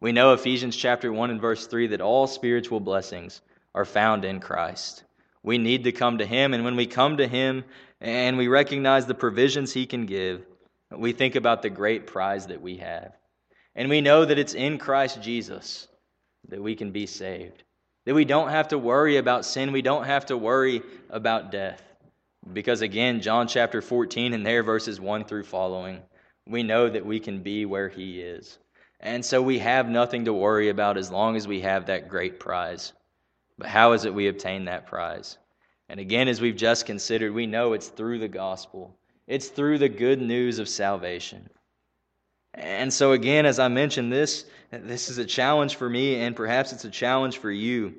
We 0.01 0.12
know 0.12 0.32
Ephesians 0.32 0.76
chapter 0.76 1.12
1 1.12 1.30
and 1.30 1.41
verse 1.41 1.66
3 1.66 1.89
that 1.89 2.01
all 2.01 2.26
spiritual 2.26 2.80
blessings 2.80 3.41
are 3.74 3.84
found 3.84 4.24
in 4.24 4.41
Christ. 4.41 5.05
We 5.43 5.59
need 5.59 5.84
to 5.84 5.93
come 5.93 6.18
to 6.18 6.26
Him, 6.26 6.55
and 6.55 6.64
when 6.64 6.76
we 6.76 6.86
come 6.86 7.16
to 7.16 7.26
Him 7.26 7.64
and 8.01 8.36
we 8.36 8.49
recognize 8.49 9.07
the 9.07 9.14
provisions 9.14 9.72
He 9.72 9.86
can 9.86 10.07
give, 10.07 10.45
we 10.91 11.12
think 11.12 11.34
about 11.36 11.62
the 11.62 11.70
great 11.70 12.07
prize 12.07 12.47
that 12.47 12.62
we 12.62 12.78
have. 12.78 13.12
And 13.74 13.89
we 13.89 14.01
know 14.01 14.24
that 14.24 14.39
it's 14.39 14.55
in 14.55 14.78
Christ 14.78 15.22
Jesus 15.22 15.89
that 16.49 16.62
we 16.62 16.74
can 16.74 16.91
be 16.91 17.07
saved. 17.07 17.62
That 18.07 18.14
we 18.14 18.24
don't 18.24 18.49
have 18.49 18.68
to 18.68 18.78
worry 18.78 19.18
about 19.18 19.45
sin, 19.45 19.72
we 19.72 19.82
don't 19.82 20.05
have 20.05 20.26
to 20.26 20.36
worry 20.36 20.82
about 21.11 21.53
death. 21.53 21.82
Because 22.53 22.80
again, 22.80 23.20
John 23.20 23.47
chapter 23.47 23.82
14 23.82 24.32
and 24.32 24.47
there, 24.47 24.62
verses 24.62 25.01
1 25.01 25.24
through 25.24 25.45
following, 25.45 26.01
we 26.47 26.62
know 26.62 26.89
that 26.89 27.05
we 27.05 27.20
can 27.20 27.43
be 27.43 27.66
where 27.66 27.89
He 27.89 28.20
is. 28.20 28.59
And 29.01 29.24
so 29.24 29.43
we 29.43 29.59
have 29.59 29.89
nothing 29.89 30.24
to 30.24 30.32
worry 30.32 30.70
about 30.70 30.97
as 30.97 31.11
long 31.11 31.36
as 31.36 31.47
we 31.47 31.61
have 31.61 31.86
that 31.86 32.09
great 32.09 32.41
prize. 32.41 32.95
But 33.59 33.68
how 33.68 33.93
is 33.93 34.05
it 34.05 34.14
we 34.14 34.28
obtain 34.28 34.64
that 34.64 34.86
prize? 34.86 35.36
And 35.89 36.01
again, 36.01 36.28
as 36.28 36.41
we've 36.41 36.57
just 36.57 36.86
considered, 36.86 37.32
we 37.32 37.47
know 37.47 37.72
it's 37.72 37.89
through 37.89 38.18
the 38.18 38.28
gospel, 38.28 38.97
it's 39.29 39.49
through 39.49 39.79
the 39.79 39.89
good 39.89 40.20
news 40.20 40.59
of 40.59 40.68
salvation. 40.68 41.49
And 42.55 42.93
so, 42.93 43.12
again, 43.12 43.47
as 43.47 43.59
I 43.59 43.68
mentioned, 43.68 44.11
this, 44.11 44.47
this 44.72 45.11
is 45.11 45.18
a 45.18 45.24
challenge 45.24 45.76
for 45.76 45.89
me, 45.89 46.16
and 46.16 46.35
perhaps 46.35 46.72
it's 46.72 46.87
a 46.87 46.91
challenge 46.91 47.39
for 47.39 47.51
you. 47.51 47.95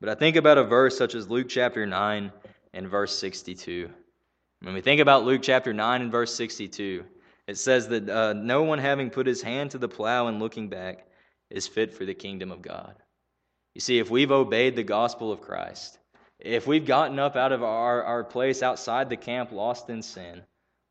But 0.00 0.08
I 0.08 0.14
think 0.14 0.34
about 0.34 0.58
a 0.58 0.64
verse 0.64 0.96
such 0.96 1.14
as 1.14 1.28
Luke 1.28 1.48
chapter 1.48 1.86
9 1.86 2.32
and 2.72 2.88
verse 2.88 3.16
62. 3.16 3.90
When 4.62 4.74
we 4.74 4.80
think 4.80 5.00
about 5.00 5.24
Luke 5.24 5.42
chapter 5.42 5.74
9 5.74 6.02
and 6.02 6.10
verse 6.10 6.34
62, 6.34 7.04
it 7.46 7.58
says 7.58 7.88
that 7.88 8.08
uh, 8.08 8.32
no 8.32 8.62
one 8.62 8.78
having 8.78 9.10
put 9.10 9.26
his 9.26 9.42
hand 9.42 9.72
to 9.72 9.78
the 9.78 9.88
plow 9.88 10.28
and 10.28 10.40
looking 10.40 10.68
back 10.68 11.06
is 11.50 11.68
fit 11.68 11.92
for 11.92 12.06
the 12.06 12.14
kingdom 12.14 12.50
of 12.50 12.62
God. 12.62 12.96
You 13.74 13.80
see, 13.80 13.98
if 13.98 14.10
we've 14.10 14.32
obeyed 14.32 14.74
the 14.74 14.82
gospel 14.82 15.30
of 15.30 15.42
Christ, 15.42 15.98
if 16.38 16.66
we've 16.66 16.86
gotten 16.86 17.18
up 17.18 17.36
out 17.36 17.52
of 17.52 17.62
our, 17.62 18.02
our 18.02 18.24
place 18.24 18.62
outside 18.62 19.10
the 19.10 19.16
camp 19.16 19.52
lost 19.52 19.90
in 19.90 20.02
sin, 20.02 20.42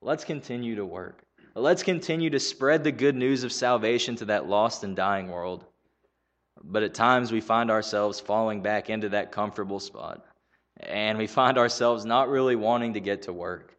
let's 0.01 0.23
continue 0.23 0.75
to 0.75 0.85
work. 0.85 1.23
Let's 1.53 1.83
continue 1.83 2.29
to 2.29 2.39
spread 2.39 2.83
the 2.83 2.91
good 2.91 3.15
news 3.15 3.43
of 3.43 3.51
salvation 3.51 4.15
to 4.17 4.25
that 4.25 4.47
lost 4.47 4.83
and 4.83 4.95
dying 4.95 5.29
world. 5.29 5.65
But 6.63 6.83
at 6.83 6.93
times 6.93 7.31
we 7.31 7.41
find 7.41 7.69
ourselves 7.69 8.19
falling 8.19 8.61
back 8.61 8.89
into 8.89 9.09
that 9.09 9.31
comfortable 9.31 9.79
spot. 9.79 10.23
And 10.79 11.17
we 11.17 11.27
find 11.27 11.57
ourselves 11.57 12.05
not 12.05 12.29
really 12.29 12.55
wanting 12.55 12.93
to 12.93 12.99
get 12.99 13.23
to 13.23 13.33
work. 13.33 13.75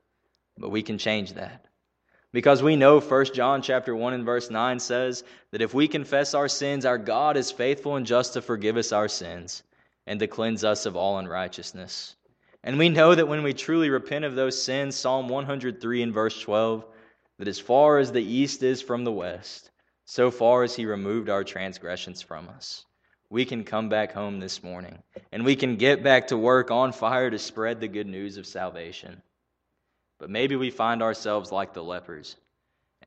But 0.59 0.71
we 0.71 0.83
can 0.83 0.99
change 0.99 1.33
that. 1.33 1.67
Because 2.33 2.63
we 2.63 2.77
know 2.77 3.01
1 3.01 3.25
John 3.35 3.61
chapter 3.63 3.95
1 3.95 4.15
and 4.15 4.25
verse 4.25 4.51
9 4.51 4.79
says 4.79 5.25
that 5.51 5.63
if 5.63 5.75
we 5.75 5.87
confess 5.89 6.35
our 6.35 6.49
sins, 6.49 6.85
our 6.85 6.99
God 6.99 7.37
is 7.37 7.51
faithful 7.51 7.97
and 7.97 8.07
just 8.07 8.35
to 8.35 8.43
forgive 8.43 8.77
us 8.77 8.93
our 8.93 9.09
sins 9.09 9.63
and 10.07 10.19
to 10.21 10.27
cleanse 10.27 10.65
us 10.65 10.87
of 10.87 10.97
all 10.97 11.19
unrighteousness. 11.19 12.17
And 12.65 12.79
we 12.79 12.89
know 12.89 13.15
that 13.15 13.29
when 13.29 13.43
we 13.43 13.55
truly 13.55 13.91
repent 13.91 14.25
of 14.25 14.35
those 14.35 14.63
sins, 14.63 14.95
Psalm 14.95 15.29
103 15.29 16.03
and 16.03 16.15
verse 16.15 16.41
12, 16.41 16.85
that 17.39 17.49
as 17.49 17.59
far 17.59 17.99
as 17.99 18.13
the 18.13 18.23
east 18.23 18.63
is 18.63 18.81
from 18.81 19.05
the 19.05 19.13
west, 19.13 19.71
so 20.05 20.31
far 20.31 20.63
as 20.63 20.75
he 20.75 20.87
removed 20.87 21.29
our 21.29 21.43
transgressions 21.43 22.23
from 22.23 22.49
us. 22.49 22.85
We 23.31 23.45
can 23.45 23.65
come 23.65 23.89
back 23.89 24.13
home 24.13 24.41
this 24.41 24.63
morning 24.63 25.03
and 25.33 25.45
we 25.45 25.57
can 25.57 25.77
get 25.77 26.03
back 26.03 26.29
to 26.29 26.37
work 26.37 26.71
on 26.71 26.93
fire 26.93 27.31
to 27.31 27.39
spread 27.39 27.81
the 27.81 27.89
good 27.89 28.07
news 28.07 28.37
of 28.37 28.47
salvation. 28.47 29.23
But 30.19 30.31
maybe 30.31 30.55
we 30.55 30.71
find 30.71 31.03
ourselves 31.03 31.51
like 31.51 31.73
the 31.73 31.83
lepers, 31.83 32.37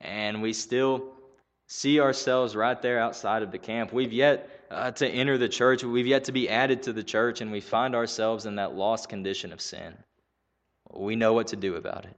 and 0.02 0.42
we 0.42 0.52
still 0.52 1.14
see 1.68 2.00
ourselves 2.02 2.56
right 2.56 2.82
there 2.82 3.00
outside 3.00 3.42
of 3.42 3.52
the 3.52 3.58
camp. 3.58 3.94
We've 3.94 4.12
yet 4.12 4.50
uh, 4.70 4.92
to 4.92 5.08
enter 5.08 5.38
the 5.38 5.50
church, 5.50 5.84
we've 5.84 6.08
yet 6.08 6.26
to 6.26 6.32
be 6.32 6.50
added 6.50 6.84
to 6.84 6.94
the 6.94 7.04
church, 7.04 7.42
and 7.42 7.52
we 7.52 7.62
find 7.62 7.96
ourselves 7.96 8.46
in 8.46 8.56
that 8.56 8.76
lost 8.76 9.10
condition 9.10 9.54
of 9.54 9.62
sin. 9.62 9.94
We 10.94 11.16
know 11.16 11.34
what 11.34 11.48
to 11.48 11.56
do 11.56 11.76
about 11.76 12.06
it. 12.06 12.18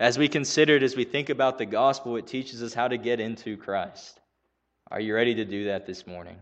As 0.00 0.18
we 0.18 0.28
consider 0.28 0.76
it, 0.76 0.82
as 0.82 0.96
we 0.96 1.04
think 1.04 1.28
about 1.28 1.58
the 1.58 1.66
gospel, 1.66 2.16
it 2.16 2.26
teaches 2.26 2.62
us 2.62 2.74
how 2.74 2.88
to 2.88 2.96
get 2.96 3.20
into 3.20 3.56
Christ. 3.56 4.20
Are 4.90 5.00
you 5.00 5.14
ready 5.14 5.34
to 5.36 5.44
do 5.44 5.64
that 5.64 5.86
this 5.86 6.06
morning? 6.06 6.38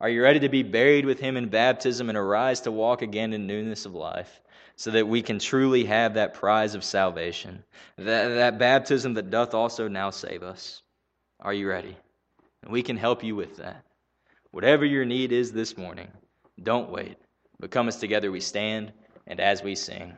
Are 0.00 0.08
you 0.08 0.22
ready 0.22 0.40
to 0.40 0.48
be 0.48 0.62
buried 0.62 1.04
with 1.04 1.20
him 1.20 1.36
in 1.36 1.48
baptism 1.48 2.08
and 2.08 2.18
arise 2.18 2.60
to 2.62 2.72
walk 2.72 3.02
again 3.02 3.32
in 3.32 3.46
newness 3.46 3.86
of 3.86 3.94
life? 3.94 4.40
so 4.76 4.90
that 4.90 5.06
we 5.06 5.22
can 5.22 5.38
truly 5.38 5.84
have 5.84 6.14
that 6.14 6.34
prize 6.34 6.74
of 6.74 6.84
salvation, 6.84 7.62
that, 7.98 8.28
that 8.28 8.58
baptism 8.58 9.14
that 9.14 9.30
doth 9.30 9.54
also 9.54 9.88
now 9.88 10.10
save 10.10 10.42
us. 10.42 10.82
Are 11.40 11.52
you 11.52 11.68
ready? 11.68 11.96
And 12.62 12.72
we 12.72 12.82
can 12.82 12.96
help 12.96 13.22
you 13.22 13.36
with 13.36 13.56
that. 13.58 13.84
Whatever 14.52 14.84
your 14.84 15.06
need 15.06 15.32
is 15.32 15.50
this 15.50 15.78
morning, 15.78 16.08
don't 16.62 16.90
wait, 16.90 17.16
but 17.58 17.70
come 17.70 17.88
as 17.88 17.96
together 17.96 18.30
we 18.30 18.40
stand 18.40 18.92
and 19.26 19.40
as 19.40 19.62
we 19.62 19.74
sing. 19.74 20.12